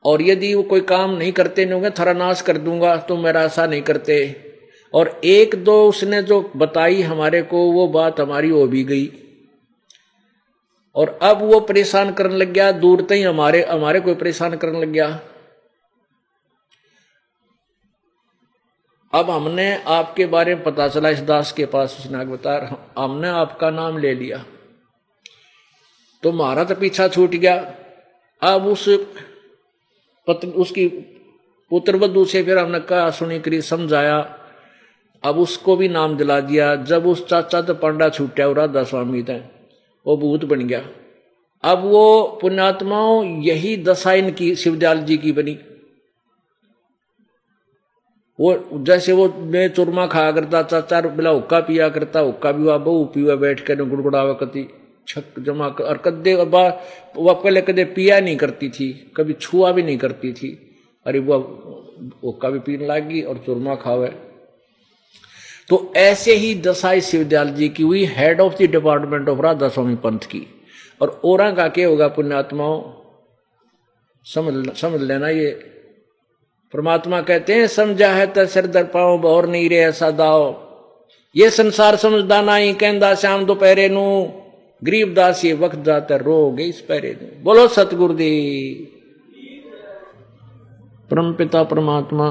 और 0.05 0.22
यदि 0.22 0.55
वो 0.55 0.62
कोई 0.62 0.80
काम 0.82 1.11
नहीं 1.12 1.32
करते 1.32 1.64
नहीं 1.64 1.74
होंगे, 1.74 1.90
थरा 1.90 2.12
नाश 2.14 2.40
कर 2.42 2.59
दूँगा 2.59 2.96
तो 2.98 3.16
मेरा 3.16 3.42
ऐसा 3.42 3.66
नहीं 3.66 3.82
करते। 3.82 4.16
और 4.94 5.20
एक 5.24 5.55
दो 5.64 5.74
उसने 5.88 6.22
जो 6.22 6.40
बताई 6.57 7.02
हमारे 7.02 7.42
को, 7.42 7.59
वो 7.72 7.86
बात 7.90 8.20
हमारी 8.20 8.50
हो 8.50 8.66
भी 8.66 8.82
गई। 8.84 9.11
और 10.96 11.18
अब 11.22 11.42
वो 11.42 11.61
परेशान 11.62 12.12
करने 12.12 12.36
लग 12.36 12.52
गया, 12.52 12.70
दूर 12.72 13.02
तक 13.02 13.24
हमारे 13.26 13.62
हमारे 13.64 14.00
को 14.00 14.14
परेशान 14.14 14.57
करने 14.57 14.80
लग 14.80 14.88
गया। 14.88 15.09
अब 19.14 19.30
हमने 19.30 19.82
आपके 19.82 20.26
बारे 20.26 20.54
में 20.54 20.64
पता 20.64 20.88
चला, 20.88 21.08
इस 21.08 21.20
दास 21.20 21.52
के 21.52 21.66
पास 21.66 21.96
उसने 22.00 22.24
बता 22.24 22.84
हमने 22.98 23.28
आपका 23.28 23.70
नाम 23.70 23.98
ले 23.98 24.14
लिया। 24.14 24.44
तो 26.22 26.30
हमारा 26.30 26.64
तो 26.64 26.74
पीछा 26.74 27.08
छूट 27.08 27.30
गया। 27.30 27.74
अब 28.42 28.66
उस 28.66 28.84
पत्नी 30.26 30.50
उसकी 30.50 30.86
पुत्र 31.70 31.96
वधु 31.96 32.24
से 32.24 32.42
फिर 32.42 32.58
हमने 32.58 32.80
कहा, 32.80 33.10
सुनी 33.10 33.38
करी, 33.40 33.62
समझाया। 33.62 34.38
अब 35.24 35.38
उसको 35.38 35.76
भी 35.76 35.88
नाम 35.88 36.16
दिला 36.16 36.40
दिया। 36.40 36.74
जब 36.76 37.06
उस 37.06 37.26
चाचा 37.26 37.62
तो 37.62 37.74
पंडा 37.74 38.08
छूटा 38.08 38.52
राधा 38.52 38.82
स्वामी 38.84 39.22
थे, 39.22 39.38
वो 40.06 40.16
भूत 40.16 40.44
बन 40.44 40.66
गया। 40.66 40.82
अब 41.64 41.84
वो 41.84 42.38
पुण्यात्माओं 42.40 43.24
यही 43.24 43.76
दशा 43.76 44.12
इनकी 44.12 44.54
शिवदयाल 44.54 44.98
जी 44.98 45.16
की 45.16 45.32
बनी। 45.32 45.58
वो 48.39 48.78
जैसे 48.85 49.12
वो 49.12 49.28
मैं 49.28 49.68
चुरमा 49.68 50.07
खाया 50.07 50.30
करता, 50.32 50.62
चाचा 50.62 51.01
बिला 51.01 51.30
हुक्का 51.30 51.61
पिया 51.61 51.89
करता, 51.89 52.20
हुक्का 52.20 52.53
भी 52.53 52.62
वह 52.62 52.78
बहु 52.78 53.05
पीवा 53.05 53.35
बैठ 53.37 53.61
कर 53.61 53.82
गुड़गुड़ावा 53.85 54.32
करती, 54.32 54.66
छक 55.09 55.39
जमा 55.39 55.68
कर, 55.68 55.85
और 55.85 55.99
कदे 55.99 56.35
वह 56.35 56.70
पहले 57.16 57.61
कदे 57.62 57.85
पिया 57.85 58.20
नहीं 58.20 58.37
करती 58.37 58.68
थी, 58.68 58.91
कभी 59.16 59.32
छुआ 59.32 59.72
भी 59.72 59.82
नहीं 59.82 59.99
करती 59.99 60.32
थी। 60.32 60.51
अरे 61.07 61.18
वह 61.18 61.37
हुक्का 62.24 62.51
भी 62.51 62.59
पीने 62.59 62.87
लागी 62.87 63.20
और 63.22 63.39
चुरमा 63.47 63.74
खावे। 63.74 64.09
तो 65.68 65.93
ऐसे 65.97 66.35
ही 66.35 66.55
दसाई 66.55 67.01
शिवदयाल 67.01 67.51
जी 67.51 67.68
की 67.68 67.82
हुई 67.82 68.05
head 68.07 68.41
of 68.41 68.55
the 68.55 68.70
department 68.70 69.28
of 69.28 69.41
Radha 69.41 69.68
Swami 69.68 69.95
पंथ 69.97 70.26
की। 70.30 70.47
और 71.01 71.20
ओरा 71.24 71.51
का 71.51 71.68
क्या 71.68 71.89
होगा 71.89 72.09
पुण्यात्माओं 72.09 72.82
समझ 74.26 74.76
समझ 74.76 75.01
लेना 75.01 75.28
ये 75.28 75.51
परमात्मा 76.74 77.20
कहते 77.20 77.54
हैं, 77.54 77.66
समझा 77.66 78.08
है 78.08 78.26
तो 78.26 78.46
सिर 78.46 78.66
दर 78.66 78.84
पाओ 78.84 79.20
और 79.22 79.46
नहीं 79.46 79.68
रे 79.68 79.76
ऐसा 79.76 80.10
दाओ 80.10 80.46
ये 81.36 81.50
संसार 81.50 81.96
समझदा 81.96 82.40
ना 82.42 82.56
ही 82.56 82.72
कहता 82.72 83.14
श्याम 83.14 83.44
दोपहरे 83.44 83.88
नु। 83.88 84.02
गरीबदास 84.82 85.44
ये 85.44 85.52
वक्त 85.52 85.78
जाता 85.82 86.16
रोगे 86.16 86.64
इस 86.64 86.80
पैरे 86.80 87.12
नु। 87.22 87.28
बोलो 87.44 87.68
सतगुरुदेव 87.68 88.86
परम 91.10 91.32
पिता, 91.32 91.62
परमात्मा, 91.62 92.28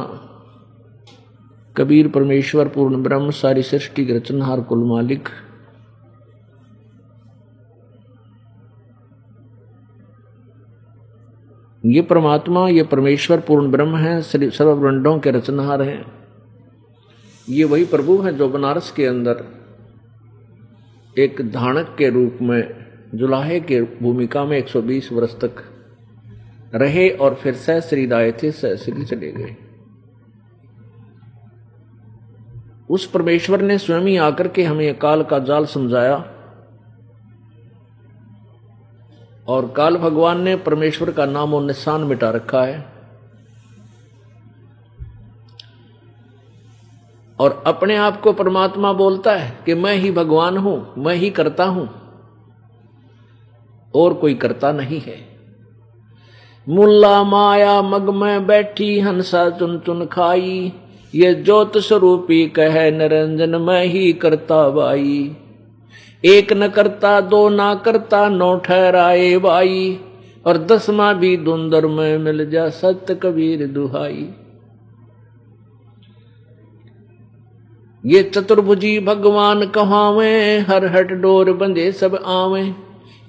कबीर, 1.76 2.08
परमेश्वर, 2.08 2.68
पूर्ण 2.68 3.04
ब्रह्म, 3.04 3.30
सारी 3.32 3.64
सृष्टि 3.64 4.04
रचनहार, 4.12 4.62
कुल 4.62 4.84
मालिक 4.84 5.30
ये 11.86 12.02
परमात्मा, 12.02 12.68
ये 12.70 12.84
परमेश्वर 12.84 13.40
पूर्ण 13.40 13.72
ब्रह्म 13.72 13.98
है 13.98 14.22
सर्वब्रंडों 14.22 15.20
के 15.20 15.32
रचनहार 15.32 15.82
हैं। 15.82 16.06
ये 17.50 17.64
वही 17.64 17.86
प्रभु 17.86 18.18
हैं 18.18 18.38
जो 18.38 18.50
बनारस 18.50 18.92
के 18.92 19.06
अंदर 19.06 19.44
एक 21.20 21.52
धानक 21.52 21.96
के 21.98 22.10
रूप 22.10 22.38
में, 22.42 22.86
जुलाहे 23.16 23.60
के 23.60 23.82
भूमिका 23.82 24.46
में 24.46 24.58
120 24.58 25.12
वर्ष 25.12 25.34
तक 25.34 25.64
रहे 26.76 27.10
और 27.10 27.34
फिर 27.34 27.54
सहश्री 27.54 28.06
राय 28.08 28.32
थे 28.32 28.52
सहश्री 28.52 29.06
चले 29.06 29.32
गए। 29.32 29.56
उस 32.90 33.06
परमेश्वर 33.06 33.62
ने 33.62 33.78
स्वयं 33.78 34.02
ही 34.02 34.18
आकर 34.18 34.48
के 34.48 34.64
हमें 34.64 34.90
अकाल 34.90 35.24
का 35.24 35.40
जाल 35.40 35.66
समझाया। 35.66 36.33
और 39.48 39.68
काल 39.68 39.98
भगवान 39.98 40.42
ने 40.42 40.56
परमेश्वर 40.56 41.12
का 41.12 41.26
नाम 41.26 41.54
और 41.54 41.64
निशान 41.64 42.02
मिटा 42.02 42.30
रखा 42.30 42.64
है। 42.64 42.94
और 47.40 47.64
अपने 47.68 47.96
आप 47.96 48.22
को 48.22 48.34
परमात्मा 48.34 48.94
बोलता 48.94 49.36
है 49.36 49.60
कि 49.66 49.74
मैं 49.74 49.96
ही 49.96 50.12
भगवान 50.12 50.58
हूँ, 50.58 50.94
मैं 50.98 51.16
ही 51.16 51.30
करता 51.30 51.64
हूँ। 51.64 51.90
और 53.96 54.14
कोई 54.14 54.34
करता 54.34 54.72
नहीं 54.72 55.02
है। 55.02 55.34
मुल्ला 56.70 57.24
माया 57.24 57.82
मग 57.82 58.10
में 58.10 58.48
बैठी, 58.48 59.00
हंसा 59.00 59.50
चुन 59.50 59.80
चुन 59.80 60.06
खाई, 60.06 60.74
ये 61.16 61.34
ज्योत 61.34 61.78
स्वरूपी 61.78 62.48
कह, 62.48 62.92
निरंजन 62.92 63.56
मैं 63.56 63.86
ही 63.86 64.14
करता 64.14 64.70
बाई। 64.70 65.38
एक 66.24 66.54
न 66.54 66.68
करता, 66.68 67.20
दो 67.22 67.50
ना 67.50 67.74
करता, 67.76 68.30
नौ 68.30 68.56
ठहराए 68.58 69.38
बाई 69.38 70.00
और 70.46 70.58
दसवा 70.58 71.14
भी 71.14 71.38
धुंधर 71.38 71.88
में 71.88 72.18
मिल 72.18 72.50
जा, 72.50 72.70
सत्य 72.70 73.16
कबीर 73.16 73.68
दुहाई। 73.68 74.30
ये 78.06 78.24
चतुर्भुजी 78.24 79.00
भगवान 79.00 79.66
कहावे, 79.66 80.60
हर 80.60 80.86
हट 80.86 81.12
डोर 81.12 81.52
बंधे 81.54 81.92
सब 81.92 82.16
आवे। 82.26 82.64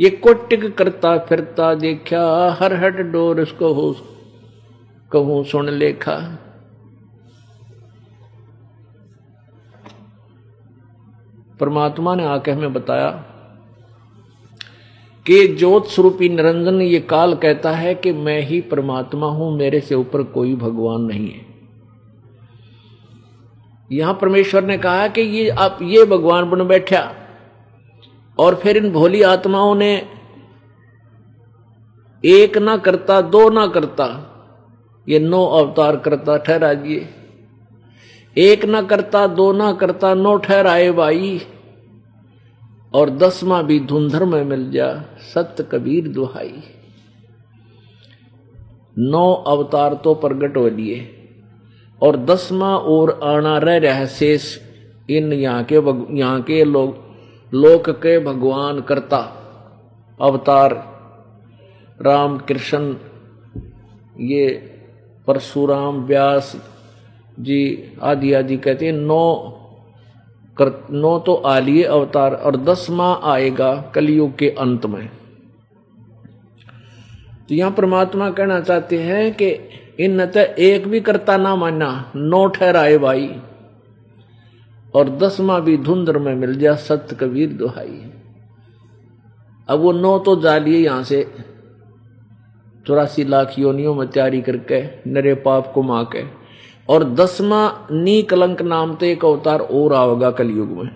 ये 0.01 0.11
कोटिक 0.11 0.77
करता 0.77 1.17
फिरता 1.19 1.75
देखा, 1.75 2.57
हर 2.61 2.75
हट 2.75 3.01
डोर 3.13 3.41
उसको 3.41 3.73
हो 3.73 3.95
कहूँ 5.13 5.45
सुन 5.45 5.69
लेखा। 5.69 6.17
परमात्मा 11.61 12.15
ने 12.15 12.25
आके 12.25 12.51
हमें 12.51 12.73
बताया 12.73 13.11
कि 15.27 15.47
ज्योत 15.49 15.87
स्वरूपी 15.89 16.29
निरंजन 16.29 16.81
ये 16.83 17.01
काल 17.01 17.35
कहता 17.35 17.71
है 17.73 17.95
कि 17.95 18.13
मैं 18.13 18.41
ही 18.41 18.61
परमात्मा 18.61 19.27
हूँ, 19.27 19.57
मेरे 19.57 19.81
से 19.81 19.95
ऊपर 19.95 20.23
कोई 20.23 20.55
भगवान 20.57 21.03
नहीं 21.03 21.31
है। 21.31 21.47
यहाँ 23.91 24.19
परमेश्वर 24.21 24.65
ने 24.65 24.79
कहा 24.79 25.07
कि 25.09 25.21
ये 25.21 25.49
आप, 25.49 25.79
ये 25.83 26.05
भगवान 26.05 26.51
बन 26.51 26.67
बैठा 26.67 27.01
और 28.39 28.55
फिर 28.55 28.77
इन 28.77 28.91
भोली 28.93 29.23
आत्माओं 29.23 29.75
ने 29.75 29.95
एक 32.25 32.59
ना 32.59 32.77
करता, 32.77 33.21
दो 33.21 33.49
ना 33.51 33.67
करता, 33.67 34.07
ये 35.07 35.19
नो 35.19 35.45
अवतार 35.45 35.97
करता, 35.97 36.37
ठहरा 36.37 36.73
दिए। 36.75 37.09
एक 38.37 38.65
ना 38.65 38.83
करता, 38.83 39.27
दो 39.27 39.53
ना 39.53 39.73
करता, 39.73 40.15
नो 40.15 40.37
ठहराए 40.37 40.91
भाई। 40.91 41.41
और 42.95 43.11
दसवा 43.11 43.61
भी 43.63 43.79
धुंधर 43.81 44.25
में 44.25 44.45
मिल 44.45 44.71
जा, 44.71 44.89
सत्य 45.35 45.63
कबीर 45.63 46.09
दुहाई। 46.09 46.63
नौ 48.99 49.33
अवतार 49.47 49.95
तो 49.95 50.15
प्रगट 50.15 50.57
हो 50.57 50.69
लिए, 50.69 50.99
और 52.03 52.17
दसवा 52.17 52.77
और 52.77 53.19
आना 53.25 53.57
रह 53.59 53.77
रहा 53.79 54.07
शेष। 54.07 54.59
इन 55.09 55.33
यहाँ 55.33 55.65
के 55.65 55.75
यहाँ 56.19 56.43
के 56.43 56.65
लोग, 56.65 56.97
लोक 57.53 57.91
के 57.91 58.19
भगवान 58.19 58.81
करता 58.81 59.19
अवतार। 60.21 60.73
राम 62.01 62.39
कृष्ण 62.39 62.95
ये 64.21 64.47
परशुराम 65.27 66.05
व्यास 66.05 66.55
जी, 67.39 67.93
आदि 68.03 68.33
आदि 68.33 68.57
कहते 68.57 68.87
हैं, 68.87 68.93
नौ 68.93 69.35
कर, 70.57 70.87
नौ 70.91 71.19
तो 71.19 71.35
आ 71.35 71.59
लिए 71.59 71.83
अवतार 71.83 72.35
और 72.35 72.57
दस 72.57 72.87
दसवा 72.87 73.21
आएगा 73.25 73.75
कलयुग 73.95 74.37
के 74.39 74.49
अंत 74.49 74.87
में। 74.87 75.09
तो 77.49 77.55
यहाँ 77.55 77.71
परमात्मा 77.71 78.31
कहना 78.31 78.61
चाहते 78.61 78.99
हैं 78.99 79.35
कि 79.35 79.49
इन 80.01 80.21
न 80.21 80.31
एक 80.59 80.87
भी 80.89 81.01
करता 81.01 81.37
ना 81.37 81.57
माना, 81.57 82.13
नौ 82.17 82.47
ठहराए 82.47 82.99
भाई, 82.99 83.29
और 84.95 85.09
दसवा 85.09 85.59
भी 85.61 85.77
धुंधर 85.77 86.19
में 86.19 86.35
मिल 86.35 86.59
जा 86.59 86.75
सत्य 86.75 87.17
कबीर 87.17 87.49
दुहाई। 87.49 88.11
अब 89.69 89.81
वो 89.81 89.93
नौ 89.93 90.19
तो 90.19 90.41
जा 90.41 90.57
लिए 90.59 90.79
यहाँ 90.79 91.03
से, 91.03 91.27
चौरासी 92.87 93.25
लाख 93.25 93.59
योनियों 93.59 93.95
में 93.95 94.09
तैयारी 94.09 94.41
करके, 94.43 94.83
नरे 95.11 95.35
पाप 95.35 95.73
को 95.75 95.83
माँ 95.83 96.05
के। 96.05 96.44
और 96.89 97.05
दसवा 97.05 97.89
नी 97.91 98.23
कलंक 98.23 98.63
नाम 98.63 98.95
तो 98.95 99.07
एक 99.07 99.25
अवतार 99.25 99.61
और 99.61 99.93
आओगा 99.93 100.31
कलयुग 100.31 100.69
में। 100.69 100.91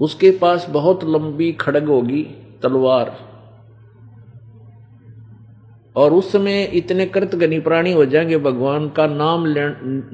उसके 0.00 0.30
पास 0.30 0.66
बहुत 0.70 1.04
लंबी 1.04 1.52
खड़ग 1.52 1.84
होगी 1.84 2.22
तलवार। 2.62 3.34
और 5.96 6.12
उस 6.12 6.32
समय 6.32 6.62
इतने 6.64 7.06
कृतगनी 7.06 7.60
प्राणी 7.60 7.92
हो 7.92 8.04
जाएँगे 8.04 8.38
भगवान 8.38 8.88
का 8.88 9.06
नाम 9.06 9.46
ले, 9.46 9.66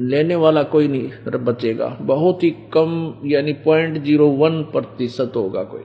लेने 0.04 0.34
वाला 0.34 0.62
कोई 0.62 0.88
नहीं 0.88 1.38
बचेगा। 1.44 1.96
बहुत 2.00 2.42
ही 2.42 2.50
कम 2.50 3.14
यानी 3.24 3.52
पॉइंट 3.52 4.04
ज़ीरो 4.04 4.28
वन 4.28 4.62
प्रतिशत 4.62 5.32
होगा 5.36 5.62
कोई। 5.62 5.82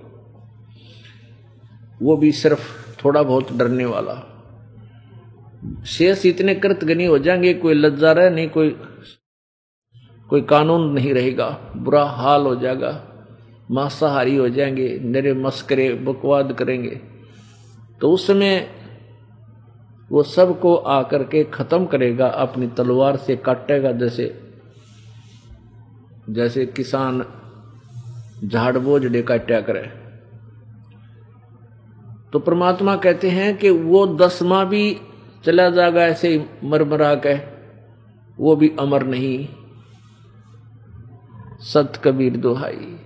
वो 2.02 2.18
भी 2.18 2.32
सिर्फ़ 2.32 2.62
थोड़ा 3.06 3.24
बहुत 3.24 3.54
डरने 3.54 3.86
वाला। 3.86 4.35
शेष 5.86 6.26
इतने 6.26 6.56
कृतगनी 6.56 7.06
हो 7.06 7.18
जाएँगे, 7.20 7.54
कोई 7.54 7.74
लज्जा 7.74 8.12
रहे, 8.12 8.30
नहीं 8.30 8.50
कोई 8.50 8.70
कोई 10.30 10.42
कानून 10.42 10.92
नहीं 10.92 11.14
रहेगा, 11.14 11.50
बुरा 11.78 12.04
हाल 12.04 12.42
हो 12.42 12.56
जाएगा, 12.56 13.04
मांसाहारी 13.72 14.36
हो 14.36 14.50
जाएँगे, 14.50 15.00
नरे 15.04 15.34
मस्करे, 15.34 15.94
बकवाद 15.94 16.54
करेंगे। 16.54 17.02
तो 18.02 18.12
उस 18.12 18.28
समय 18.28 18.70
वो 20.12 20.24
सबको 20.24 20.76
आकर 20.76 21.24
के 21.24 21.44
खत्म 21.44 21.86
करेगा, 21.86 22.28
अपनी 22.28 22.68
तलवार 22.68 23.18
से 23.18 23.36
काटेगा, 23.36 23.92
जैसे 23.92 24.42
जैसे 26.30 26.66
किसान 26.66 27.26
झाड़ 28.46 28.78
बोझड़े 28.78 29.22
काटा 29.22 29.62
करे। 29.62 29.92
तो 32.34 32.40
परमात्मा 32.40 32.96
कहते 32.96 33.30
हैं 33.30 33.58
कि 33.58 33.70
वो 33.70 34.08
दसवा 34.08 34.64
भी 34.64 34.98
चला 35.46 35.70
जाएगा 35.70 36.02
ऐसे 36.02 36.30
ही 36.30 36.46
मरमरा 36.64 37.16
के। 37.16 37.36
वो 38.38 38.56
भी 38.56 38.76
अमर 38.80 39.04
नहीं। 39.04 39.48
सत 41.60 42.02
कबीर 42.04 42.38
दोहाई। 42.38 43.00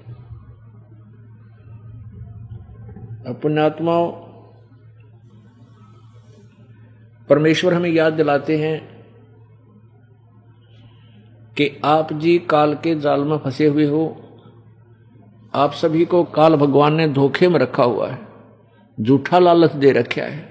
अपने 3.27 3.61
आत्माओं, 3.61 4.11
परमेश्वर 7.29 7.73
हमें 7.73 7.89
याद 7.89 8.13
दिलाते 8.13 8.57
हैं 8.57 9.05
कि 11.57 11.81
आप 11.85 12.13
जी 12.13 12.39
काल 12.39 12.73
के 12.73 12.99
जाल 12.99 13.21
में 13.21 13.37
फंसे 13.37 13.67
हुए 13.67 13.85
हो। 13.85 14.21
आप 15.55 15.71
सभी 15.71 16.05
को 16.05 16.23
काल 16.23 16.55
भगवान 16.55 16.93
ने 16.93 17.07
धोखे 17.07 17.49
में 17.49 17.59
रखा 17.59 17.83
हुआ 17.83 18.09
है। 18.09 18.27
झूठा 19.01 19.39
लालच 19.39 19.73
दे 19.73 19.91
रखा 19.91 20.21
है। 20.21 20.48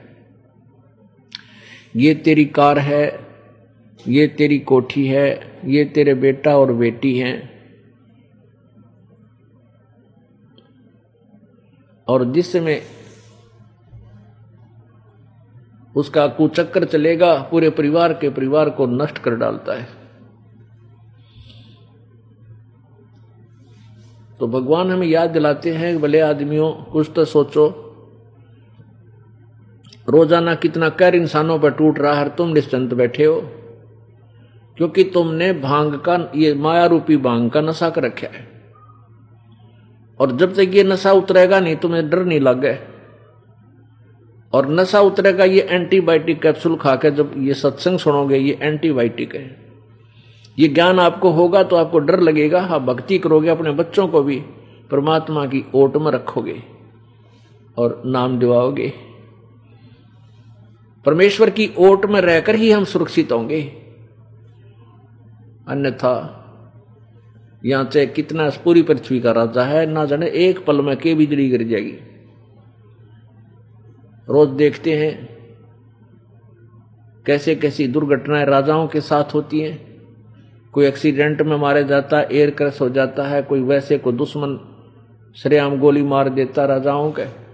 ये 1.96 2.14
तेरी 2.14 2.44
कार 2.44 2.78
है, 2.78 3.20
ये 4.08 4.26
तेरी 4.26 4.58
कोठी 4.58 5.06
है, 5.06 5.60
ये 5.64 5.84
तेरे 5.84 6.14
बेटा 6.14 6.58
और 6.58 6.72
बेटी 6.72 7.18
हैं। 7.18 7.58
और 12.08 12.32
जिस 12.32 12.52
समय 12.52 12.82
उसका 15.96 16.26
कुचक्कर 16.26 16.84
चलेगा, 16.84 17.42
पूरे 17.42 17.70
परिवार 17.70 18.12
के 18.12 18.30
परिवार 18.30 18.70
को 18.70 18.86
नष्ट 18.86 19.18
कर 19.18 19.34
डालता 19.34 19.72
है। 19.72 19.88
तो 24.40 24.46
भगवान 24.46 24.90
हमें 24.90 25.06
याद 25.06 25.30
दिलाते 25.30 25.74
हैं, 25.74 26.00
भले 26.00 26.20
आदमियों, 26.20 26.72
कुछ 26.72 27.10
तो 27.16 27.24
सोचो। 27.24 27.84
रोज़ाना 30.08 30.54
कितना 30.54 30.88
कर 30.88 31.14
इंसानों 31.14 31.58
पर 31.58 31.70
टूट 31.70 31.98
रहा 31.98 32.12
है 32.14 32.28
तुम 32.36 32.48
निश्चिंत 32.48 32.94
बैठे 32.94 33.24
हो। 33.24 33.40
क्योंकि 34.78 35.04
तुमने 35.04 35.52
भाँग 35.52 35.94
का, 35.98 36.30
ये 36.34 36.54
माया 36.54 36.84
रूपी 36.86 37.16
भाँग 37.16 37.50
का 37.50 37.60
नशा 37.60 37.90
कर 37.90 38.02
रखा 38.02 38.26
है। 38.26 38.46
और 40.20 40.36
जब 40.36 40.54
तक 40.54 40.74
ये 40.74 40.84
नशा 40.84 41.12
उतरेगा 41.12 41.60
नहीं, 41.60 41.76
तुम्हें 41.76 42.08
डर 42.10 42.24
नहीं 42.24 42.40
लग। 42.40 42.60
गए 42.60 42.78
और 44.52 44.68
नशा 44.70 45.00
उतरेगा, 45.00 45.44
ये 45.44 45.60
एंटीबायोटिक 45.60 46.40
कैप्सूल 46.42 46.76
खा 46.76 46.94
के 46.96 47.10
जब 47.10 47.34
ये 47.38 47.54
सत्संग 47.54 47.98
सुनोगे, 47.98 48.36
ये 48.36 48.58
एंटीबायोटिक 48.62 49.34
है। 49.34 49.44
ये 50.58 50.68
ज्ञान 50.68 51.00
आपको 51.00 51.30
होगा 51.30 51.62
तो 51.62 51.76
आपको 51.76 51.98
डर 51.98 52.20
लगेगा 52.20 52.60
हाँ 52.60 52.84
भक्ति 52.84 53.18
करोगे 53.18 53.48
अपने 53.48 53.70
बच्चों 53.72 54.06
को 54.08 54.22
भी, 54.22 54.38
परमात्मा 54.90 55.44
की 55.46 55.64
ओट 55.74 55.96
में 55.96 56.10
रखोगे 56.12 56.62
और 57.76 58.02
नाम 58.06 58.38
दिवाओगे। 58.38 58.92
परमेश्वर 61.04 61.50
की 61.50 61.70
ओट 61.78 62.06
में 62.06 62.20
रहकर 62.20 62.54
ही 62.54 62.70
हम 62.70 62.84
सुरक्षित 62.84 63.32
होंगे। 63.32 63.62
अन्यथा, 65.68 66.34
यहाँ 67.64 67.90
से 67.92 68.06
कितना 68.06 68.50
पूरी 68.50 68.82
पृथ्वी 68.82 69.20
का 69.20 69.32
राजा 69.32 69.62
है, 69.62 69.86
ना 69.86 70.04
जाने 70.04 70.26
एक 70.26 70.64
पल 70.64 70.80
में 70.80 70.96
के 70.96 71.14
बिजली 71.14 71.48
गिर 71.48 71.62
जाएगी। 71.62 71.98
रोज 74.28 74.48
देखते 74.48 74.98
हैं 74.98 75.38
कैसे 77.26 77.54
कैसी 77.54 77.88
दुर्घटनाएँ 77.88 78.44
राजाओं 78.44 78.88
के 78.88 79.00
साथ 79.00 79.34
होती 79.34 79.60
हैं। 79.60 79.88
कोई 80.72 80.86
एक्सीडेंट 80.86 81.42
में 81.42 81.56
मारे 81.56 81.84
जाता 81.84 82.20
एयर 82.20 82.50
क्रैश 82.50 82.80
हो 82.80 82.88
जाता 82.88 83.24
है, 83.24 83.42
कोई 83.42 83.60
वैसे 83.60 83.98
को 83.98 84.12
दुश्मन, 84.12 84.74
श्रेयाम 85.36 85.78
गोली 85.78 86.02
मार 86.02 86.28
देता 86.28 86.64
राजाओं 86.64 87.12
के। 87.12 87.47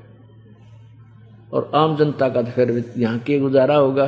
और 1.55 1.71
आम 1.75 1.97
जनता 1.97 2.29
का 2.29 2.43
तो 2.43 2.51
फिर 2.51 2.95
यहाँ 2.99 3.19
के 3.19 3.39
गुजारा 3.39 3.77
होगा, 3.77 4.07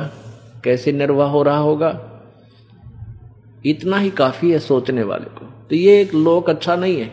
कैसे 0.63 0.91
निर्वाह 0.91 1.29
हो 1.29 1.43
रहा 1.43 1.57
होगा? 1.57 1.89
इतना 3.65 3.97
ही 3.97 4.09
काफ़ी 4.09 4.51
है 4.51 4.59
सोचने 4.59 5.03
वाले 5.03 5.29
को। 5.29 5.45
तो 5.69 5.75
ये 5.75 6.01
एक 6.01 6.13
लोक 6.13 6.49
अच्छा 6.49 6.75
नहीं 6.75 6.99
है। 7.01 7.11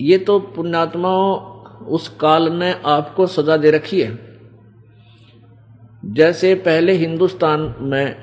ये 0.00 0.18
तो 0.18 0.38
पुण्यात्माओं 0.38 1.34
उस 1.86 2.08
काल 2.20 2.52
ने 2.52 2.72
आपको 2.86 3.26
सजा 3.26 3.56
दे 3.56 3.70
रखी 3.70 4.00
है। 4.00 4.18
जैसे 6.04 6.54
पहले 6.54 6.92
हिंदुस्तान 6.92 7.74
में 7.80 8.16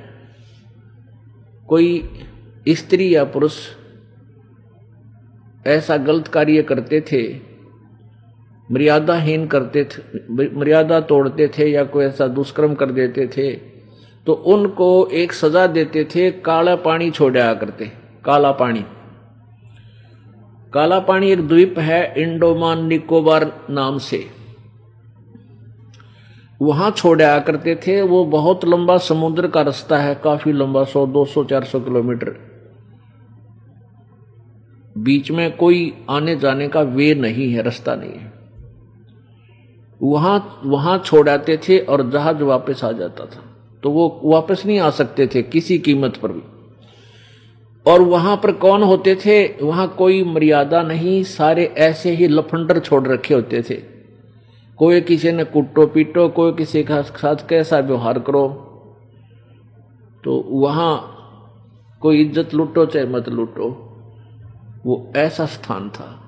कोई 1.69 2.09
स्त्री 2.67 3.15
या 3.15 3.23
पुरुष 3.23 3.57
ऐसा 5.67 5.97
गलत 5.97 6.27
कार्य 6.27 6.61
करते 6.63 7.01
थे 7.01 7.21
मर्यादाहीन 8.69 9.45
करते 9.47 9.83
थे, 9.83 10.01
मर्यादा 10.49 10.99
तोड़ते 11.01 11.47
थे 11.47 11.69
या 11.71 11.83
कोई 11.85 12.05
ऐसा 12.05 12.27
दुष्कर्म 12.29 12.73
कर 12.75 12.91
देते 12.91 13.27
थे 13.27 13.51
तो 14.27 14.33
उनको 14.33 15.07
एक 15.07 15.33
सजा 15.33 15.65
देते 15.67 16.03
थे, 16.05 16.29
काला 16.31 16.75
पानी 16.77 17.09
छोड़ा 17.11 17.53
करते, 17.53 17.85
काला 18.25 18.51
पानी। 18.51 18.83
काला 20.73 20.99
पानी 20.99 21.31
एक 21.31 21.47
द्वीप 21.47 21.79
है 21.79 22.13
इंडोमान 22.17 22.85
निकोबार 22.85 23.51
नाम 23.69 23.97
से। 23.99 24.25
वहाँ 26.61 26.89
छोड़ा 26.91 27.37
करते 27.39 27.75
थे, 27.77 28.01
वो 28.01 28.23
बहुत 28.25 28.65
लंबा 28.65 28.97
समुद्र 28.97 29.47
का 29.47 29.61
रास्ता 29.61 29.97
है, 29.97 30.15
काफ़ी 30.15 30.51
लंबा, 30.51 30.83
सौ, 30.83 31.05
दो 31.07 31.25
सौ, 31.25 31.43
चार 31.43 31.63
सौ 31.63 31.79
किलोमीटर। 31.79 32.35
बीच 34.95 35.31
में 35.31 35.55
कोई 35.57 35.93
आने 36.09 36.35
जाने 36.35 36.67
का 36.67 36.81
वे 36.81 37.13
नहीं 37.15 37.51
है, 37.53 37.61
रास्ता 37.61 37.95
नहीं 37.95 38.11
है। 38.11 38.26
वहाँ 40.03 40.61
वहाँ 40.65 40.97
छोड़ाते 40.99 41.57
थे 41.57 41.79
और 41.79 42.09
जहाज़ 42.09 42.43
वापस 42.43 42.83
आ 42.83 42.91
जाता 42.91 43.25
था। 43.25 43.43
तो 43.83 43.91
वो 43.91 44.21
वापस 44.23 44.65
नहीं 44.65 44.79
आ 44.79 44.89
सकते 44.89 45.27
थे 45.27 45.41
किसी 45.41 45.77
कीमत 45.77 46.17
पर 46.17 46.31
भी। 46.31 46.41
और 47.85 48.01
वहाँ 48.01 48.37
पर 48.37 48.51
कौन 48.51 48.83
होते 48.83 49.15
थे? 49.15 49.65
वहाँ 49.65 49.87
कोई 49.87 50.23
मर्यादा 50.23 50.81
नहीं, 50.81 51.23
सारे 51.23 51.65
ऐसे 51.65 52.11
ही 52.11 52.27
लफंडर 52.27 52.79
छोड़ 52.79 53.07
रखे 53.07 53.33
होते 53.33 53.61
थे। 53.61 53.75
कोई 54.77 55.01
किसी 55.01 55.31
ने 55.31 55.43
कुटो 55.43 55.87
पीटो, 55.87 56.29
कोई 56.29 56.53
किसी 56.53 56.83
का 56.83 57.01
साथ 57.01 57.35
कैसा 57.49 57.79
व्यवहार 57.79 58.19
करो। 58.19 58.47
तो 60.23 60.45
वहाँ 60.49 61.13
कोई 62.01 62.21
इज़्ज़त 62.21 62.53
लूटो, 62.53 62.85
चाहे 62.85 63.05
मत 63.05 63.29
लूटो, 63.29 63.69
वो 64.85 65.13
ऐसा 65.15 65.45
स्थान 65.45 65.89
था। 65.89 66.23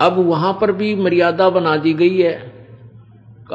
अब 0.00 0.18
वहाँ 0.18 0.58
पर 0.60 0.72
भी 0.72 0.94
मर्यादा 0.94 1.50
बना 1.50 1.76
दी 1.76 1.94
गई 1.94 2.18
है। 2.18 2.53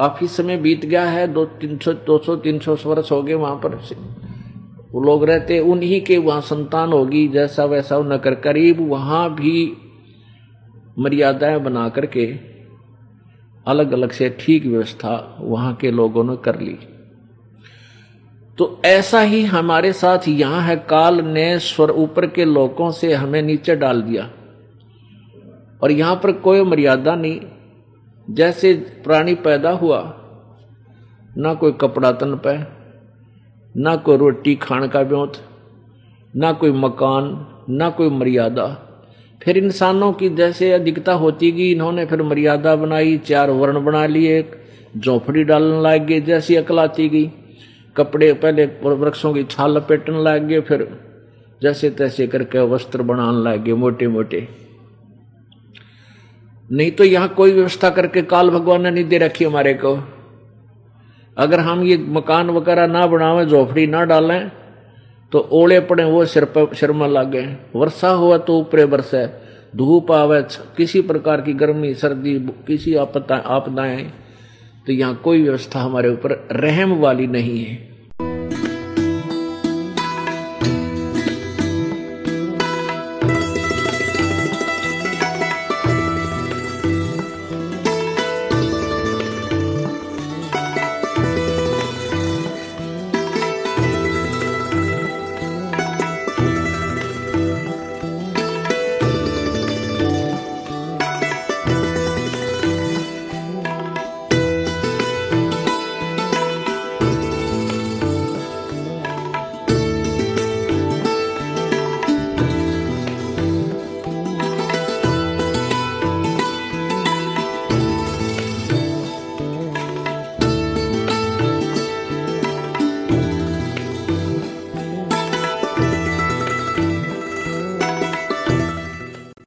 काफ़ी 0.00 0.26
समय 0.26 0.56
बीत 0.56 0.84
गया 0.86 1.04
है, 1.04 1.28
दो 1.28 1.44
तीन 1.44 1.78
सौ, 1.78 1.92
दो 1.92 2.18
सौ, 2.18 2.36
तीन 2.36 2.58
सौ 2.58 2.76
वर्ष 2.86 3.12
हो 3.12 3.22
गए 3.22 3.34
वहाँ 3.34 3.56
पर। 3.56 3.74
वो 4.92 5.00
लोग 5.00 5.24
रहते, 5.24 5.60
उन्हीं 5.60 6.00
के 6.00 6.18
वहाँ 6.18 6.40
संतान 6.40 6.92
होगी, 6.92 7.28
जैसा 7.28 7.64
वैसा 7.64 7.98
न 7.98 8.18
कर, 8.18 8.34
करीब 8.34 8.90
वहाँ 8.90 9.34
भी 9.34 9.76
मर्यादाएँ 10.98 11.58
बना 11.58 11.88
करके 11.88 12.38
अलग 13.66 13.92
अलग 13.92 14.10
से 14.10 14.36
ठीक 14.40 14.66
व्यवस्था 14.66 15.38
वहाँ 15.40 15.74
के 15.74 15.90
लोगों 15.90 16.24
ने 16.24 16.36
कर 16.36 16.60
ली। 16.60 16.78
तो 18.58 18.82
ऐसा 18.84 19.20
ही 19.20 19.44
हमारे 19.44 19.92
साथ 19.92 20.28
यहाँ 20.28 20.62
है, 20.62 20.76
काल 20.76 21.20
ने 21.20 21.58
स्वर 21.58 21.90
ऊपर 21.90 22.26
के 22.26 22.44
लोगों 22.44 22.90
से 22.90 23.14
हमें 23.14 23.42
नीचे 23.42 23.76
डाल 23.76 24.02
दिया। 24.02 24.30
और 25.82 25.90
यहाँ 25.92 26.16
पर 26.16 26.32
कोई 26.32 26.62
मर्यादा 26.62 27.14
नहीं 27.14 27.40
जैसे 28.30 28.72
प्राणी 29.04 29.34
पैदा 29.34 29.70
हुआ, 29.70 30.00
ना 31.38 31.54
कोई 31.54 31.72
कपड़ा 31.72 32.10
तन 32.12 32.34
पे, 32.46 32.56
ना 33.74 33.94
कोई 33.96 34.16
रोटी 34.16 34.54
खाने 34.56 34.88
का 34.88 35.02
ब्योत, 35.02 35.36
ना 36.34 36.52
कोई 36.52 36.72
मकान, 36.72 37.24
ना 37.70 37.88
कोई 37.90 38.10
मर्यादा। 38.10 38.66
फिर 39.42 39.58
इंसानों 39.58 40.12
की 40.12 40.28
जैसे 40.28 40.70
अधिकता 40.72 41.12
होती 41.12 41.50
गई, 41.52 41.70
इन्होंने 41.72 42.06
फिर 42.06 42.22
मर्यादा 42.22 42.76
बनाई, 42.76 43.16
चार 43.18 43.50
वर्ण 43.50 43.84
बना 43.84 44.06
लिए 44.06 44.42
झोंपड़ी 44.96 45.44
डालने 45.44 45.80
लग 45.82 46.06
गए 46.06 46.20
जैसी 46.20 46.56
अकल 46.56 46.78
आती 46.78 47.08
गई। 47.08 47.30
कपड़े 47.96 48.32
पहले 48.34 48.66
वृक्षों 48.84 49.32
की 49.34 49.44
छाल 49.44 49.76
लपेटने 49.76 50.22
लग 50.22 50.46
गए, 50.48 50.60
फिर 50.60 50.88
जैसे 51.62 51.90
तैसे 51.90 52.26
करके 52.26 52.58
वस्त्र 52.66 53.02
बनाने 53.02 53.42
लग 53.42 53.64
गए 53.64 53.72
मोटे 53.74 54.08
मोटे 54.08 54.48
नहीं 56.70 56.90
तो 56.90 57.04
यहाँ 57.04 57.28
कोई 57.28 57.52
व्यवस्था 57.52 57.90
करके 57.90 58.22
काल 58.22 58.50
भगवान 58.50 58.82
ने 58.82 58.90
नहीं 58.90 59.04
दे 59.04 59.18
रखी 59.18 59.44
हमारे 59.44 59.74
को। 59.74 59.94
अगर 61.36 61.60
हम 61.60 61.82
ये 61.82 61.96
मकान 61.98 62.50
वगैरह 62.50 62.86
ना 62.86 63.06
बनावे, 63.06 63.44
झोपड़ी 63.46 63.86
ना 63.86 64.04
डालें 64.04 64.50
तो 65.32 65.38
ओले 65.52 65.80
पड़े 65.80 66.04
वो 66.04 66.24
सिर 66.26 66.44
पर, 66.44 66.74
सिर 66.74 66.92
में 66.92 67.08
लागे। 67.08 67.42
वर्षा 67.74 68.08
हुआ 68.10 68.38
तो 68.38 68.58
ऊपरे 68.58 68.86
बरसे, 68.86 69.26
धूप 69.76 70.12
आवे 70.12 70.42
किसी 70.76 71.00
प्रकार 71.02 71.40
की 71.40 71.52
गर्मी, 71.54 71.94
सर्दी 71.94 72.38
किसी 72.66 72.94
आपदा, 72.96 73.36
आपदाएँ 73.36 74.10
तो 74.86 74.92
यहाँ 74.92 75.14
कोई 75.24 75.42
व्यवस्था 75.42 75.80
हमारे 75.80 76.08
ऊपर 76.08 76.32
रहम 76.52 76.98
वाली 77.00 77.26
नहीं 77.26 77.64
है। 77.64 77.89